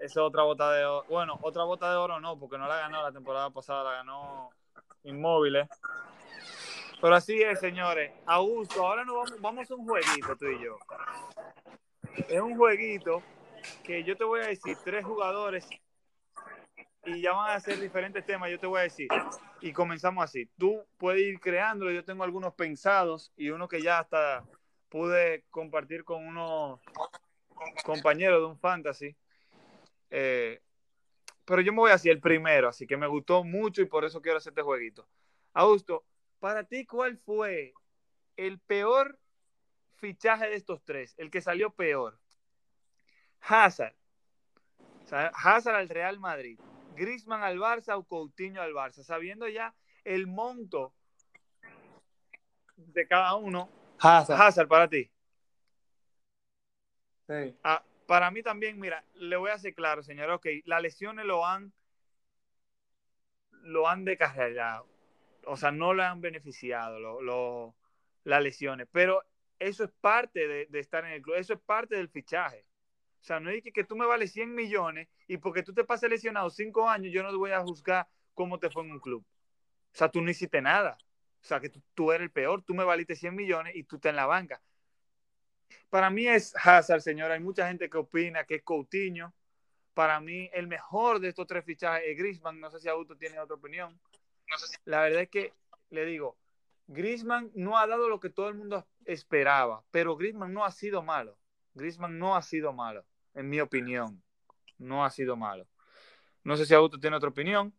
es 0.01 0.17
otra 0.17 0.43
bota 0.43 0.73
de 0.73 0.85
oro. 0.85 1.07
Bueno, 1.09 1.39
otra 1.43 1.63
bota 1.63 1.89
de 1.89 1.97
oro 1.97 2.19
no, 2.21 2.37
porque 2.37 2.59
no 2.59 2.67
la 2.67 2.77
ganó 2.77 3.01
la 3.03 3.13
temporada 3.13 3.51
pasada, 3.51 3.85
la 3.85 3.93
ganó 3.99 4.51
Inmóviles. 5.05 5.69
Pero 7.01 7.15
así 7.15 7.41
es, 7.41 7.61
señores. 7.61 8.13
Augusto, 8.27 8.85
ahora 8.85 9.05
nos 9.05 9.15
vamos, 9.15 9.41
vamos 9.41 9.71
a 9.71 9.75
un 9.77 9.87
jueguito 9.87 10.37
tú 10.37 10.47
y 10.47 10.65
yo. 10.65 10.77
Es 12.29 12.41
un 12.41 12.57
jueguito 12.57 13.23
que 13.85 14.03
yo 14.03 14.17
te 14.17 14.25
voy 14.25 14.41
a 14.41 14.49
decir 14.49 14.77
tres 14.85 15.05
jugadores 15.05 15.69
y 17.07 17.21
ya 17.21 17.33
van 17.33 17.51
a 17.51 17.55
hacer 17.55 17.81
diferentes 17.81 18.25
temas, 18.25 18.51
yo 18.51 18.59
te 18.59 18.67
voy 18.67 18.81
a 18.81 18.85
decir. 18.85 19.09
Y 19.61 19.73
comenzamos 19.73 20.25
así. 20.25 20.47
Tú 20.59 20.85
puedes 20.99 21.23
ir 21.23 21.41
creándolo, 21.41 21.91
yo 21.91 22.05
tengo 22.05 22.25
algunos 22.25 22.55
pensados 22.55 23.33
y 23.37 23.51
uno 23.51 23.69
que 23.69 23.83
ya 23.83 24.01
está 24.01 24.45
pude 24.95 25.43
compartir 25.51 26.05
con 26.05 26.25
unos 26.25 26.79
compañeros 27.85 28.41
de 28.41 28.47
un 28.47 28.59
fantasy. 28.61 29.17
Eh, 30.09 30.61
pero 31.45 31.63
yo 31.63 31.73
me 31.73 31.79
voy 31.79 31.91
así 31.91 32.09
el 32.09 32.21
primero, 32.21 32.69
así 32.69 32.87
que 32.87 32.97
me 32.97 33.09
gustó 33.09 33.43
mucho 33.43 33.83
y 33.83 33.87
por 33.87 34.05
eso 34.05 34.23
quiero 34.23 34.39
hacer 34.39 34.53
este 34.53 34.63
jueguito. 34.63 35.09
Augusto, 35.53 36.05
para 36.39 36.63
ti, 36.63 36.87
¿cuál 36.87 37.19
fue 37.19 37.75
el 38.37 38.61
peor 38.61 39.19
fichaje 39.97 40.49
de 40.49 40.55
estos 40.55 40.81
tres? 40.85 41.15
El 41.19 41.29
que 41.29 41.41
salió 41.41 41.71
peor. 41.71 42.21
Hazard. 43.41 43.97
Hazard 45.11 45.75
al 45.75 45.89
Real 45.89 46.21
Madrid. 46.21 46.61
Grisman 46.95 47.43
al 47.43 47.59
Barça 47.59 47.97
o 47.97 48.05
Coutinho 48.05 48.63
al 48.63 48.73
Barça. 48.73 49.03
Sabiendo 49.03 49.49
ya 49.49 49.75
el 50.05 50.27
monto 50.27 50.93
de 52.77 53.07
cada 53.07 53.35
uno, 53.35 53.71
Hazard. 53.99 54.69
para 54.69 54.89
ti. 54.89 55.11
Sí. 57.27 57.57
Ah, 57.63 57.83
para 58.07 58.31
mí 58.31 58.43
también, 58.43 58.79
mira, 58.79 59.05
le 59.15 59.37
voy 59.37 59.51
a 59.51 59.55
hacer 59.55 59.75
claro, 59.75 60.03
señor, 60.03 60.31
ok, 60.31 60.47
las 60.65 60.83
lesiones 60.83 61.25
lo 61.25 61.47
han 61.47 61.73
lo 63.65 63.89
han 63.89 64.05
descargado. 64.05 64.87
O 65.47 65.57
sea, 65.57 65.71
no 65.71 65.95
le 65.95 66.05
han 66.05 66.21
beneficiado 66.21 66.99
lo, 67.01 67.75
las 68.25 68.43
lesiones. 68.43 68.89
Pero 68.93 69.23
eso 69.59 69.85
es 69.85 69.91
parte 70.01 70.47
de, 70.47 70.79
estar 70.79 71.05
en 71.05 71.13
el 71.13 71.23
club. 71.23 71.37
Eso 71.37 71.55
es 71.55 71.61
parte 71.61 71.97
del 71.97 72.09
fichaje. 72.09 72.65
O 73.25 73.27
sea, 73.27 73.41
no 73.41 73.49
es 73.49 73.63
que, 73.63 73.73
que 73.73 73.85
tú 73.85 73.97
me 73.97 74.05
vales 74.05 74.33
100 74.33 74.55
millones 74.55 75.09
y 75.27 75.39
porque 75.39 75.63
tú 75.63 75.73
te 75.73 75.83
pases 75.83 76.11
lesionado 76.11 76.51
5 76.51 76.91
años, 76.91 77.11
yo 77.11 77.23
no 77.23 77.31
te 77.31 77.37
voy 77.37 77.53
a 77.53 77.63
juzgar 77.63 78.07
cómo 78.35 78.59
te 78.59 78.69
fue 78.69 78.85
en 78.85 78.93
un 78.93 79.01
club. 79.01 79.25
O 79.25 79.97
sea, 79.97 80.11
tú 80.11 80.21
no 80.21 80.31
hiciste 80.31 80.61
nada. 80.61 80.99
O 81.41 81.47
sea, 81.47 81.59
que 81.59 81.71
tú, 81.71 81.81
tú 81.95 82.13
eres 82.13 82.27
el 82.27 82.31
peor, 82.31 82.63
tú 82.63 82.75
me 82.75 82.85
valiste 82.85 83.17
100 83.17 83.35
millones 83.35 83.75
y 83.77 83.85
tú 83.85 83.97
estás 83.97 84.11
en 84.11 84.17
la 84.17 84.27
banca. 84.27 84.61
Para 85.89 86.11
mí 86.11 86.29
es 86.29 86.55
Hazard, 86.55 87.01
señor. 87.01 87.31
Hay 87.31 87.41
mucha 87.41 87.67
gente 87.67 87.89
que 87.89 87.97
opina 87.97 88.45
que 88.45 88.57
es 88.57 88.63
Coutinho. 88.63 89.33
Para 89.95 90.21
mí, 90.21 90.51
el 90.53 90.67
mejor 90.67 91.19
de 91.19 91.29
estos 91.29 91.47
tres 91.47 91.65
fichajes 91.65 92.03
es 92.07 92.19
Griezmann. 92.19 92.61
No 92.61 92.71
sé 92.71 92.79
si 92.79 92.91
Augusto 92.91 93.17
tiene 93.17 93.39
otra 93.39 93.57
opinión. 93.57 93.99
No 94.51 94.59
sé 94.59 94.67
si... 94.67 94.77
La 94.85 95.01
verdad 95.01 95.23
es 95.23 95.31
que, 95.31 95.55
le 95.89 96.05
digo, 96.05 96.37
Griezmann 96.89 97.51
no 97.55 97.79
ha 97.79 97.87
dado 97.87 98.11
lo 98.11 98.21
que 98.21 98.29
todo 98.29 98.51
el 98.51 98.55
mundo 98.55 98.87
esperaba, 99.07 99.83
pero 99.91 100.15
Griezmann 100.15 100.53
no 100.53 100.67
ha 100.67 100.73
sido 100.73 101.03
malo. 101.03 101.39
Griezmann 101.73 102.19
no 102.19 102.37
ha 102.37 102.43
sido 102.43 102.73
malo, 102.73 103.05
en 103.35 103.49
mi 103.49 103.61
opinión. 103.61 104.23
No 104.79 105.05
ha 105.05 105.11
sido 105.11 105.37
malo. 105.37 105.67
No 106.45 106.57
sé 106.57 106.67
si 106.67 106.75
Augusto 106.75 107.01
tiene 107.01 107.17
otra 107.17 107.31
opinión. 107.31 107.75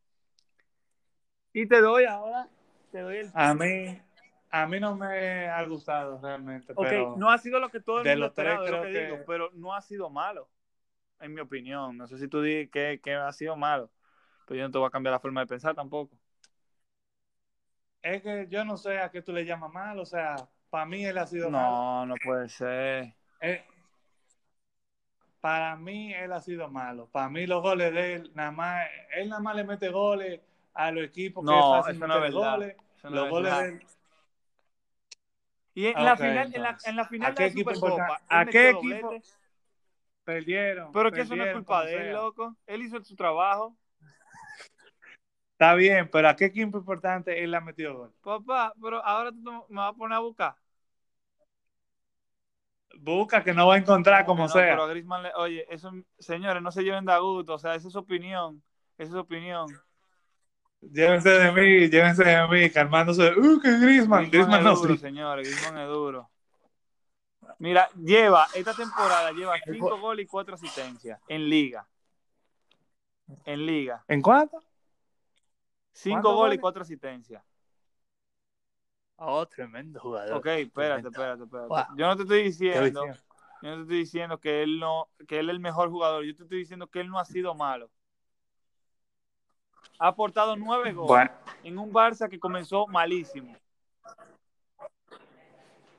Y 1.53 1.67
te 1.67 1.79
doy 1.81 2.05
ahora, 2.05 2.47
te 2.91 2.99
doy 2.99 3.17
el... 3.17 3.31
A 3.33 3.53
mí, 3.53 3.99
a 4.51 4.67
mí 4.67 4.79
no 4.79 4.95
me 4.95 5.47
ha 5.47 5.63
gustado 5.65 6.19
realmente. 6.21 6.73
Ok, 6.75 6.87
pero 6.87 7.15
no 7.17 7.31
ha 7.31 7.37
sido 7.37 7.59
lo 7.59 7.69
que 7.69 7.79
todo 7.79 7.99
el 7.99 8.05
de 8.05 8.11
mundo 8.11 8.25
los 8.25 8.33
tres 8.35 8.47
esperaba, 8.47 8.65
es 8.65 8.71
lo 8.71 8.81
que 8.81 8.87
que- 8.91 9.05
digo, 9.05 9.17
pero 9.25 9.49
no 9.53 9.73
ha 9.73 9.81
sido 9.81 10.09
malo, 10.09 10.49
en 11.19 11.33
mi 11.33 11.41
opinión. 11.41 11.97
No 11.97 12.07
sé 12.07 12.17
si 12.17 12.27
tú 12.27 12.41
dices 12.41 12.69
que, 12.71 12.99
que 13.03 13.13
ha 13.13 13.31
sido 13.33 13.55
malo, 13.55 13.91
pero 14.47 14.59
yo 14.59 14.65
no 14.67 14.71
te 14.71 14.77
voy 14.79 14.87
a 14.87 14.91
cambiar 14.91 15.13
la 15.13 15.19
forma 15.19 15.41
de 15.41 15.47
pensar 15.47 15.75
tampoco. 15.75 16.17
es 18.01 18.21
que 18.21 18.47
yo 18.49 18.63
no 18.63 18.77
sé 18.77 18.99
a 18.99 19.11
qué 19.11 19.21
tú 19.21 19.33
le 19.33 19.43
llamas 19.45 19.71
mal. 19.73 19.99
O 19.99 20.05
sea, 20.05 20.35
para 20.69 20.85
mí 20.85 21.05
él 21.05 21.17
ha 21.17 21.27
sido 21.27 21.51
malo. 21.51 21.75
No, 21.75 22.05
no 22.05 22.15
puede 22.17 22.49
ser. 22.49 23.15
Eh, 23.41 23.63
para 25.45 25.75
mí 25.75 26.11
él 26.11 26.33
ha 26.33 26.41
sido 26.41 26.67
malo. 26.69 27.07
Para 27.11 27.29
mí 27.29 27.45
los 27.45 27.61
goles 27.61 27.93
de 27.93 28.15
él, 28.15 28.31
nada 28.33 28.49
más, 28.49 28.87
él 29.15 29.29
nada 29.29 29.39
más 29.43 29.55
le 29.55 29.63
mete 29.63 29.89
goles 29.89 30.41
a 30.73 30.89
los 30.89 31.03
equipos 31.03 31.45
que 31.45 31.51
No, 31.51 31.87
eso 31.87 32.07
no 32.07 32.25
es 32.25 32.33
goles. 32.33 32.75
No 33.03 33.09
los 33.11 33.25
es 33.25 33.29
goles 33.29 33.51
verdad. 33.51 33.61
de 33.61 33.69
él. 33.69 33.85
Y 35.75 35.85
en, 35.85 36.03
la 36.03 36.17
final, 36.17 36.47
en, 36.51 36.61
la, 36.63 36.69
entonces. 36.69 36.89
en 36.89 36.95
la 36.95 37.05
final 37.05 37.27
¿A 37.27 37.29
de 37.29 37.35
qué 37.35 37.45
equipo 37.45 37.75
Supercopa, 37.75 38.21
a 38.27 38.45
qué 38.47 38.69
equipo 38.71 39.19
Perdieron. 40.23 40.91
Pero 40.91 41.11
que 41.11 41.21
eso 41.21 41.35
no 41.35 41.43
es 41.43 41.53
culpa 41.53 41.85
de 41.85 41.93
él, 41.93 42.03
sea. 42.05 42.13
loco. 42.13 42.55
Él 42.65 42.81
hizo 42.81 43.03
su 43.03 43.15
trabajo. 43.15 43.77
Está 45.51 45.75
bien, 45.75 46.09
pero 46.11 46.27
¿a 46.27 46.35
qué 46.35 46.45
equipo 46.45 46.79
importante 46.79 47.43
él 47.43 47.51
le 47.51 47.57
ha 47.57 47.61
metido 47.61 47.95
gol? 47.95 48.13
Papá, 48.23 48.73
pero 48.81 49.05
ahora 49.05 49.31
tú 49.31 49.63
me 49.69 49.75
vas 49.75 49.91
a 49.91 49.93
poner 49.93 50.15
a 50.15 50.21
buscar. 50.21 50.55
Busca 52.99 53.43
que 53.43 53.53
no 53.53 53.67
va 53.67 53.75
a 53.75 53.77
encontrar 53.77 54.25
Como 54.25 54.37
como 54.43 54.47
que 54.47 54.59
no, 54.59 54.65
sea. 54.65 54.73
pero 54.73 54.87
Griezmann 54.87 55.23
le- 55.23 55.33
oye, 55.35 55.65
eso, 55.69 55.91
señores, 56.17 56.61
no 56.63 56.71
se 56.71 56.83
lleven 56.83 57.05
de 57.05 57.11
a 57.13 57.19
gusto. 57.19 57.53
O 57.53 57.59
sea, 57.59 57.75
esa 57.75 57.87
es 57.87 57.93
su 57.93 57.99
opinión. 57.99 58.63
Esa 58.97 59.03
es 59.03 59.11
su 59.11 59.19
opinión. 59.19 59.67
Llévense 60.81 61.29
de 61.29 61.51
mí, 61.51 61.89
llévense 61.89 62.23
de 62.23 62.47
mí, 62.47 62.69
calmándose. 62.69 63.31
¡Uh, 63.37 63.59
que 63.59 63.79
Griezmann! 63.79 64.29
Griezmann 64.29 64.59
es 64.59 64.65
no, 64.65 64.75
duro, 64.75 64.93
sí. 64.95 64.99
señores. 64.99 65.47
Griezmann 65.49 65.81
es 65.81 65.87
duro. 65.89 66.29
Mira, 67.59 67.87
lleva, 67.95 68.47
esta 68.53 68.73
temporada 68.73 69.31
lleva 69.31 69.55
cinco 69.63 69.99
goles 69.99 70.25
y 70.25 70.27
cuatro 70.27 70.55
asistencias 70.55 71.19
en 71.27 71.49
liga. 71.49 71.87
En 73.45 73.65
liga. 73.65 74.03
¿En 74.07 74.21
cuánto? 74.21 74.59
Cinco 75.93 76.15
¿Cuántos 76.15 76.33
goles 76.33 76.39
y 76.39 76.57
goles? 76.57 76.61
cuatro 76.61 76.81
asistencias. 76.81 77.43
Oh, 79.17 79.45
tremendo 79.45 79.99
jugador. 79.99 80.37
Ok, 80.37 80.45
espérate, 80.47 81.01
Tremendo. 81.01 81.09
espérate, 81.09 81.43
espérate. 81.43 81.67
Wow. 81.69 81.97
Yo 81.97 82.07
no 82.07 82.15
te 82.17 82.23
estoy 82.23 82.43
diciendo, 82.43 83.05
yo 83.05 83.69
no 83.69 83.75
te 83.75 83.81
estoy 83.81 83.97
diciendo 83.97 84.39
que 84.39 84.63
él 84.63 84.79
no, 84.79 85.09
que 85.27 85.39
él 85.39 85.49
es 85.49 85.53
el 85.53 85.59
mejor 85.59 85.89
jugador. 85.89 86.25
Yo 86.25 86.35
te 86.35 86.43
estoy 86.43 86.59
diciendo 86.59 86.87
que 86.87 86.99
él 86.99 87.09
no 87.09 87.19
ha 87.19 87.25
sido 87.25 87.55
malo. 87.55 87.89
Ha 89.99 90.07
aportado 90.07 90.57
nueve 90.57 90.91
goles 90.91 91.07
Bueno, 91.07 91.31
en 91.63 91.77
un 91.77 91.93
Barça 91.93 92.29
que 92.29 92.37
comenzó 92.37 92.85
malísimo. 92.87 93.55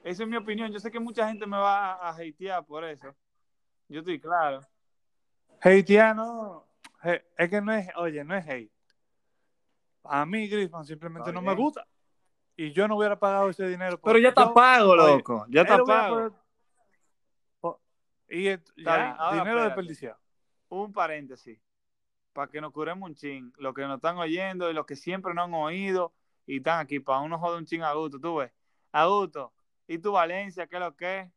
Esa 0.04 0.22
es 0.22 0.28
mi 0.28 0.36
opinión. 0.36 0.70
Yo 0.70 0.78
sé 0.78 0.90
que 0.90 1.00
mucha 1.00 1.26
gente 1.26 1.46
me 1.46 1.56
va 1.56 1.92
a, 1.94 2.10
a 2.10 2.10
hatear 2.10 2.64
por 2.64 2.84
eso. 2.84 3.14
Yo 3.88 4.00
estoy 4.00 4.20
claro. 4.20 4.60
hateano, 5.60 6.66
es 7.02 7.50
que 7.50 7.60
no 7.60 7.72
es, 7.72 7.88
oye, 7.96 8.22
no 8.24 8.34
es 8.36 8.46
hate. 8.46 8.72
A 10.04 10.26
mí 10.26 10.48
Griezmann 10.48 10.84
simplemente 10.84 11.32
no 11.32 11.40
me 11.40 11.54
gusta. 11.54 11.86
Y 12.56 12.72
yo 12.72 12.88
no 12.88 12.96
hubiera 12.96 13.18
pagado 13.18 13.50
ese 13.50 13.68
dinero. 13.68 14.00
Pero 14.00 14.18
ya 14.18 14.30
está 14.30 14.44
yo- 14.46 14.54
pago, 14.54 14.92
oye, 14.92 15.16
loco. 15.16 15.46
Ya 15.48 15.62
está 15.62 15.78
pago. 15.84 16.30
Y 18.28 18.44
ya, 18.44 18.60
ahora 19.12 19.14
dinero 19.32 19.38
espérate. 19.38 19.64
desperdiciado. 19.66 20.18
Un 20.68 20.92
paréntesis. 20.92 21.60
Para 22.32 22.50
que 22.50 22.60
nos 22.60 22.72
curemos 22.72 23.08
un 23.08 23.14
chin. 23.14 23.52
Los 23.58 23.72
que 23.74 23.82
nos 23.82 23.96
están 23.96 24.16
oyendo 24.18 24.70
y 24.70 24.74
los 24.74 24.84
que 24.84 24.96
siempre 24.96 25.32
no 25.32 25.42
han 25.42 25.54
oído 25.54 26.12
y 26.44 26.56
están 26.56 26.80
aquí 26.80 26.98
para 26.98 27.20
uno 27.20 27.38
joder 27.38 27.58
un 27.58 27.66
chin 27.66 27.82
a 27.82 27.92
gusto. 27.92 28.18
Tú 28.18 28.36
ves. 28.36 28.52
A 28.92 29.06
gusto. 29.06 29.52
¿Y 29.86 29.98
tu 29.98 30.12
Valencia? 30.12 30.66
¿Qué 30.66 30.76
es 30.76 30.80
lo 30.80 30.96
que 30.96 31.20
es? 31.20 31.30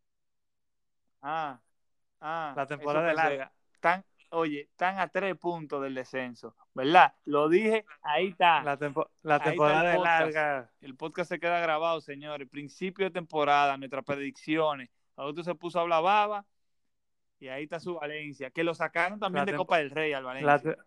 Ah. 1.22 1.60
Ah. 2.20 2.54
La 2.56 2.66
temporada 2.66 3.12
es 3.12 3.16
larga. 3.16 3.52
Están, 3.74 4.04
oye, 4.32 4.62
están 4.62 5.00
a 5.00 5.08
tres 5.08 5.36
puntos 5.38 5.82
del 5.82 5.96
descenso. 5.96 6.56
¿Verdad? 6.74 7.14
Lo 7.26 7.50
dije, 7.50 7.86
ahí 8.02 8.28
está. 8.30 8.64
La, 8.64 8.78
tempo- 8.78 9.10
la 9.24 9.40
temporada 9.40 9.94
es 9.94 10.00
larga. 10.02 10.72
El 10.82 10.96
podcast 10.96 11.30
se 11.30 11.40
queda 11.40 11.60
grabado, 11.60 12.00
señores. 12.02 12.48
Principio 12.50 13.06
de 13.06 13.12
temporada, 13.12 13.76
nuestras 13.78 14.04
predicciones. 14.06 14.90
Augusto 15.16 15.44
se 15.44 15.56
puso 15.56 15.80
a 15.80 15.82
hablar 15.82 16.02
baba 16.04 16.46
y 17.40 17.48
ahí 17.50 17.64
está 17.64 17.80
su 17.80 17.96
Valencia. 17.96 18.50
Que 18.52 18.64
lo 18.64 18.74
sacaron 18.74 19.20
también 19.20 19.46
La 19.46 19.52
de 19.52 19.58
Copa 19.58 19.78
del 19.80 19.90
Rey 19.92 20.14
al 20.14 20.24
Valencia. 20.24 20.46
La, 20.48 20.60
te- 20.60 20.78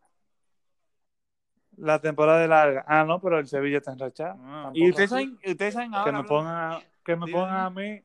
la 1.77 2.01
temporada 2.01 2.43
es 2.43 2.49
larga. 2.49 2.85
Ah, 2.87 3.05
no, 3.05 3.21
pero 3.21 3.39
el 3.39 3.47
Sevilla 3.47 3.79
está 3.79 3.93
enrachado. 3.93 4.37
Ah, 4.41 4.71
y 4.75 4.91
ustedes 4.91 5.11
saben, 5.11 5.39
ustedes 5.45 5.75
saben 5.75 5.91
que 5.91 5.97
ahora. 5.97 6.13
me 6.13 6.19
hablando- 6.19 6.29
pongan 6.29 6.73
a, 6.73 6.83
que 7.05 7.17
me 7.17 7.27
pongan 7.27 7.57
a 7.61 7.71
mí 7.71 8.03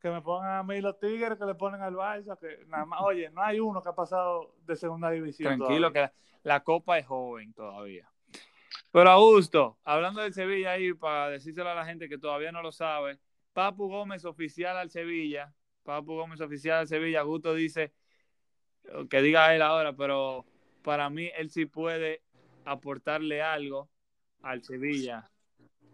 que 0.00 0.10
me 0.10 0.22
pongan 0.22 0.58
a 0.58 0.62
mí 0.62 0.80
los 0.80 0.98
tigres 0.98 1.38
que 1.38 1.44
le 1.44 1.54
ponen 1.54 1.82
al 1.82 1.94
Barça 1.94 2.38
que 2.38 2.64
nada 2.66 2.84
más 2.86 3.00
oye 3.02 3.30
no 3.30 3.42
hay 3.42 3.60
uno 3.60 3.82
que 3.82 3.88
ha 3.90 3.94
pasado 3.94 4.54
de 4.66 4.74
segunda 4.76 5.10
división 5.10 5.58
Tranquilo, 5.58 5.88
todavía. 5.92 6.08
que 6.08 6.20
la, 6.44 6.54
la 6.54 6.60
Copa 6.64 6.98
es 6.98 7.06
joven 7.06 7.52
todavía. 7.52 8.10
Pero 8.92 9.10
Augusto, 9.10 9.78
hablando 9.84 10.20
del 10.20 10.32
Sevilla 10.32 10.72
ahí, 10.72 10.92
para 10.94 11.28
decírselo 11.30 11.68
a 11.70 11.74
la 11.74 11.84
gente 11.84 12.08
que 12.08 12.18
todavía 12.18 12.50
no 12.50 12.62
lo 12.62 12.72
sabe, 12.72 13.18
Papu 13.52 13.88
Gómez 13.88 14.24
oficial 14.24 14.76
al 14.76 14.90
Sevilla. 14.90 15.52
Papu 15.84 16.14
Gómez 16.16 16.40
oficial 16.40 16.78
al 16.78 16.88
Sevilla. 16.88 17.20
Augusto 17.20 17.54
dice 17.54 17.92
que 19.08 19.22
diga 19.22 19.54
él 19.54 19.62
ahora, 19.62 19.92
pero 19.92 20.44
para 20.82 21.08
mí 21.10 21.30
él 21.36 21.50
sí 21.50 21.66
puede 21.66 22.22
aportarle 22.64 23.42
algo 23.42 23.88
al 24.42 24.62
Sevilla. 24.64 25.30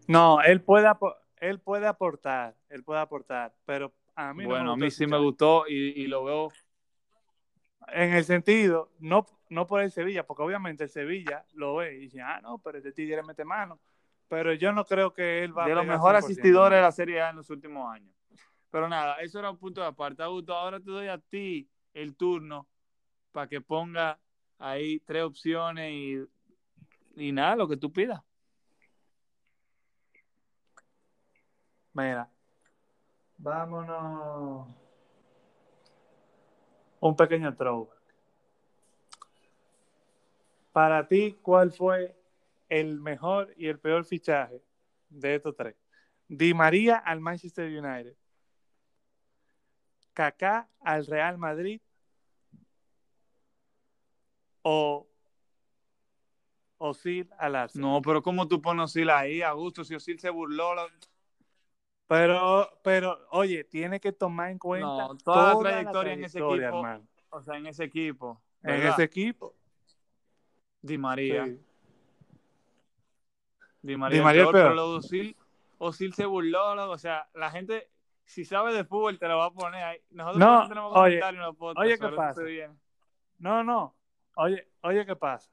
no 0.07 0.41
él 0.43 0.61
puede 0.63 0.87
apo- 0.87 1.17
él 1.39 1.61
puede 1.61 1.87
aportar 1.87 2.57
él 2.69 2.83
puede 2.85 3.01
aportar 3.01 3.55
pero 3.65 3.93
a 4.15 4.33
mí 4.35 4.45
no 4.45 4.51
bueno, 4.51 4.73
a 4.73 4.77
mí 4.77 4.91
sí 4.91 5.07
me 5.07 5.19
gustó 5.19 5.65
y, 5.69 6.03
y 6.03 6.07
lo 6.07 6.25
veo. 6.25 6.53
en 7.89 8.15
el 8.15 8.25
sentido 8.25 8.91
no 8.99 9.27
no 9.49 9.67
por 9.67 9.83
el 9.83 9.91
Sevilla 9.91 10.27
porque 10.27 10.43
obviamente 10.43 10.85
el 10.85 10.91
Sevilla 10.91 11.45
lo 11.55 11.77
ve 11.77 11.95
y 11.95 11.99
dice 12.01 12.21
ah 12.21 12.41
no 12.41 12.59
pero 12.59 12.79
este 12.79 12.93
tigre 12.93 13.23
mete 13.23 13.45
mano 13.45 13.79
pero 14.29 14.53
yo 14.55 14.73
no 14.73 14.85
creo 14.85 15.13
que 15.13 15.45
él 15.45 15.57
va 15.57 15.65
a 15.65 15.69
de 15.69 15.75
los 15.75 15.87
mejores 15.87 16.25
100%. 16.25 16.25
asistidores 16.25 16.77
de 16.79 16.83
la 16.83 16.93
Serie 16.93 17.21
A 17.21 17.31
en 17.31 17.37
los 17.37 17.51
últimos 17.51 17.93
años. 17.93 18.15
Pero 18.71 18.89
nada, 18.89 19.17
eso 19.17 19.39
era 19.39 19.51
un 19.51 19.57
punto 19.59 19.81
de 19.81 19.87
aparte. 19.87 20.23
Augusto, 20.23 20.55
ahora 20.55 20.81
te 20.81 20.91
doy 20.91 21.09
a 21.09 21.19
ti 21.19 21.69
el 21.95 22.17
turno 22.17 22.67
para 23.33 23.49
que 23.49 23.61
ponga 23.61 24.19
ahí 24.59 25.01
tres 25.01 25.23
opciones 25.23 25.93
y, 25.93 26.19
y 27.17 27.33
nada, 27.33 27.57
lo 27.57 27.69
que 27.69 27.77
tú 27.77 27.93
pidas. 27.93 28.21
Mira, 31.97 32.29
vámonos. 33.39 34.69
Un 37.01 37.17
pequeño 37.17 37.57
throwback. 37.57 37.97
Para 40.73 41.09
ti, 41.09 41.39
¿cuál 41.41 41.73
fue 41.73 42.15
el 42.69 43.01
mejor 43.01 43.55
y 43.57 43.69
el 43.69 43.79
peor 43.79 44.05
fichaje 44.05 44.63
de 45.09 45.37
estos 45.37 45.57
tres? 45.57 45.75
Di 46.29 46.53
María 46.53 46.97
al 46.97 47.21
Manchester 47.21 47.65
United. 47.67 48.15
Kaká 50.13 50.69
al 50.81 51.07
Real 51.07 51.39
Madrid. 51.39 51.81
O 54.61 55.09
Osil 56.77 57.31
al 57.39 57.57
Arsenal. 57.57 57.91
No, 57.91 58.03
pero 58.03 58.23
¿cómo 58.23 58.47
tú 58.47 58.61
pones 58.61 58.85
Osil 58.85 59.09
ahí, 59.09 59.41
Augusto? 59.41 59.83
Si 59.83 59.95
Osil 59.95 60.21
se 60.21 60.29
burló. 60.29 60.75
lo- 60.75 61.16
Pero, 62.09 62.69
pero, 62.83 63.19
oye, 63.31 63.65
tiene 63.65 63.99
que 63.99 64.13
tomar 64.13 64.51
en 64.51 64.59
cuenta 64.59 64.87
No, 65.09 65.17
toda 65.19 65.55
la 65.55 65.59
trayectoria 65.61 66.13
en 66.13 66.25
ese 66.25 66.39
equipo. 66.39 66.55
hermano. 66.55 67.07
O 67.31 67.43
sea, 67.43 67.57
en 67.57 67.67
ese 67.67 67.85
equipo. 67.85 68.41
En 68.63 68.83
ese 68.83 69.03
equipo. 69.03 69.55
Di 70.83 70.99
María. 70.99 71.47
sí. 71.47 71.61
Di 73.83 73.97
María, 73.97 74.19
Di 74.19 74.25
María 74.25 74.43
peor, 74.45 74.53
peor. 74.55 74.71
pero 74.71 74.91
Osil, 74.91 75.37
Osil 75.79 76.15
se 76.15 76.27
burló, 76.27 76.91
o 76.91 76.99
sea, 76.99 77.29
la 77.35 77.51
gente, 77.51 77.91
si 78.25 78.45
sabe 78.45 78.73
de 78.73 78.85
fútbol, 78.85 79.19
te 79.19 79.29
lo 79.29 79.39
va 79.39 79.47
a 79.47 79.51
poner 79.53 79.83
ahí. 79.83 79.99
Nosotros 80.11 80.39
No, 80.41 80.63
no 80.63 80.69
tenemos 80.69 80.93
oye, 80.97 81.21
comentarios 81.21 81.57
en 81.61 81.77
oye, 81.77 81.99
¿qué 81.99 82.09
pasa? 82.09 82.43
No, 83.39 83.63
no. 83.63 83.95
Oye, 84.37 84.69
oye, 84.83 85.07
¿qué 85.07 85.17
pasa? 85.17 85.51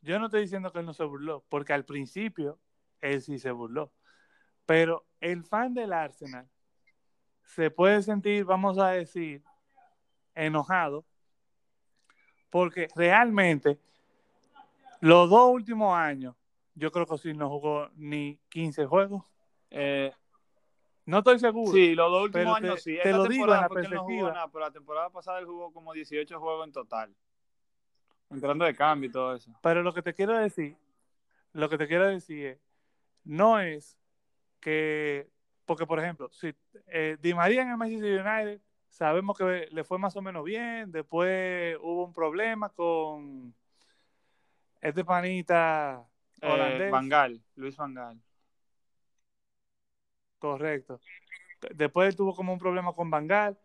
Yo 0.00 0.18
no 0.18 0.26
estoy 0.26 0.42
diciendo 0.42 0.72
que 0.72 0.78
él 0.78 0.86
no 0.86 0.92
se 0.94 1.04
burló, 1.04 1.44
porque 1.48 1.72
al 1.72 1.84
principio 1.84 2.58
él 3.00 3.20
sí 3.20 3.38
se 3.38 3.50
burló. 3.50 3.92
Pero 4.66 5.07
el 5.20 5.44
fan 5.44 5.74
del 5.74 5.92
Arsenal 5.92 6.48
se 7.42 7.70
puede 7.70 8.02
sentir, 8.02 8.44
vamos 8.44 8.78
a 8.78 8.88
decir, 8.90 9.42
enojado, 10.34 11.04
porque 12.50 12.88
realmente 12.94 13.78
los 15.00 15.28
dos 15.30 15.50
últimos 15.52 15.94
años, 15.96 16.34
yo 16.74 16.90
creo 16.90 17.06
que 17.06 17.18
sí 17.18 17.32
no 17.32 17.48
jugó 17.48 17.88
ni 17.96 18.38
15 18.48 18.86
juegos. 18.86 19.24
Eh, 19.70 20.12
No 21.06 21.18
estoy 21.18 21.38
seguro. 21.38 21.72
sí, 21.72 21.94
los 21.94 22.10
dos 22.10 22.24
últimos 22.24 22.60
te- 22.60 22.66
años 22.66 22.82
sí. 22.82 22.92
te 22.94 23.08
Esta 23.10 23.16
lo 23.16 23.24
digo 23.26 23.44
en 23.44 23.50
la 23.50 23.56
él 23.56 23.62
no 23.62 23.68
jugó 23.68 23.74
perspectiva. 23.74 24.32
nada, 24.32 24.48
pero 24.48 24.60
la 24.64 24.70
temporada 24.70 25.10
pasada 25.10 25.38
él 25.38 25.46
jugó 25.46 25.72
como 25.72 25.92
18 25.92 26.38
juegos 26.38 26.66
en 26.66 26.72
total. 26.72 27.14
Entrando 28.30 28.64
de 28.66 28.74
cambio 28.74 29.08
y 29.08 29.12
todo 29.12 29.34
eso. 29.34 29.50
Pero 29.62 29.82
lo 29.82 29.92
que 29.94 30.02
te 30.02 30.12
quiero 30.12 30.36
decir, 30.38 30.76
lo 31.52 31.68
que 31.68 31.78
te 31.78 31.88
quiero 31.88 32.06
decir 32.06 32.46
es, 32.46 32.60
no 33.24 33.58
es 33.58 33.96
que, 34.60 35.28
porque 35.64 35.86
por 35.86 35.98
ejemplo, 35.98 36.28
si 36.32 36.54
eh, 36.86 37.16
Di 37.20 37.34
María 37.34 37.62
en 37.62 37.70
el 37.70 37.76
Manchester 37.76 38.26
United, 38.26 38.60
sabemos 38.88 39.36
que 39.36 39.68
le 39.70 39.84
fue 39.84 39.98
más 39.98 40.16
o 40.16 40.22
menos 40.22 40.44
bien, 40.44 40.90
después 40.90 41.76
hubo 41.80 42.04
un 42.04 42.12
problema 42.12 42.68
con 42.70 43.54
este 44.80 45.04
panita 45.04 46.04
Eh, 46.40 46.48
holandés, 46.48 47.08
Gaal, 47.08 47.42
Luis 47.56 47.76
Van 47.76 47.94
Gaal. 47.94 48.20
correcto. 50.38 51.00
Después 51.74 52.14
tuvo 52.16 52.34
como 52.34 52.52
un 52.52 52.58
problema 52.58 52.92
con 52.92 53.10
Bangal. 53.10 53.58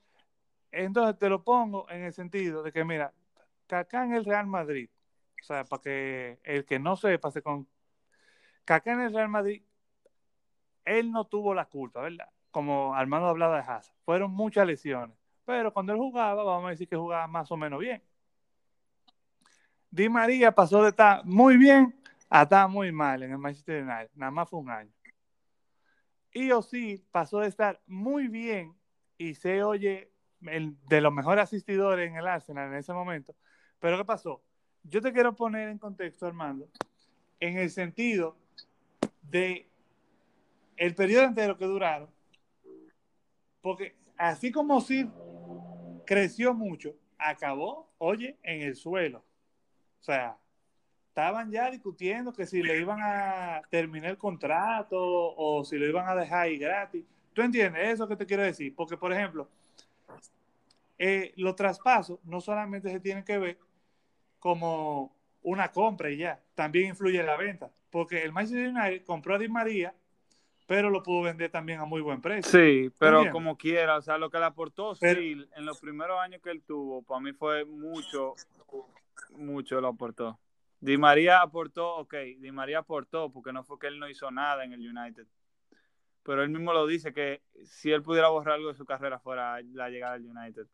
Entonces 0.72 1.20
te 1.20 1.30
lo 1.30 1.44
pongo 1.44 1.88
en 1.90 2.04
el 2.04 2.14
sentido 2.14 2.64
de 2.64 2.72
que, 2.72 2.84
mira, 2.84 3.14
Kaká 3.68 4.06
en 4.06 4.14
el 4.14 4.26
Real 4.26 4.48
Madrid, 4.48 4.90
o 5.40 5.44
sea, 5.44 5.64
para 5.66 5.82
que 5.82 6.40
el 6.44 6.66
que 6.66 6.80
no 6.80 6.96
sepa, 6.96 7.32
se 7.32 7.42
con 7.44 7.68
Kaká 8.66 8.94
en 8.94 9.02
el 9.02 9.14
Real 9.14 9.30
Madrid, 9.30 9.64
él 10.86 11.12
no 11.12 11.26
tuvo 11.26 11.54
la 11.54 11.66
culpa, 11.66 12.02
¿verdad? 12.02 12.30
Como 12.52 12.96
Armando 12.96 13.28
hablaba 13.28 13.56
de 13.58 13.64
Hazard. 13.64 13.96
Fueron 14.06 14.32
muchas 14.32 14.68
lesiones. 14.68 15.18
Pero 15.46 15.74
cuando 15.74 15.94
él 15.94 16.00
jugaba, 16.00 16.44
vamos 16.44 16.68
a 16.68 16.72
decir 16.72 16.88
que 16.88 16.96
jugaba 16.96 17.28
más 17.28 17.52
o 17.52 17.58
menos 17.58 17.80
bien. 17.80 18.02
Di 19.92 20.10
María 20.10 20.52
pasó 20.54 20.82
de 20.82 20.90
estar 20.90 21.24
muy 21.26 21.58
bien 21.58 21.96
a 22.30 22.44
estar 22.44 22.68
muy 22.68 22.92
mal 22.92 23.22
en 23.24 23.32
el 23.32 23.38
Manchester 23.38 23.84
United. 23.84 24.10
Nada 24.16 24.32
más 24.32 24.50
fue 24.50 24.60
un 24.60 24.70
año. 24.70 24.92
Y 26.32 26.52
Osil 26.52 27.06
pasó 27.12 27.40
de 27.40 27.48
estar 27.48 27.80
muy 27.86 28.28
bien 28.28 28.76
y 29.18 29.36
se 29.36 29.64
oye 29.64 30.12
de 30.40 31.02
los 31.02 31.14
mejores 31.14 31.44
asistidores 31.44 32.10
en 32.10 32.18
el 32.18 32.28
Arsenal 32.28 32.70
en 32.70 32.80
ese 32.80 32.92
momento. 32.92 33.36
Pero 33.80 33.98
¿qué 33.98 34.06
pasó? 34.06 34.42
Yo 34.82 35.02
te 35.02 35.14
quiero 35.14 35.36
poner 35.36 35.70
en 35.70 35.78
contexto, 35.78 36.26
Armando, 36.26 36.68
en 37.40 37.58
el 37.58 37.70
sentido 37.70 38.36
de 39.22 39.70
el 40.78 40.96
periodo 40.96 41.26
entero 41.26 41.58
que 41.58 41.66
duraron, 41.66 42.10
porque 43.62 43.96
así 44.18 44.52
como 44.52 44.78
Osil 44.78 45.10
creció 46.06 46.54
mucho, 46.54 46.96
acabó, 47.18 47.90
oye, 47.98 48.38
en 48.44 48.62
el 48.62 48.76
suelo. 48.76 49.24
O 50.00 50.04
sea, 50.04 50.38
estaban 51.08 51.52
ya 51.52 51.72
discutiendo 51.72 52.34
que 52.34 52.46
si 52.46 52.62
le 52.62 52.78
iban 52.80 53.00
a 53.02 53.62
terminar 53.70 54.12
el 54.12 54.18
contrato 54.18 54.98
o 55.00 55.64
si 55.64 55.78
lo 55.78 55.86
iban 55.86 56.08
a 56.08 56.16
dejar 56.16 56.42
ahí 56.42 56.58
gratis. 56.58 57.06
¿Tú 57.34 57.42
entiendes 57.42 57.90
eso 57.90 58.08
que 58.08 58.16
te 58.16 58.26
quiero 58.26 58.44
decir? 58.44 58.76
Porque, 58.76 58.98
por 58.98 59.14
ejemplo, 59.14 59.48
eh, 60.98 61.34
los 61.38 61.56
traspasos 61.56 62.20
no 62.24 62.42
solamente 62.42 62.90
se 62.90 63.00
tienen 63.00 63.24
que 63.24 63.38
ver 63.38 63.58
como 64.40 65.16
una 65.42 65.72
compra 65.72 66.10
y 66.10 66.18
ya, 66.18 66.40
también 66.56 66.90
influye 66.90 67.20
en 67.20 67.26
la 67.26 67.38
venta. 67.38 67.72
Porque 67.90 68.24
el 68.24 68.32
Manchester 68.32 68.70
United 68.70 69.06
compró 69.06 69.36
a 69.36 69.40
Di 69.40 69.48
María, 69.48 69.94
pero 70.66 70.90
lo 70.90 71.04
pudo 71.04 71.24
vender 71.24 71.52
también 71.52 71.80
a 71.80 71.86
muy 71.86 72.02
buen 72.02 72.22
precio. 72.22 72.50
Sí, 72.52 72.90
pero 72.98 73.18
entiendes? 73.18 73.34
como 73.34 73.58
quiera, 73.58 73.98
o 73.98 74.02
sea, 74.02 74.18
lo 74.18 74.30
que 74.30 74.40
le 74.40 74.46
aportó 74.46 74.94
Pero- 75.00 75.20
Sil 75.22 75.50
en 75.56 75.66
los 75.66 75.80
primeros 75.80 76.20
años 76.20 76.42
que 76.42 76.52
él 76.52 76.64
tuvo, 76.64 77.02
para 77.04 77.20
mí 77.20 77.34
fue 77.34 77.66
mucho, 77.66 78.34
mucho 79.32 79.82
lo 79.82 79.90
aportó. 79.90 80.40
Di 80.80 80.98
María 80.98 81.42
aportó, 81.42 81.96
ok, 81.96 82.14
Di 82.40 82.52
María 82.52 82.80
aportó 82.80 83.32
porque 83.32 83.54
no 83.54 83.64
fue 83.64 83.80
que 83.80 83.88
él 83.88 84.00
no 84.00 84.10
hizo 84.10 84.30
nada 84.32 84.64
en 84.66 84.74
el 84.74 84.80
United. 84.80 85.26
Pero 86.24 86.42
él 86.44 86.50
mismo 86.50 86.74
lo 86.74 86.88
dice 86.88 87.14
que 87.14 87.42
si 87.66 87.92
él 87.92 88.02
pudiera 88.02 88.30
borrar 88.30 88.56
algo 88.56 88.70
de 88.70 88.76
su 88.76 88.86
carrera 88.86 89.20
fuera 89.20 89.62
la 89.62 89.90
llegada 89.90 90.14
al 90.14 90.26
United. 90.26 90.68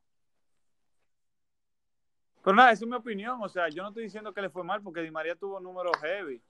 Pero 2.44 2.56
nada, 2.56 2.72
esa 2.72 2.86
es 2.86 2.90
mi 2.90 2.96
opinión. 2.96 3.40
O 3.42 3.50
sea, 3.50 3.68
yo 3.70 3.82
no 3.84 3.90
estoy 3.90 4.04
diciendo 4.04 4.34
que 4.34 4.42
le 4.42 4.50
fue 4.50 4.64
mal 4.64 4.82
porque 4.82 5.02
Di 5.02 5.12
María 5.12 5.36
tuvo 5.36 5.60
números 5.60 5.92
heavy. 6.02 6.42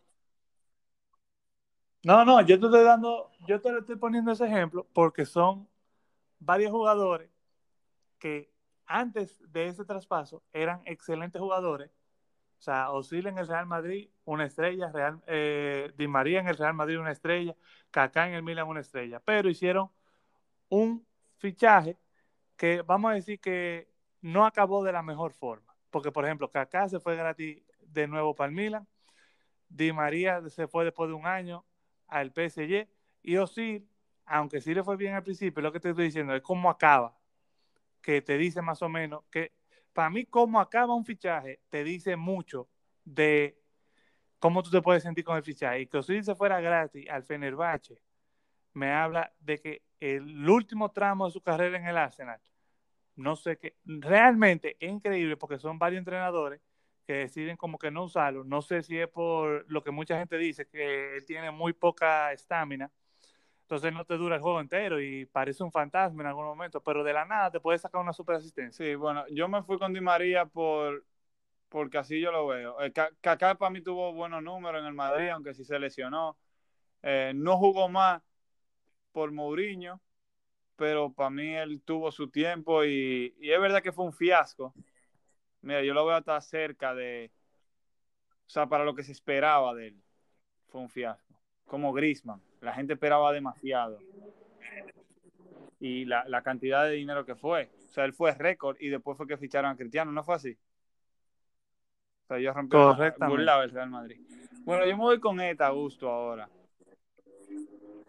No, 2.04 2.24
no, 2.24 2.40
yo 2.42 2.60
te 2.60 2.66
estoy 2.66 2.84
dando, 2.84 3.30
yo 3.46 3.60
te 3.60 3.78
estoy 3.78 3.98
poniendo 3.98 4.32
ese 4.32 4.46
ejemplo 4.46 4.88
porque 4.94 5.26
son 5.26 5.68
varios 6.40 6.72
jugadores 6.72 7.30
que 8.18 8.50
antes 8.86 9.42
de 9.52 9.68
ese 9.68 9.84
traspaso 9.84 10.42
eran 10.54 10.82
excelentes 10.86 11.42
jugadores. 11.42 11.92
O 12.60 12.62
sea, 12.62 12.92
Osil 12.92 13.28
en 13.28 13.38
el 13.38 13.48
Real 13.48 13.66
Madrid, 13.66 14.10
una 14.26 14.46
estrella, 14.46 14.92
Real, 14.92 15.22
eh, 15.28 15.94
Di 15.98 16.08
María 16.08 16.40
en 16.40 16.48
el 16.48 16.58
Real 16.58 16.74
Madrid, 16.74 17.00
una 17.00 17.12
estrella, 17.12 17.56
Kaká 17.92 18.28
en 18.28 18.34
el 18.34 18.44
Milan, 18.44 18.68
una 18.68 18.82
estrella. 18.82 19.22
Pero 19.24 19.50
hicieron 19.50 19.90
un 20.70 21.06
fichaje 21.38 21.98
que 22.58 22.82
vamos 22.82 23.12
a 23.12 23.16
decir 23.16 23.40
que 23.40 23.90
no 24.22 24.46
acabó 24.46 24.84
de 24.84 24.92
la 24.92 25.02
mejor 25.02 25.34
forma. 25.34 25.74
Porque, 25.90 26.12
por 26.12 26.26
ejemplo, 26.26 26.52
Kaká 26.52 26.90
se 26.90 27.00
fue 27.00 27.16
gratis 27.16 27.64
de 27.80 28.08
nuevo 28.08 28.36
para 28.36 28.50
el 28.50 28.56
Milan, 28.56 28.88
Di 29.70 29.94
María 29.94 30.42
se 30.50 30.68
fue 30.68 30.84
después 30.84 31.10
de 31.10 31.16
un 31.16 31.26
año 31.26 31.64
al 32.10 32.32
PSG 32.32 32.88
y 33.24 33.38
Osil, 33.38 33.88
aunque 34.26 34.62
sí 34.62 34.74
le 34.74 34.84
fue 34.84 34.98
bien 34.98 35.16
al 35.16 35.24
principio, 35.24 35.62
lo 35.62 35.72
que 35.72 35.80
te 35.80 35.90
estoy 35.90 36.06
diciendo 36.06 36.36
es 36.36 36.42
cómo 36.42 36.70
acaba, 36.70 37.18
que 38.02 38.22
te 38.22 38.38
dice 38.38 38.62
más 38.62 38.82
o 38.82 38.90
menos 38.90 39.24
que 39.32 39.54
para 39.94 40.10
mí 40.10 40.26
cómo 40.26 40.60
acaba 40.60 40.94
un 40.94 41.06
fichaje 41.06 41.60
te 41.70 41.84
dice 41.84 42.16
mucho 42.16 42.70
de 43.04 43.60
cómo 44.40 44.64
tú 44.64 44.70
te 44.70 44.82
puedes 44.82 45.04
sentir 45.04 45.24
con 45.24 45.36
el 45.36 45.44
fichaje. 45.44 45.82
Y 45.82 45.88
que 45.88 45.98
Osil 45.98 46.24
se 46.24 46.36
fuera 46.36 46.62
gratis 46.62 47.10
al 47.10 47.24
Fenerbahce 47.24 48.02
me 48.74 48.92
habla 48.92 49.34
de 49.40 49.60
que 49.60 49.82
el 50.00 50.48
último 50.50 50.92
tramo 50.92 51.26
de 51.26 51.32
su 51.32 51.42
carrera 51.42 51.78
en 51.78 51.88
el 51.88 51.98
Arsenal 51.98 52.40
no 53.20 53.36
sé 53.36 53.58
qué, 53.58 53.76
realmente 53.84 54.78
es 54.80 54.90
increíble 54.90 55.36
porque 55.36 55.60
son 55.60 55.78
varios 55.78 56.00
entrenadores 56.00 56.62
que 57.10 57.16
deciden 57.16 57.58
como 57.58 57.80
que 57.80 57.90
no 57.90 58.04
usarlo. 58.04 58.44
No 58.44 58.62
sé 58.62 58.84
si 58.84 59.00
es 59.00 59.08
por 59.08 59.66
lo 59.68 59.82
que 59.84 59.90
mucha 59.90 60.20
gente 60.20 60.38
dice, 60.38 60.68
que 60.68 61.16
él 61.16 61.26
tiene 61.26 61.50
muy 61.50 61.74
poca 61.74 62.32
estamina. 62.32 62.92
Entonces 63.64 63.92
no 63.92 64.06
te 64.06 64.14
dura 64.16 64.36
el 64.36 64.42
juego 64.44 64.62
entero 64.62 65.02
y 65.02 65.26
parece 65.26 65.64
un 65.64 65.72
fantasma 65.72 66.22
en 66.22 66.28
algún 66.28 66.46
momento, 66.46 66.84
pero 66.84 67.04
de 67.04 67.12
la 67.12 67.26
nada 67.26 67.50
te 67.50 67.60
puede 67.60 67.80
sacar 67.80 68.00
una 68.00 68.14
super 68.14 68.36
asistencia. 68.36 68.86
Sí, 68.86 68.94
bueno, 68.94 69.26
yo 69.32 69.48
me 69.48 69.64
fui 69.64 69.80
con 69.80 69.92
Di 69.92 70.02
María 70.02 70.46
por 70.46 71.04
porque 71.70 71.98
así 71.98 72.22
yo 72.22 72.32
lo 72.32 72.46
veo. 72.46 72.80
Eh, 72.80 72.94
Ka- 72.94 73.10
Kaká 73.22 73.56
para 73.56 73.72
mí 73.72 73.82
tuvo 73.82 74.14
buenos 74.14 74.44
números 74.44 74.80
en 74.80 74.86
el 74.86 74.94
Madrid, 74.94 75.30
aunque 75.30 75.56
sí 75.56 75.66
se 75.66 75.80
lesionó. 75.80 76.38
Eh, 77.02 77.32
no 77.34 77.58
jugó 77.58 77.90
más 77.90 78.22
por 79.14 79.32
Mourinho, 79.32 80.00
pero 80.76 81.12
para 81.12 81.32
mí 81.32 81.56
él 81.56 81.82
tuvo 81.84 82.12
su 82.12 82.30
tiempo 82.30 82.86
y 82.86 83.34
es 83.42 83.60
verdad 83.60 83.82
que 83.82 83.92
fue 83.92 84.06
un 84.06 84.14
fiasco. 84.14 84.76
Mira, 85.62 85.84
yo 85.84 85.94
lo 85.94 86.06
veo 86.06 86.16
hasta 86.16 86.40
cerca 86.42 86.96
de, 86.96 87.32
o 88.48 88.50
sea, 88.50 88.68
para 88.68 88.84
lo 88.84 88.96
que 88.96 89.04
se 89.04 89.12
esperaba 89.12 89.74
de 89.76 89.88
él, 89.88 90.02
fue 90.70 90.82
un 90.82 90.90
fiasco. 90.90 91.36
Como 91.66 91.94
Griezmann, 91.94 92.42
la 92.62 92.74
gente 92.74 92.94
esperaba 92.94 93.32
demasiado. 93.32 94.00
Y 95.80 96.06
la, 96.06 96.28
la 96.28 96.42
cantidad 96.42 96.86
de 96.86 96.92
dinero 96.94 97.26
que 97.26 97.36
fue. 97.36 97.70
O 97.88 97.92
sea, 97.92 98.06
él 98.06 98.14
fue 98.14 98.34
récord 98.34 98.78
y 98.80 98.90
después 98.90 99.18
fue 99.18 99.28
que 99.28 99.38
ficharon 99.38 99.72
a 99.72 99.76
Cristiano, 99.76 100.12
¿no 100.12 100.24
fue 100.24 100.36
así? 100.36 100.58
O 102.24 102.28
sea, 102.28 102.40
yo 102.40 102.54
rompí 102.54 102.76
burlaba 103.28 103.64
el 103.64 103.72
Real 103.72 103.90
Madrid. 103.90 104.20
Bueno, 104.64 104.86
yo 104.86 104.98
me 104.98 105.04
voy 105.04 105.20
con 105.20 105.40
esta 105.42 105.68
a 105.68 105.72
gusto 105.72 106.10
ahora. 106.10 106.50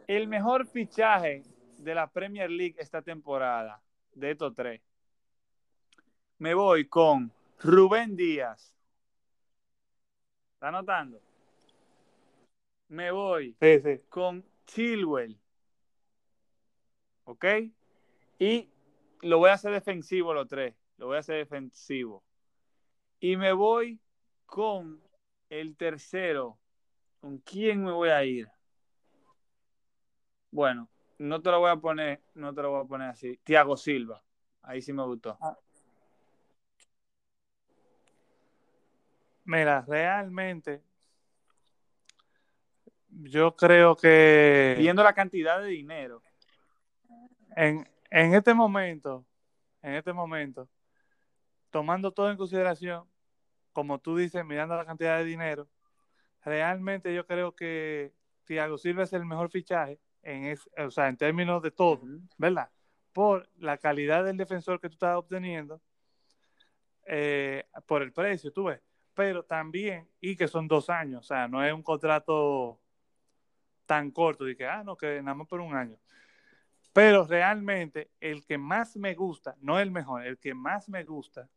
El 0.07 0.27
mejor 0.27 0.67
fichaje 0.67 1.43
de 1.79 1.95
la 1.95 2.07
Premier 2.07 2.51
League 2.51 2.77
esta 2.79 3.01
temporada, 3.03 3.81
de 4.15 4.31
estos 4.33 4.55
tres. 4.55 4.81
Me 6.39 6.55
voy 6.55 6.87
con 6.87 7.33
Rubén 7.63 8.17
Díaz. 8.17 8.75
¿Está 10.55 10.69
anotando? 10.69 11.21
Me 12.89 13.11
voy 13.11 13.57
Sí, 13.61 13.81
sí. 13.81 14.01
con 14.09 14.45
Chilwell. 14.67 15.39
¿Ok? 17.25 17.45
Y 18.39 18.69
lo 19.23 19.39
voy 19.39 19.51
a 19.51 19.55
hacer 19.55 19.73
defensivo 19.73 20.35
los 20.35 20.49
tres. 20.49 20.75
Lo 20.97 21.07
voy 21.07 21.17
a 21.17 21.21
hacer 21.21 21.37
defensivo. 21.37 22.25
Y 23.21 23.37
me 23.37 23.53
voy 23.53 24.01
con 24.47 25.01
el 25.49 25.77
tercero. 25.77 26.59
¿Con 27.21 27.39
quién 27.39 27.85
me 27.85 27.93
voy 27.93 28.09
a 28.09 28.25
ir? 28.25 28.49
Bueno, 30.51 30.89
no 31.19 31.41
te 31.41 31.51
lo 31.51 31.61
voy 31.61 31.71
a 31.71 31.77
poner, 31.77 32.23
no 32.35 32.55
te 32.55 32.63
lo 32.63 32.71
voy 32.71 32.85
a 32.85 32.89
poner 32.89 33.09
así. 33.11 33.39
Tiago 33.45 33.77
Silva. 33.77 34.23
Ahí 34.63 34.83
sí 34.83 34.93
me 34.93 35.05
gustó. 35.05 35.39
Mira, 39.45 39.85
realmente 39.87 40.83
yo 43.09 43.57
creo 43.57 43.97
que... 43.97 44.77
Viendo 44.79 45.03
la 45.03 45.13
cantidad 45.13 45.61
de 45.61 45.69
dinero. 45.69 46.23
En, 47.57 47.89
en 48.11 48.35
este 48.35 48.55
momento, 48.55 49.27
en 49.83 49.95
este 49.95 50.13
momento, 50.13 50.69
tomando 51.71 52.13
todo 52.13 52.31
en 52.31 52.37
consideración, 52.37 53.09
como 53.73 53.99
tú 53.99 54.17
dices, 54.17 54.45
mirando 54.45 54.77
la 54.77 54.85
cantidad 54.85 55.19
de 55.19 55.25
dinero, 55.25 55.69
realmente 56.45 57.15
yo 57.15 57.27
creo 57.27 57.55
que 57.55 58.13
Thiago 58.45 58.79
Silva 58.79 59.05
es 59.05 59.13
el 59.13 59.25
mejor 59.25 59.51
fichaje 59.51 60.01
en, 60.23 60.57
o 60.79 60.91
sea, 60.91 61.09
en 61.09 61.17
términos 61.17 61.63
de 61.63 61.71
todo, 61.71 62.03
¿verdad? 62.37 62.71
Por 63.13 63.49
la 63.57 63.79
calidad 63.79 64.25
del 64.25 64.37
defensor 64.37 64.81
que 64.81 64.89
tú 64.89 64.95
estás 64.95 65.17
obteniendo, 65.17 65.81
eh, 67.07 67.65
por 67.87 68.03
el 68.03 68.13
precio, 68.13 68.53
tú 68.53 68.65
ves. 68.65 68.81
Pero 69.15 69.45
también, 69.45 70.09
y 70.21 70.37
que 70.37 70.49
son 70.49 70.69
dos 70.69 70.89
años, 70.89 71.21
o 71.21 71.29
sea, 71.29 71.49
no 71.49 71.65
es 71.65 71.73
un 71.73 71.83
contrato 71.83 72.81
tan 73.87 74.11
corto, 74.11 74.45
de 74.45 74.57
que, 74.57 74.67
ah, 74.67 74.85
no, 74.85 74.97
que 74.97 75.21
nada 75.23 75.35
más 75.35 75.49
por 75.49 75.61
un 75.61 75.75
año. 75.75 75.99
Pero 76.93 77.25
realmente 77.27 78.11
el 78.21 78.45
que 78.45 78.59
más 78.59 78.97
me 78.97 79.15
gusta, 79.15 79.57
no 79.61 79.79
el 79.81 79.91
mejor, 79.91 80.27
el 80.27 80.39
que 80.39 80.55
más 80.55 80.89
me 80.89 81.05
gusta 81.05 81.49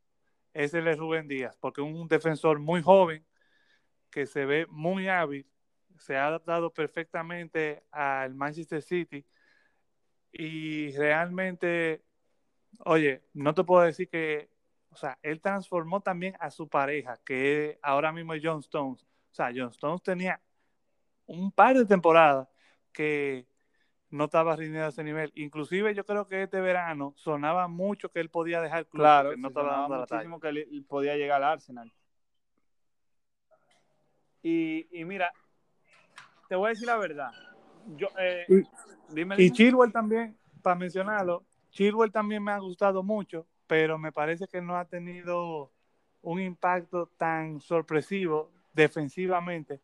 es 0.53 0.73
el 0.73 0.85
de 0.85 0.95
Rubén 0.95 1.27
Díaz, 1.27 1.57
porque 1.59 1.81
es 1.81 1.87
un 1.87 2.07
defensor 2.07 2.59
muy 2.59 2.81
joven, 2.81 3.25
que 4.09 4.27
se 4.27 4.45
ve 4.45 4.67
muy 4.69 5.07
hábil, 5.07 5.47
se 5.97 6.15
ha 6.17 6.27
adaptado 6.27 6.71
perfectamente 6.71 7.83
al 7.91 8.35
Manchester 8.35 8.81
City 8.81 9.25
y 10.31 10.95
realmente, 10.97 12.03
oye, 12.85 13.23
no 13.33 13.53
te 13.53 13.63
puedo 13.63 13.83
decir 13.83 14.09
que, 14.09 14.52
o 14.93 14.97
sea, 14.97 15.17
él 15.23 15.41
transformó 15.41 16.01
también 16.01 16.35
a 16.39 16.51
su 16.51 16.67
pareja, 16.67 17.17
que 17.25 17.79
ahora 17.81 18.11
mismo 18.11 18.33
es 18.33 18.41
John 18.43 18.59
Stones. 18.59 19.03
O 19.03 19.35
sea, 19.35 19.51
John 19.55 19.69
Stones 19.69 20.03
tenía 20.03 20.39
un 21.25 21.51
par 21.51 21.75
de 21.75 21.85
temporadas 21.85 22.47
que 22.91 23.47
no 24.11 24.25
estaba 24.25 24.55
rindiendo 24.55 24.85
a 24.85 24.89
ese 24.89 25.03
nivel. 25.03 25.31
Inclusive 25.35 25.95
yo 25.95 26.05
creo 26.05 26.27
que 26.27 26.43
este 26.43 26.61
verano 26.61 27.13
sonaba 27.17 27.67
mucho 27.67 28.09
que 28.09 28.19
él 28.19 28.29
podía 28.29 28.61
dejar 28.61 28.85
club, 28.85 29.01
claro, 29.01 29.35
no 29.35 29.47
estaba 29.47 29.87
dando 29.87 29.99
muchísimo 29.99 30.39
que 30.39 30.49
él 30.49 30.85
podía 30.87 31.15
llegar 31.15 31.41
al 31.41 31.53
Arsenal. 31.53 31.91
Y, 34.43 34.87
y, 34.91 35.05
mira, 35.05 35.31
te 36.47 36.55
voy 36.55 36.67
a 36.67 36.69
decir 36.69 36.85
la 36.85 36.97
verdad. 36.97 37.31
Yo, 37.95 38.07
eh, 38.19 38.45
y, 38.47 39.15
dime, 39.15 39.35
y 39.39 39.51
Chilwell 39.51 39.91
también, 39.91 40.37
para 40.61 40.75
mencionarlo, 40.75 41.43
Chilwell 41.71 42.11
también 42.11 42.43
me 42.43 42.51
ha 42.51 42.59
gustado 42.59 43.01
mucho, 43.01 43.47
pero 43.68 43.97
me 43.97 44.11
parece 44.11 44.47
que 44.47 44.61
no 44.61 44.78
ha 44.78 44.86
tenido 44.86 45.72
un 46.22 46.41
impacto 46.41 47.07
tan 47.18 47.59
sorpresivo 47.59 48.51
defensivamente 48.74 49.82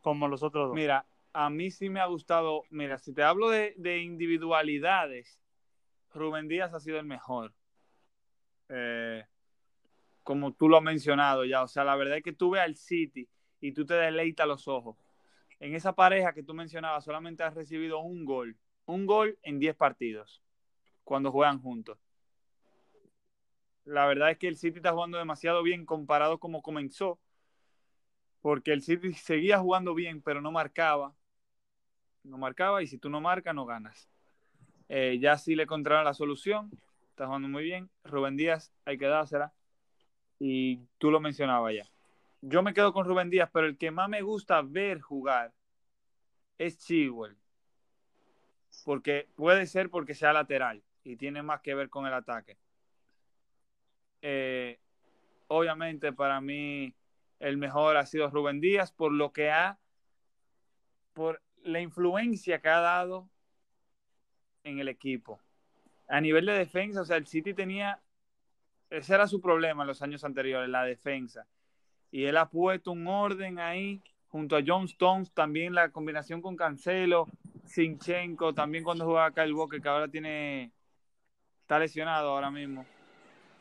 como 0.00 0.28
los 0.28 0.42
otros 0.42 0.68
dos. 0.68 0.74
Mira, 0.74 1.04
a 1.32 1.50
mí 1.50 1.70
sí 1.70 1.88
me 1.88 2.00
ha 2.00 2.06
gustado, 2.06 2.64
mira, 2.70 2.98
si 2.98 3.12
te 3.12 3.22
hablo 3.22 3.50
de, 3.50 3.98
individualidades, 4.02 5.40
Rubén 6.12 6.48
Díaz 6.48 6.74
ha 6.74 6.80
sido 6.80 6.98
el 6.98 7.06
mejor. 7.06 7.52
Eh, 8.68 9.24
como 10.22 10.52
tú 10.52 10.68
lo 10.68 10.76
has 10.76 10.82
mencionado 10.82 11.44
ya, 11.44 11.62
o 11.62 11.68
sea, 11.68 11.84
la 11.84 11.96
verdad 11.96 12.18
es 12.18 12.22
que 12.22 12.32
tú 12.32 12.50
ves 12.50 12.62
al 12.62 12.76
City 12.76 13.28
y 13.60 13.72
tú 13.72 13.84
te 13.84 13.94
deleitas 13.94 14.46
los 14.46 14.68
ojos. 14.68 14.96
En 15.58 15.74
esa 15.74 15.94
pareja 15.94 16.32
que 16.32 16.42
tú 16.42 16.54
mencionabas 16.54 17.04
solamente 17.04 17.42
has 17.42 17.54
recibido 17.54 18.00
un 18.00 18.24
gol, 18.24 18.56
un 18.86 19.06
gol 19.06 19.38
en 19.42 19.58
10 19.58 19.76
partidos 19.76 20.42
cuando 21.04 21.30
juegan 21.30 21.60
juntos. 21.60 21.98
La 23.84 24.06
verdad 24.06 24.30
es 24.30 24.38
que 24.38 24.48
el 24.48 24.56
City 24.56 24.78
está 24.78 24.92
jugando 24.92 25.18
demasiado 25.18 25.62
bien 25.62 25.86
comparado 25.86 26.38
como 26.38 26.62
comenzó, 26.62 27.18
porque 28.40 28.72
el 28.72 28.82
City 28.82 29.12
seguía 29.14 29.58
jugando 29.58 29.94
bien, 29.94 30.22
pero 30.22 30.40
no 30.40 30.52
marcaba 30.52 31.14
no 32.24 32.38
marcaba 32.38 32.82
y 32.82 32.86
si 32.86 32.98
tú 32.98 33.08
no 33.10 33.20
marcas, 33.20 33.54
no 33.54 33.66
ganas. 33.66 34.08
Eh, 34.88 35.18
ya 35.20 35.36
sí 35.38 35.54
le 35.54 35.64
encontraron 35.64 36.04
la 36.04 36.14
solución, 36.14 36.70
está 37.10 37.26
jugando 37.26 37.48
muy 37.48 37.64
bien. 37.64 37.90
Rubén 38.04 38.36
Díaz, 38.36 38.72
hay 38.84 38.98
que 38.98 39.06
dársela. 39.06 39.52
Y 40.38 40.80
tú 40.98 41.10
lo 41.10 41.20
mencionabas 41.20 41.74
ya. 41.74 41.86
Yo 42.40 42.62
me 42.62 42.72
quedo 42.72 42.92
con 42.92 43.06
Rubén 43.06 43.30
Díaz, 43.30 43.50
pero 43.52 43.66
el 43.66 43.76
que 43.76 43.90
más 43.90 44.08
me 44.08 44.22
gusta 44.22 44.62
ver 44.62 45.00
jugar 45.00 45.52
es 46.58 46.78
Chilwell. 46.78 47.36
Porque 48.84 49.28
puede 49.34 49.66
ser 49.66 49.90
porque 49.90 50.14
sea 50.14 50.32
lateral 50.32 50.82
y 51.04 51.16
tiene 51.16 51.42
más 51.42 51.60
que 51.60 51.74
ver 51.74 51.90
con 51.90 52.06
el 52.06 52.14
ataque. 52.14 52.56
Eh, 54.22 54.78
obviamente 55.48 56.12
para 56.12 56.40
mí 56.40 56.94
el 57.38 57.56
mejor 57.56 57.96
ha 57.96 58.06
sido 58.06 58.28
Rubén 58.30 58.60
Díaz 58.60 58.92
por 58.92 59.12
lo 59.12 59.32
que 59.32 59.50
ha 59.50 59.78
por 61.12 61.42
la 61.62 61.80
influencia 61.80 62.60
que 62.60 62.68
ha 62.68 62.80
dado 62.80 63.28
en 64.64 64.78
el 64.78 64.88
equipo. 64.88 65.40
A 66.08 66.20
nivel 66.20 66.46
de 66.46 66.52
defensa, 66.52 67.02
o 67.02 67.04
sea, 67.04 67.16
el 67.16 67.26
City 67.26 67.54
tenía, 67.54 68.00
ese 68.90 69.14
era 69.14 69.26
su 69.26 69.40
problema 69.40 69.82
en 69.82 69.88
los 69.88 70.02
años 70.02 70.24
anteriores, 70.24 70.68
la 70.68 70.84
defensa. 70.84 71.46
Y 72.10 72.24
él 72.24 72.36
ha 72.36 72.48
puesto 72.48 72.92
un 72.92 73.06
orden 73.06 73.58
ahí 73.58 74.00
junto 74.28 74.56
a 74.56 74.62
John 74.66 74.84
Stones, 74.84 75.32
también 75.32 75.74
la 75.74 75.90
combinación 75.90 76.40
con 76.40 76.56
Cancelo, 76.56 77.26
Sinchenko, 77.64 78.54
también 78.54 78.84
cuando 78.84 79.04
jugaba 79.04 79.32
Kyle 79.32 79.52
Walker, 79.52 79.80
que 79.80 79.88
ahora 79.88 80.08
tiene, 80.08 80.72
está 81.62 81.78
lesionado 81.78 82.30
ahora 82.30 82.50
mismo. 82.50 82.84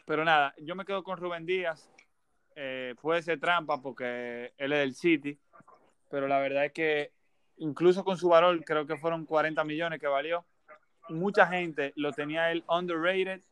Pero 0.09 0.25
nada, 0.25 0.55
yo 0.57 0.75
me 0.75 0.85
quedo 0.85 1.03
con 1.03 1.19
Rubén 1.19 1.45
Díaz. 1.45 1.87
Eh, 2.55 2.95
puede 2.99 3.21
ser 3.21 3.39
trampa 3.39 3.79
porque 3.79 4.51
él 4.57 4.73
es 4.73 4.79
del 4.79 4.95
City, 4.95 5.39
pero 6.09 6.27
la 6.27 6.39
verdad 6.39 6.65
es 6.65 6.71
que 6.71 7.11
incluso 7.57 8.03
con 8.03 8.17
su 8.17 8.27
valor, 8.27 8.65
creo 8.65 8.87
que 8.87 8.97
fueron 8.97 9.27
40 9.27 9.63
millones 9.65 9.99
que 9.99 10.07
valió. 10.07 10.43
Mucha 11.09 11.45
gente 11.45 11.93
lo 11.95 12.11
tenía 12.11 12.51
él 12.51 12.63
underrated. 12.67 13.43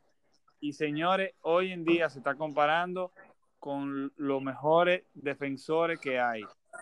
Y 0.59 0.73
señores, 0.73 1.35
hoy 1.41 1.71
en 1.71 1.85
día 1.85 2.09
se 2.09 2.17
está 2.17 2.33
comparando 2.33 3.11
con 3.59 4.11
los 4.17 4.41
mejores 4.41 5.03
defensores 5.13 5.99
que 5.99 6.19
hay. 6.19 6.41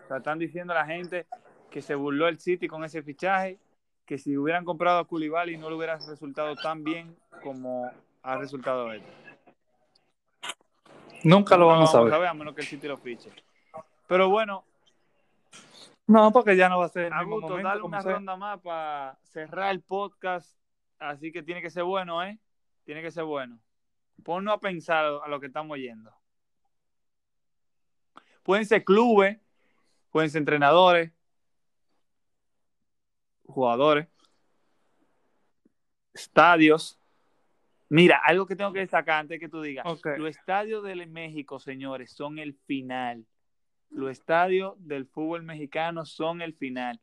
O 0.09 0.15
están 0.15 0.39
diciendo 0.39 0.71
a 0.71 0.78
la 0.78 0.86
gente 0.86 1.28
que 1.69 1.82
se 1.82 1.95
burló 1.95 2.30
el 2.30 2.39
City 2.39 2.69
con 2.69 2.86
ese 2.86 3.03
fichaje, 3.03 3.59
que 4.05 4.19
si 4.19 4.38
hubieran 4.38 4.63
comprado 4.63 4.99
a 4.99 5.05
Koulibaly 5.05 5.57
no 5.57 5.69
le 5.69 5.76
hubiera 5.76 5.97
resultado 5.97 6.55
tan 6.55 6.86
bien 6.86 7.13
como 7.43 7.91
ha 8.23 8.38
resultado 8.38 8.93
él. 8.93 9.03
Nunca 11.26 11.57
lo 11.57 11.67
vamos, 11.67 11.93
a 11.93 12.01
ver. 12.01 12.13
a 12.13 12.34
menos 12.34 12.55
que 12.55 12.61
el 12.61 12.67
City 12.67 12.88
lo 12.88 12.97
fiche. 12.97 13.32
Pero 14.07 14.30
bueno, 14.30 14.63
no, 16.07 16.32
porque 16.32 16.55
ya 16.55 16.69
no 16.69 16.80
va 16.80 16.86
a 16.86 16.89
ser. 16.89 17.11
Augusto, 17.11 17.57
dale 17.57 17.82
una 17.82 18.01
ronda 18.01 18.36
más 18.36 18.61
para 18.61 19.17
cerrar 19.23 19.71
el 19.71 19.82
podcast. 19.82 20.55
Así 20.99 21.32
que 21.32 21.41
tiene 21.41 21.61
que 21.61 21.69
ser 21.69 21.84
bueno, 21.84 22.23
¿eh? 22.23 22.39
Tiene 22.84 23.01
que 23.01 23.11
ser 23.11 23.23
bueno. 23.23 23.59
Ponnos 24.23 24.53
a 24.53 24.59
pensar 24.59 25.05
a 25.23 25.28
lo 25.28 25.39
que 25.39 25.47
estamos 25.47 25.78
yendo. 25.78 26.13
Pueden 28.43 28.65
ser 28.65 28.84
clubes, 28.84 29.39
pueden 30.11 30.30
ser 30.30 30.39
entrenadores, 30.39 31.11
jugadores, 33.47 34.07
estadios. 36.13 36.99
Mira, 37.90 38.20
algo 38.26 38.46
que 38.46 38.56
tengo 38.56 38.74
que 38.74 38.80
destacar 38.80 39.22
antes 39.22 39.40
que 39.40 39.50
tú 39.50 39.62
digas. 39.62 39.86
Los 40.18 40.30
estadios 40.30 40.84
de 40.84 41.06
México, 41.06 41.60
señores, 41.60 42.12
son 42.12 42.40
el 42.40 42.54
final 42.66 43.26
los 43.96 44.12
estadios 44.12 44.76
del 44.78 45.06
fútbol 45.06 45.44
mexicano 45.44 46.06
son 46.06 46.42
el 46.42 46.54
final. 46.54 47.00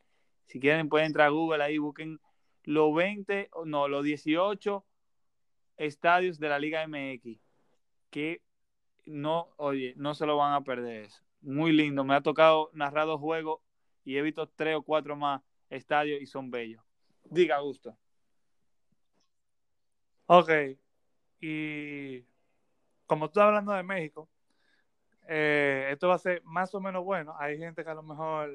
Si 0.47 0.61
quieren 0.61 0.89
pueden 0.89 1.07
entrar 1.07 1.28
a 1.28 1.30
Google 1.30 1.64
ahí, 1.64 1.78
busquen 1.78 2.20
los 2.64 2.95
20, 2.95 3.51
no, 3.64 3.89
los 3.89 4.05
18 4.05 4.85
estadios 5.78 6.39
de 6.39 6.49
la 6.49 6.59
Liga 6.59 6.87
MX. 6.87 7.41
Que 8.11 8.43
no, 9.07 9.49
oye, 9.57 9.95
no 9.97 10.14
se 10.14 10.26
lo 10.26 10.37
van 10.37 10.53
a 10.53 10.61
perder 10.62 11.05
eso. 11.05 11.22
Muy 11.41 11.72
lindo. 11.72 12.05
Me 12.05 12.14
ha 12.14 12.20
tocado 12.20 12.70
narrar 12.74 13.07
dos 13.07 13.20
juegos 13.20 13.61
y 14.05 14.16
he 14.16 14.22
visto 14.22 14.47
tres 14.49 14.76
o 14.76 14.83
cuatro 14.83 15.16
más 15.16 15.41
estadios 15.70 16.20
y 16.20 16.26
son 16.26 16.51
bellos. 16.51 16.85
Diga, 17.24 17.59
Gusto. 17.61 17.97
Ok. 20.35 20.51
Y 21.41 22.24
como 23.07 23.26
tú 23.28 23.33
estás 23.33 23.49
hablando 23.49 23.72
de 23.72 23.83
México, 23.83 24.30
eh, 25.28 25.91
esto 25.93 26.09
va 26.09 26.14
a 26.14 26.18
ser 26.18 26.43
más 26.45 26.74
o 26.74 26.80
menos 26.80 27.05
bueno. 27.05 27.37
Hay 27.39 27.59
gente 27.59 27.85
que 27.85 27.91
a 27.91 27.95
lo 27.95 28.03
mejor 28.03 28.51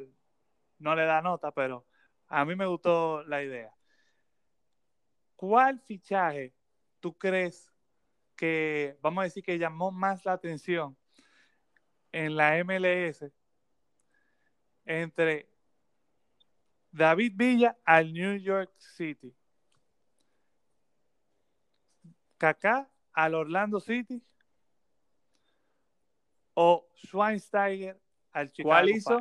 no 0.79 0.95
le 0.95 1.05
da 1.05 1.21
nota, 1.21 1.51
pero 1.51 1.85
a 2.29 2.45
mí 2.45 2.55
me 2.55 2.65
gustó 2.65 3.23
la 3.25 3.43
idea. 3.43 3.71
¿Cuál 5.35 5.79
fichaje 5.81 6.51
tú 6.99 7.15
crees 7.15 7.71
que, 8.35 8.97
vamos 9.03 9.21
a 9.21 9.25
decir, 9.25 9.43
que 9.43 9.59
llamó 9.59 9.91
más 9.91 10.25
la 10.25 10.33
atención 10.33 10.97
en 12.11 12.35
la 12.35 12.57
MLS 12.57 13.31
entre 14.83 15.47
David 16.91 17.33
Villa 17.35 17.77
al 17.85 18.11
New 18.11 18.35
York 18.37 18.71
City? 18.79 19.37
Kaká 22.37 22.89
al 23.13 23.35
Orlando 23.35 23.79
City 23.79 24.21
o 26.53 26.87
Schweinsteiger 26.95 27.99
al 28.31 28.51
Chicago 28.51 28.69
¿Cuál 28.69 28.89
hizo? 28.89 29.19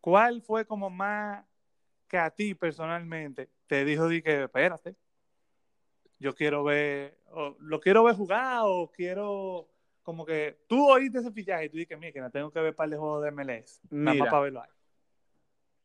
¿cuál 0.00 0.40
fue 0.42 0.64
como 0.64 0.88
más 0.88 1.44
que 2.08 2.18
a 2.18 2.30
ti 2.30 2.54
personalmente 2.54 3.50
te 3.66 3.84
dijo 3.84 4.08
di 4.08 4.20
que 4.20 4.42
espérate, 4.42 4.96
yo 6.18 6.34
quiero 6.34 6.64
ver, 6.64 7.16
o, 7.30 7.54
lo 7.60 7.78
quiero 7.78 8.02
ver 8.02 8.16
jugar 8.16 8.62
o 8.64 8.90
quiero 8.90 9.68
como 10.02 10.26
que 10.26 10.64
tú 10.66 10.90
oíste 10.90 11.18
ese 11.18 11.30
fichaje 11.30 11.66
y 11.66 11.68
tú 11.68 11.76
dices, 11.76 11.96
mira, 11.96 12.12
que 12.12 12.20
no 12.20 12.30
tengo 12.30 12.50
que 12.50 12.60
ver 12.60 12.74
para 12.74 12.90
el 12.90 12.98
juego 12.98 13.20
de 13.20 13.30
MLS, 13.30 13.80
nada 13.90 14.16
más 14.16 14.28
para 14.28 14.42
verlo 14.42 14.62
ahí. 14.62 14.70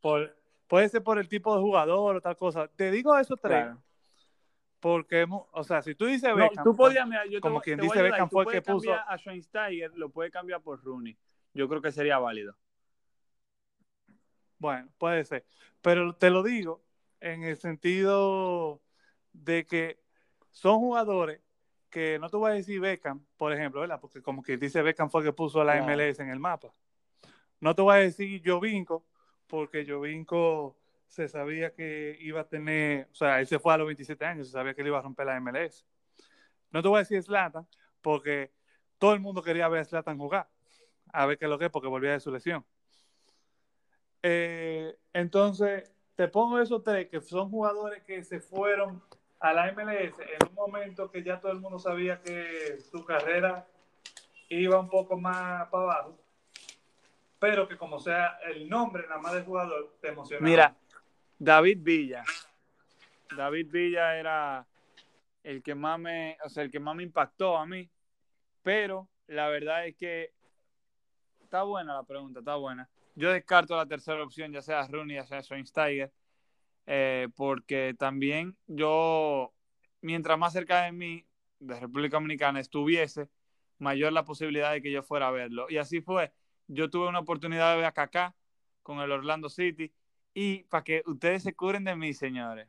Por, 0.02 0.36
puede 0.68 0.90
ser 0.90 1.04
por 1.04 1.20
el 1.20 1.28
tipo 1.28 1.56
de 1.56 1.62
jugador 1.62 2.16
o 2.16 2.22
tal 2.22 2.36
cosa. 2.36 2.68
Te 2.70 2.90
digo 2.90 3.16
eso 3.20 3.38
tres. 3.38 3.66
Claro. 3.66 3.84
Porque, 4.86 5.26
o 5.28 5.64
sea, 5.64 5.82
si 5.82 5.96
tú 5.96 6.06
dices 6.06 6.30
Beckham, 6.36 6.58
no, 6.58 6.64
tú 6.64 6.76
podías, 6.76 7.08
mira, 7.08 7.26
yo 7.26 7.42
como 7.42 7.60
te, 7.60 7.64
quien 7.64 7.80
te 7.80 7.86
dice 7.86 8.04
Beckham 8.04 8.30
fue 8.30 8.44
el 8.44 8.52
que 8.52 8.62
puso 8.62 8.94
a 8.94 9.18
Schweinsteiger, 9.18 9.92
lo 9.98 10.12
puede 10.12 10.30
cambiar 10.30 10.62
por 10.62 10.80
Rooney. 10.84 11.18
Yo 11.56 11.68
creo 11.68 11.82
que 11.82 11.92
sería 11.92 12.20
válido. 12.20 12.56
Bueno, 14.60 14.88
puede 15.00 15.26
ser. 15.26 15.44
Pero 15.82 16.14
te 16.16 16.30
lo 16.30 16.44
digo 16.44 16.84
en 17.20 17.42
el 17.42 17.58
sentido 17.58 18.80
de 19.34 19.66
que 19.66 20.04
son 20.52 20.78
jugadores 20.78 21.42
que 21.90 22.20
no 22.20 22.30
te 22.30 22.38
voy 22.38 22.52
a 22.52 22.54
decir 22.54 22.80
Beckham, 22.80 23.26
por 23.38 23.54
ejemplo, 23.54 23.82
¿verdad? 23.82 24.00
Porque 24.00 24.22
como 24.22 24.44
que 24.44 24.56
dice 24.56 24.84
Beckham 24.84 25.10
fue 25.10 25.22
el 25.22 25.28
que 25.30 25.34
puso 25.34 25.62
a 25.62 25.66
la 25.66 25.82
MLS 25.82 26.20
en 26.20 26.30
el 26.30 26.40
mapa. 26.40 26.72
No 27.60 27.74
te 27.74 27.82
voy 27.82 27.96
a 27.96 28.00
decir 28.02 28.40
Jovinko, 28.46 29.04
porque 29.48 29.84
Jovinko 29.84 30.78
se 31.08 31.28
sabía 31.28 31.74
que 31.74 32.18
iba 32.20 32.42
a 32.42 32.48
tener, 32.48 33.08
o 33.12 33.16
sea, 33.16 33.40
él 33.40 33.48
se 33.48 33.60
fue 33.60 33.74
a 33.74 33.78
los 33.78 33.88
27 33.88 34.26
años, 34.26 34.48
se 34.48 34.54
sabía 34.54 34.74
que 34.74 34.82
él 34.82 34.88
iba 34.88 35.00
a 35.00 35.02
romper 35.02 35.26
la 35.26 35.40
MLS. 35.40 35.86
No 36.72 36.82
te 36.82 36.88
voy 36.88 36.98
a 36.98 37.00
decir 37.00 37.22
Slatan, 37.22 37.68
porque 38.02 38.52
todo 38.98 39.14
el 39.14 39.20
mundo 39.20 39.42
quería 39.42 39.68
ver 39.68 39.82
a 39.82 39.86
Slatan 39.86 40.18
jugar, 40.18 40.50
a 41.14 41.26
ver 41.26 41.38
qué 41.38 41.46
es 41.46 41.50
lo 41.50 41.58
que 41.58 41.66
es, 41.66 41.72
porque 41.72 41.88
volvía 41.88 42.12
de 42.12 42.20
su 42.20 42.32
lesión. 42.32 42.66
Eh, 44.22 44.98
entonces, 45.14 45.92
te 46.16 46.28
pongo 46.28 46.60
esos 46.60 46.84
tres 46.84 47.10
que 47.10 47.22
son 47.22 47.50
jugadores 47.50 48.04
que 48.04 48.24
se 48.24 48.40
fueron 48.40 49.02
a 49.40 49.54
la 49.54 49.72
MLS 49.72 50.20
en 50.20 50.50
un 50.50 50.56
momento 50.56 51.12
que 51.12 51.24
ya 51.24 51.40
todo 51.40 51.52
el 51.52 51.60
mundo 51.60 51.78
sabía 51.78 52.22
que 52.22 52.80
su 52.80 53.06
carrera 53.06 53.68
iba 54.50 54.80
un 54.80 54.90
poco 54.90 55.18
más 55.18 55.68
para 55.70 55.84
abajo, 55.84 56.18
pero 57.40 57.68
que 57.68 57.78
como 57.78 58.00
sea 58.00 58.40
el 58.46 58.70
nombre 58.70 59.04
nada 59.08 59.22
más 59.22 59.34
del 59.34 59.44
jugador 59.44 59.96
te 60.02 60.10
emociona. 60.10 60.44
Mira, 60.44 60.76
David 61.38 61.80
Villa. 61.82 62.24
David 63.36 63.68
Villa 63.72 64.18
era 64.18 64.68
el 65.44 65.62
que 65.62 65.76
más 65.76 66.00
me, 66.00 66.38
o 66.44 66.50
sea, 66.50 66.64
el 66.64 66.72
que 66.72 66.80
más 66.80 66.96
me 66.96 67.04
impactó 67.04 67.58
a 67.58 67.66
mí, 67.66 67.90
pero 68.64 69.10
la 69.28 69.48
verdad 69.50 69.86
es 69.86 69.96
que 69.96 70.34
está 71.42 71.64
buena 71.64 71.94
la 71.94 72.04
pregunta, 72.04 72.40
está 72.40 72.56
buena. 72.56 72.90
Yo 73.16 73.32
descarto 73.32 73.76
la 73.76 73.86
tercera 73.86 74.24
opción, 74.24 74.52
ya 74.52 74.62
sea 74.62 74.88
Rooney, 74.88 75.16
ya 75.18 75.26
sea 75.26 75.44
Schweinsteiger, 75.44 76.12
eh, 76.86 77.28
porque 77.36 77.96
también 77.98 78.58
yo, 78.68 79.54
mientras 80.02 80.38
más 80.38 80.54
cerca 80.54 80.84
de 80.84 80.92
mí, 80.92 81.26
de 81.60 81.80
República 81.80 82.18
Dominicana, 82.18 82.60
estuviese, 82.60 83.30
mayor 83.78 84.14
la 84.14 84.26
posibilidad 84.26 84.72
de 84.72 84.82
que 84.82 84.92
yo 84.92 85.04
fuera 85.04 85.28
a 85.28 85.32
verlo. 85.32 85.68
Y 85.70 85.78
así 85.78 86.02
fue. 86.02 86.34
Yo 86.68 86.90
tuve 86.90 87.08
una 87.08 87.20
oportunidad 87.20 87.72
de 87.72 87.78
ver 87.78 87.86
a 87.86 87.92
Kaká 87.92 88.36
con 88.84 89.00
el 89.00 89.12
Orlando 89.12 89.50
City 89.50 89.94
y 90.36 90.64
para 90.66 90.84
que 90.84 91.02
ustedes 91.06 91.44
se 91.44 91.56
curen 91.56 91.86
de 91.86 91.96
mí, 91.96 92.14
señores. 92.14 92.68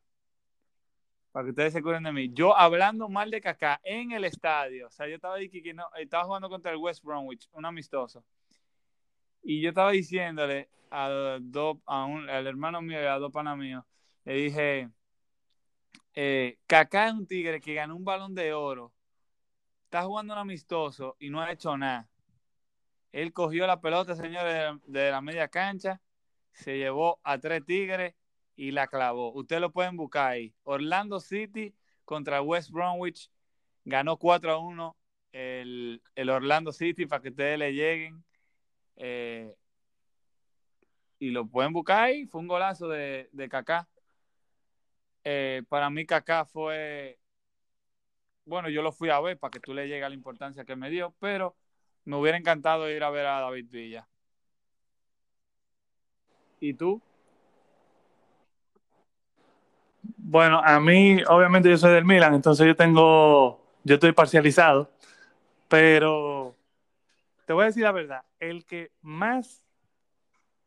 Para 1.32 1.44
que 1.44 1.50
ustedes 1.50 1.72
se 1.72 1.82
curen 1.82 2.04
de 2.04 2.12
mí. 2.12 2.32
Yo 2.32 2.56
hablando 2.56 3.08
mal 3.08 3.28
de 3.28 3.40
Kaká 3.40 3.80
en 3.82 4.12
el 4.12 4.24
estadio. 4.24 4.86
O 4.86 4.90
sea, 4.90 5.08
yo 5.08 5.16
estaba 5.16 5.36
que 5.38 5.74
estaba 5.98 6.24
jugando 6.24 6.48
contra 6.48 6.70
el 6.70 6.78
West 6.78 7.02
Bromwich, 7.02 7.48
un 7.52 7.66
amistoso. 7.66 8.24
Y 9.42 9.60
yo 9.60 9.70
estaba 9.70 9.90
diciéndole 9.90 10.70
a 10.90 11.34
al 11.34 12.46
hermano 12.46 12.80
mío 12.80 13.02
y 13.02 13.06
a 13.06 13.18
dos 13.18 13.32
panas 13.32 13.58
míos, 13.58 13.84
le 14.24 14.34
dije, 14.34 14.88
eh, 16.14 16.58
Kaká 16.68 17.08
es 17.08 17.14
un 17.14 17.26
tigre 17.26 17.60
que 17.60 17.74
ganó 17.74 17.96
un 17.96 18.04
balón 18.04 18.32
de 18.34 18.52
oro, 18.52 18.92
está 19.84 20.04
jugando 20.04 20.34
un 20.34 20.38
amistoso 20.38 21.16
y 21.18 21.30
no 21.30 21.40
ha 21.40 21.50
hecho 21.50 21.76
nada. 21.76 22.08
Él 23.10 23.32
cogió 23.32 23.66
la 23.66 23.80
pelota, 23.80 24.14
señores, 24.14 24.80
de 24.86 25.10
la 25.10 25.20
media 25.20 25.48
cancha, 25.48 26.00
se 26.56 26.78
llevó 26.78 27.20
a 27.22 27.38
tres 27.38 27.64
tigres 27.64 28.14
y 28.56 28.70
la 28.72 28.88
clavó. 28.88 29.32
Ustedes 29.32 29.60
lo 29.60 29.72
pueden 29.72 29.96
buscar 29.96 30.32
ahí. 30.32 30.54
Orlando 30.64 31.20
City 31.20 31.74
contra 32.04 32.42
West 32.42 32.70
Bromwich 32.70 33.30
ganó 33.84 34.16
4 34.18 34.52
a 34.52 34.58
1 34.58 34.96
el, 35.32 36.02
el 36.14 36.30
Orlando 36.30 36.72
City 36.72 37.06
para 37.06 37.22
que 37.22 37.28
ustedes 37.28 37.58
le 37.58 37.72
lleguen. 37.72 38.24
Eh, 38.96 39.54
y 41.18 41.30
lo 41.30 41.46
pueden 41.46 41.72
buscar 41.72 42.04
ahí. 42.04 42.26
Fue 42.26 42.40
un 42.40 42.48
golazo 42.48 42.88
de, 42.88 43.28
de 43.32 43.48
Kaká. 43.48 43.88
Eh, 45.24 45.62
para 45.68 45.90
mí 45.90 46.06
Kaká 46.06 46.44
fue, 46.44 47.18
bueno, 48.44 48.68
yo 48.70 48.80
lo 48.82 48.92
fui 48.92 49.10
a 49.10 49.20
ver 49.20 49.38
para 49.38 49.50
que 49.50 49.60
tú 49.60 49.74
le 49.74 49.88
llegue 49.88 50.08
la 50.08 50.14
importancia 50.14 50.64
que 50.64 50.76
me 50.76 50.88
dio, 50.90 51.14
pero 51.18 51.56
me 52.04 52.16
hubiera 52.16 52.38
encantado 52.38 52.88
ir 52.90 53.02
a 53.02 53.10
ver 53.10 53.26
a 53.26 53.40
David 53.40 53.66
Villa. 53.68 54.08
¿Y 56.60 56.74
tú? 56.74 57.00
Bueno, 60.16 60.60
a 60.64 60.80
mí, 60.80 61.22
obviamente 61.28 61.70
yo 61.70 61.76
soy 61.76 61.92
del 61.94 62.04
Milan, 62.04 62.34
entonces 62.34 62.66
yo 62.66 62.74
tengo, 62.74 63.60
yo 63.84 63.94
estoy 63.94 64.12
parcializado, 64.12 64.90
pero 65.68 66.54
te 67.44 67.52
voy 67.52 67.62
a 67.62 67.66
decir 67.66 67.84
la 67.84 67.92
verdad, 67.92 68.24
el 68.40 68.64
que 68.64 68.90
más 69.02 69.62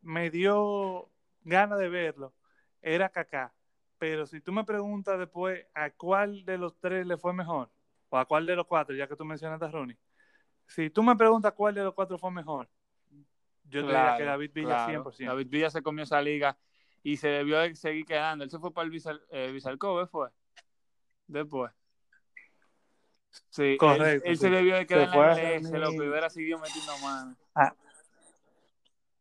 me 0.01 0.29
dio 0.29 1.09
ganas 1.43 1.79
de 1.79 1.89
verlo 1.89 2.33
era 2.81 3.09
Kaká. 3.09 3.53
Pero 3.97 4.25
si 4.25 4.39
tú 4.39 4.53
me 4.53 4.63
preguntas 4.63 5.19
después 5.19 5.65
a 5.73 5.89
cuál 5.89 6.45
de 6.45 6.57
los 6.57 6.79
tres 6.79 7.05
le 7.05 7.17
fue 7.17 7.33
mejor, 7.33 7.69
o 8.09 8.17
a 8.17 8.25
cuál 8.25 8.45
de 8.45 8.55
los 8.55 8.65
cuatro, 8.65 8.95
ya 8.95 9.07
que 9.07 9.15
tú 9.15 9.25
mencionaste 9.25 9.65
a 9.65 9.71
Rooney, 9.71 9.97
si 10.67 10.89
tú 10.89 11.03
me 11.03 11.15
preguntas 11.15 11.51
cuál 11.53 11.75
de 11.75 11.83
los 11.83 11.93
cuatro 11.93 12.17
fue 12.17 12.31
mejor, 12.31 12.69
yo 13.69 13.81
diría 13.81 14.15
que 14.17 14.23
David 14.23 14.51
Villa 14.53 14.87
100%. 14.87 15.25
David 15.25 15.47
Villa 15.49 15.69
se 15.69 15.81
comió 15.81 16.03
esa 16.03 16.21
liga 16.21 16.57
y 17.03 17.17
se 17.17 17.27
debió 17.29 17.59
de 17.59 17.75
seguir 17.75 18.05
quedando. 18.05 18.43
Él 18.43 18.49
se 18.49 18.59
fue 18.59 18.73
para 18.73 18.85
el 18.85 18.91
Vizal, 18.91 19.21
eh, 19.29 19.57
fue. 20.11 20.29
Después. 21.27 21.71
Sí, 23.49 23.77
Correcto, 23.77 24.27
él, 24.27 24.37
se 24.37 24.49
debió 24.49 24.75
de 24.75 24.87
quedar 24.87 25.39
en 25.39 25.71
la 25.71 25.79
lo 25.79 25.91
que 25.91 26.09
hubiera 26.09 26.29
seguido 26.29 26.59
metiendo 26.59 26.97
mano. 26.99 27.35
Ah, 27.53 27.73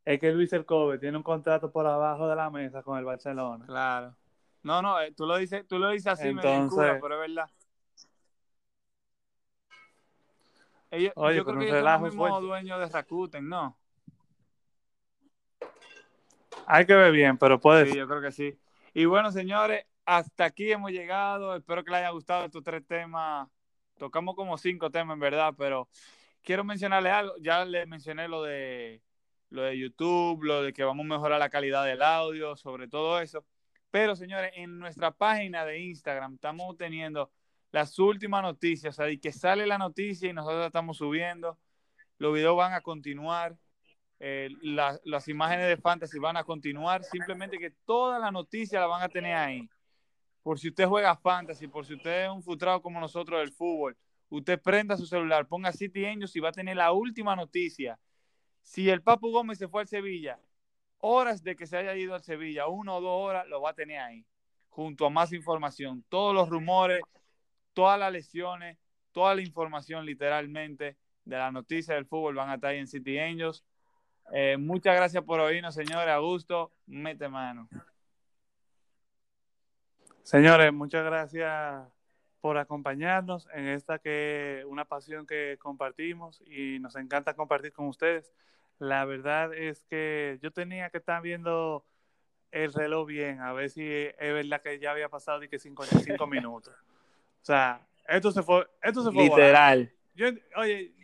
es 0.08 0.18
que 0.18 0.32
Luis 0.32 0.50
Kobe 0.64 0.98
tiene 0.98 1.18
un 1.18 1.22
contrato 1.22 1.70
por 1.70 1.86
abajo 1.86 2.26
de 2.26 2.34
la 2.34 2.48
mesa 2.48 2.82
con 2.82 2.98
el 2.98 3.04
Barcelona. 3.04 3.66
Claro. 3.66 4.16
No, 4.62 4.80
no, 4.80 4.98
eh, 5.00 5.12
tú 5.12 5.26
lo 5.26 5.36
dices, 5.36 5.66
tú 5.68 5.78
lo 5.78 5.90
dices 5.90 6.06
así, 6.06 6.28
Entonces, 6.28 6.78
me 6.78 6.98
pero 6.98 7.22
es 7.22 7.28
verdad. 7.28 7.50
yo 10.90 11.12
creo 11.12 11.58
que 11.58 11.68
ellos 11.68 11.80
son 11.80 11.84
los 11.84 12.00
mismos 12.00 12.42
dueños 12.42 12.80
de 12.80 12.88
Rakuten, 12.88 13.46
¿no? 13.46 13.76
Hay 16.70 16.84
que 16.84 16.94
ver 16.94 17.12
bien, 17.12 17.38
pero 17.38 17.58
puede 17.58 17.86
Sí, 17.86 17.96
yo 17.96 18.06
creo 18.06 18.20
que 18.20 18.30
sí. 18.30 18.58
Y 18.92 19.06
bueno, 19.06 19.32
señores, 19.32 19.86
hasta 20.04 20.44
aquí 20.44 20.70
hemos 20.70 20.90
llegado. 20.90 21.56
Espero 21.56 21.82
que 21.82 21.90
les 21.90 22.00
haya 22.00 22.10
gustado 22.10 22.44
estos 22.44 22.62
tres 22.62 22.86
temas. 22.86 23.48
Tocamos 23.96 24.34
como 24.34 24.58
cinco 24.58 24.90
temas, 24.90 25.14
en 25.14 25.20
verdad, 25.20 25.54
pero 25.56 25.88
quiero 26.42 26.64
mencionarles 26.64 27.12
algo. 27.12 27.34
Ya 27.40 27.64
les 27.64 27.88
mencioné 27.88 28.28
lo 28.28 28.42
de 28.42 29.02
lo 29.48 29.62
de 29.62 29.78
YouTube, 29.78 30.44
lo 30.44 30.62
de 30.62 30.74
que 30.74 30.84
vamos 30.84 31.06
a 31.06 31.08
mejorar 31.08 31.38
la 31.38 31.48
calidad 31.48 31.86
del 31.86 32.02
audio, 32.02 32.54
sobre 32.54 32.86
todo 32.86 33.18
eso. 33.18 33.46
Pero, 33.90 34.14
señores, 34.14 34.52
en 34.54 34.78
nuestra 34.78 35.10
página 35.10 35.64
de 35.64 35.78
Instagram 35.78 36.34
estamos 36.34 36.76
teniendo 36.76 37.30
las 37.70 37.98
últimas 37.98 38.42
noticias, 38.42 38.94
o 38.94 38.96
sea, 38.96 39.06
de 39.06 39.18
que 39.18 39.32
sale 39.32 39.66
la 39.66 39.78
noticia 39.78 40.28
y 40.28 40.34
nosotros 40.34 40.66
estamos 40.66 40.98
subiendo. 40.98 41.58
Los 42.18 42.34
videos 42.34 42.58
van 42.58 42.74
a 42.74 42.82
continuar, 42.82 43.56
eh, 44.20 44.50
las 44.62 45.28
imágenes 45.28 45.68
de 45.68 45.76
fantasy 45.76 46.18
van 46.18 46.36
a 46.36 46.44
continuar, 46.44 47.04
simplemente 47.04 47.58
que 47.58 47.70
toda 47.84 48.18
la 48.18 48.30
noticia 48.30 48.80
la 48.80 48.86
van 48.86 49.02
a 49.02 49.08
tener 49.08 49.36
ahí. 49.36 49.68
Por 50.42 50.58
si 50.58 50.68
usted 50.68 50.86
juega 50.86 51.16
fantasy, 51.16 51.68
por 51.68 51.84
si 51.84 51.94
usted 51.94 52.24
es 52.24 52.30
un 52.30 52.42
frustrado 52.42 52.80
como 52.80 53.00
nosotros 53.00 53.40
del 53.40 53.52
fútbol, 53.52 53.96
usted 54.28 54.60
prenda 54.60 54.96
su 54.96 55.06
celular, 55.06 55.46
ponga 55.46 55.72
City 55.72 56.04
Angels 56.06 56.34
y 56.36 56.40
va 56.40 56.48
a 56.48 56.52
tener 56.52 56.76
la 56.76 56.92
última 56.92 57.36
noticia 57.36 57.98
si 58.68 58.90
el 58.90 59.02
Papu 59.02 59.30
Gómez 59.30 59.58
se 59.58 59.66
fue 59.66 59.80
al 59.80 59.88
Sevilla, 59.88 60.38
horas 60.98 61.42
de 61.42 61.56
que 61.56 61.66
se 61.66 61.76
haya 61.76 61.94
ido 61.96 62.14
al 62.14 62.22
Sevilla, 62.22 62.66
una 62.66 62.94
o 62.94 63.00
dos 63.00 63.28
horas, 63.28 63.46
lo 63.48 63.62
va 63.62 63.70
a 63.70 63.74
tener 63.74 63.98
ahí, 63.98 64.26
junto 64.68 65.06
a 65.06 65.10
más 65.10 65.32
información. 65.32 66.04
Todos 66.10 66.34
los 66.34 66.50
rumores, 66.50 67.00
todas 67.72 67.98
las 67.98 68.12
lesiones, 68.12 68.76
toda 69.12 69.34
la 69.34 69.40
información 69.40 70.04
literalmente 70.04 70.98
de 71.24 71.36
la 71.36 71.50
noticia 71.50 71.94
del 71.94 72.04
fútbol 72.04 72.34
van 72.34 72.50
a 72.50 72.56
estar 72.56 72.70
ahí 72.70 72.78
en 72.78 72.86
City 72.86 73.18
Angels. 73.18 73.64
Eh, 74.32 74.56
muchas 74.58 74.94
gracias 74.96 75.24
por 75.24 75.40
oírnos, 75.40 75.74
señores. 75.74 76.08
Augusto, 76.08 76.72
mete 76.86 77.28
mano. 77.28 77.68
Señores, 80.22 80.72
muchas 80.72 81.04
gracias 81.04 81.88
por 82.40 82.58
acompañarnos 82.58 83.48
en 83.52 83.68
esta 83.68 83.98
que 83.98 84.62
una 84.68 84.84
pasión 84.84 85.26
que 85.26 85.56
compartimos 85.58 86.42
y 86.46 86.78
nos 86.80 86.96
encanta 86.96 87.34
compartir 87.34 87.72
con 87.72 87.88
ustedes. 87.88 88.32
La 88.78 89.04
verdad 89.04 89.54
es 89.54 89.82
que 89.84 90.38
yo 90.42 90.52
tenía 90.52 90.90
que 90.90 90.98
estar 90.98 91.20
viendo 91.22 91.84
el 92.50 92.72
reloj 92.72 93.06
bien, 93.06 93.40
a 93.40 93.52
ver 93.52 93.70
si 93.70 93.82
es 93.84 94.32
verdad 94.32 94.62
que 94.62 94.78
ya 94.78 94.92
había 94.92 95.08
pasado 95.08 95.42
y 95.42 95.48
que 95.48 95.58
55 95.58 96.26
minutos. 96.26 96.74
O 97.42 97.44
sea, 97.44 97.86
esto 98.06 98.30
se 98.30 98.42
fue, 98.42 98.66
esto 98.82 99.02
se 99.02 99.12
fue 99.12 99.24
Literal. 99.24 99.92
Yo, 100.14 100.28
oye, 100.56 100.94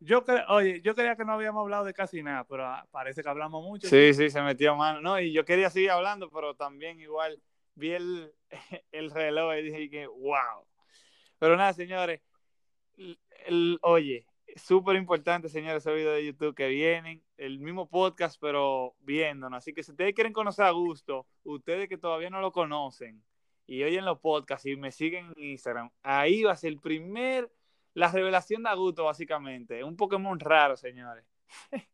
yo, 0.00 0.24
oye, 0.48 0.80
yo 0.82 0.94
creía 0.94 1.14
que 1.14 1.24
no 1.24 1.32
habíamos 1.32 1.60
hablado 1.60 1.84
de 1.84 1.94
casi 1.94 2.22
nada, 2.22 2.44
pero 2.44 2.66
ah, 2.66 2.86
parece 2.90 3.22
que 3.22 3.28
hablamos 3.28 3.62
mucho. 3.62 3.88
Sí, 3.88 4.14
sí, 4.14 4.30
se 4.30 4.42
metió 4.42 4.74
mano. 4.74 5.00
No, 5.00 5.20
y 5.20 5.32
yo 5.32 5.44
quería 5.44 5.70
seguir 5.70 5.90
hablando, 5.90 6.30
pero 6.30 6.54
también 6.54 7.00
igual 7.00 7.40
vi 7.74 7.92
el, 7.92 8.32
el 8.92 9.10
reloj 9.10 9.54
y 9.56 9.62
dije 9.62 9.90
que, 9.90 10.06
wow. 10.06 10.66
Pero 11.38 11.56
nada, 11.56 11.72
señores, 11.72 12.20
el, 13.46 13.78
oye, 13.82 14.26
súper 14.56 14.96
importante, 14.96 15.48
señores, 15.48 15.84
ese 15.84 15.94
video 15.94 16.12
de 16.12 16.26
YouTube 16.26 16.54
que 16.54 16.68
vienen, 16.68 17.22
el 17.36 17.58
mismo 17.58 17.88
podcast, 17.88 18.38
pero 18.40 18.94
viéndonos. 19.00 19.58
Así 19.58 19.72
que 19.72 19.82
si 19.82 19.92
ustedes 19.92 20.14
quieren 20.14 20.32
conocer 20.32 20.64
a 20.64 20.70
Gusto, 20.70 21.26
ustedes 21.44 21.88
que 21.88 21.98
todavía 21.98 22.30
no 22.30 22.40
lo 22.40 22.52
conocen 22.52 23.22
y 23.66 23.82
oyen 23.82 24.04
los 24.04 24.18
podcasts 24.18 24.66
y 24.66 24.76
me 24.76 24.90
siguen 24.92 25.32
en 25.36 25.44
Instagram, 25.50 25.90
ahí 26.02 26.42
va 26.42 26.52
a 26.52 26.56
ser 26.56 26.72
el 26.72 26.80
primer, 26.80 27.50
la 27.94 28.10
revelación 28.10 28.62
de 28.62 28.70
Augusto, 28.70 29.04
básicamente. 29.04 29.82
Un 29.84 29.96
Pokémon 29.96 30.38
raro, 30.38 30.76
señores. 30.76 31.24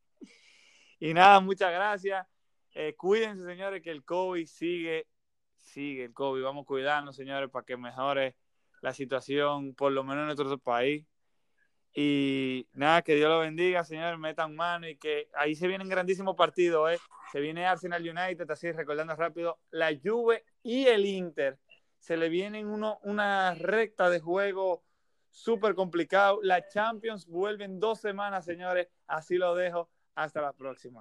y 1.00 1.14
nada, 1.14 1.40
muchas 1.40 1.72
gracias. 1.72 2.26
Eh, 2.74 2.94
cuídense, 2.96 3.44
señores, 3.44 3.82
que 3.82 3.90
el 3.90 4.04
COVID 4.04 4.46
sigue, 4.46 5.06
sigue 5.56 6.04
el 6.04 6.12
COVID. 6.12 6.42
Vamos 6.42 6.64
a 6.64 6.66
cuidarnos, 6.66 7.16
señores, 7.16 7.50
para 7.50 7.64
que 7.64 7.76
mejore 7.76 8.36
la 8.82 8.92
situación, 8.92 9.74
por 9.74 9.92
lo 9.92 10.04
menos 10.04 10.22
en 10.22 10.26
nuestro 10.26 10.58
país. 10.58 11.06
Y 11.94 12.68
nada, 12.74 13.00
que 13.00 13.14
Dios 13.14 13.30
lo 13.30 13.38
bendiga, 13.38 13.82
señor, 13.82 14.18
metan 14.18 14.54
mano 14.54 14.86
y 14.86 14.96
que 14.96 15.30
ahí 15.32 15.54
se 15.54 15.66
vienen 15.66 15.88
grandísimos 15.88 16.36
partidos, 16.36 16.92
¿eh? 16.92 16.98
Se 17.32 17.40
viene 17.40 17.64
Arsenal 17.64 18.02
United, 18.02 18.50
así 18.50 18.70
recordando 18.70 19.16
rápido, 19.16 19.58
la 19.70 19.90
Juve 20.04 20.44
y 20.62 20.86
el 20.88 21.06
Inter. 21.06 21.58
Se 21.98 22.18
le 22.18 22.28
vienen 22.28 22.66
una 22.66 23.54
recta 23.54 24.10
de 24.10 24.20
juego 24.20 24.84
súper 25.36 25.74
complicado. 25.74 26.40
La 26.42 26.66
Champions 26.66 27.26
vuelven 27.26 27.78
dos 27.78 28.00
semanas, 28.00 28.44
señores. 28.44 28.88
Así 29.06 29.36
lo 29.36 29.54
dejo. 29.54 29.90
Hasta 30.14 30.40
la 30.40 30.54
próxima. 30.54 30.94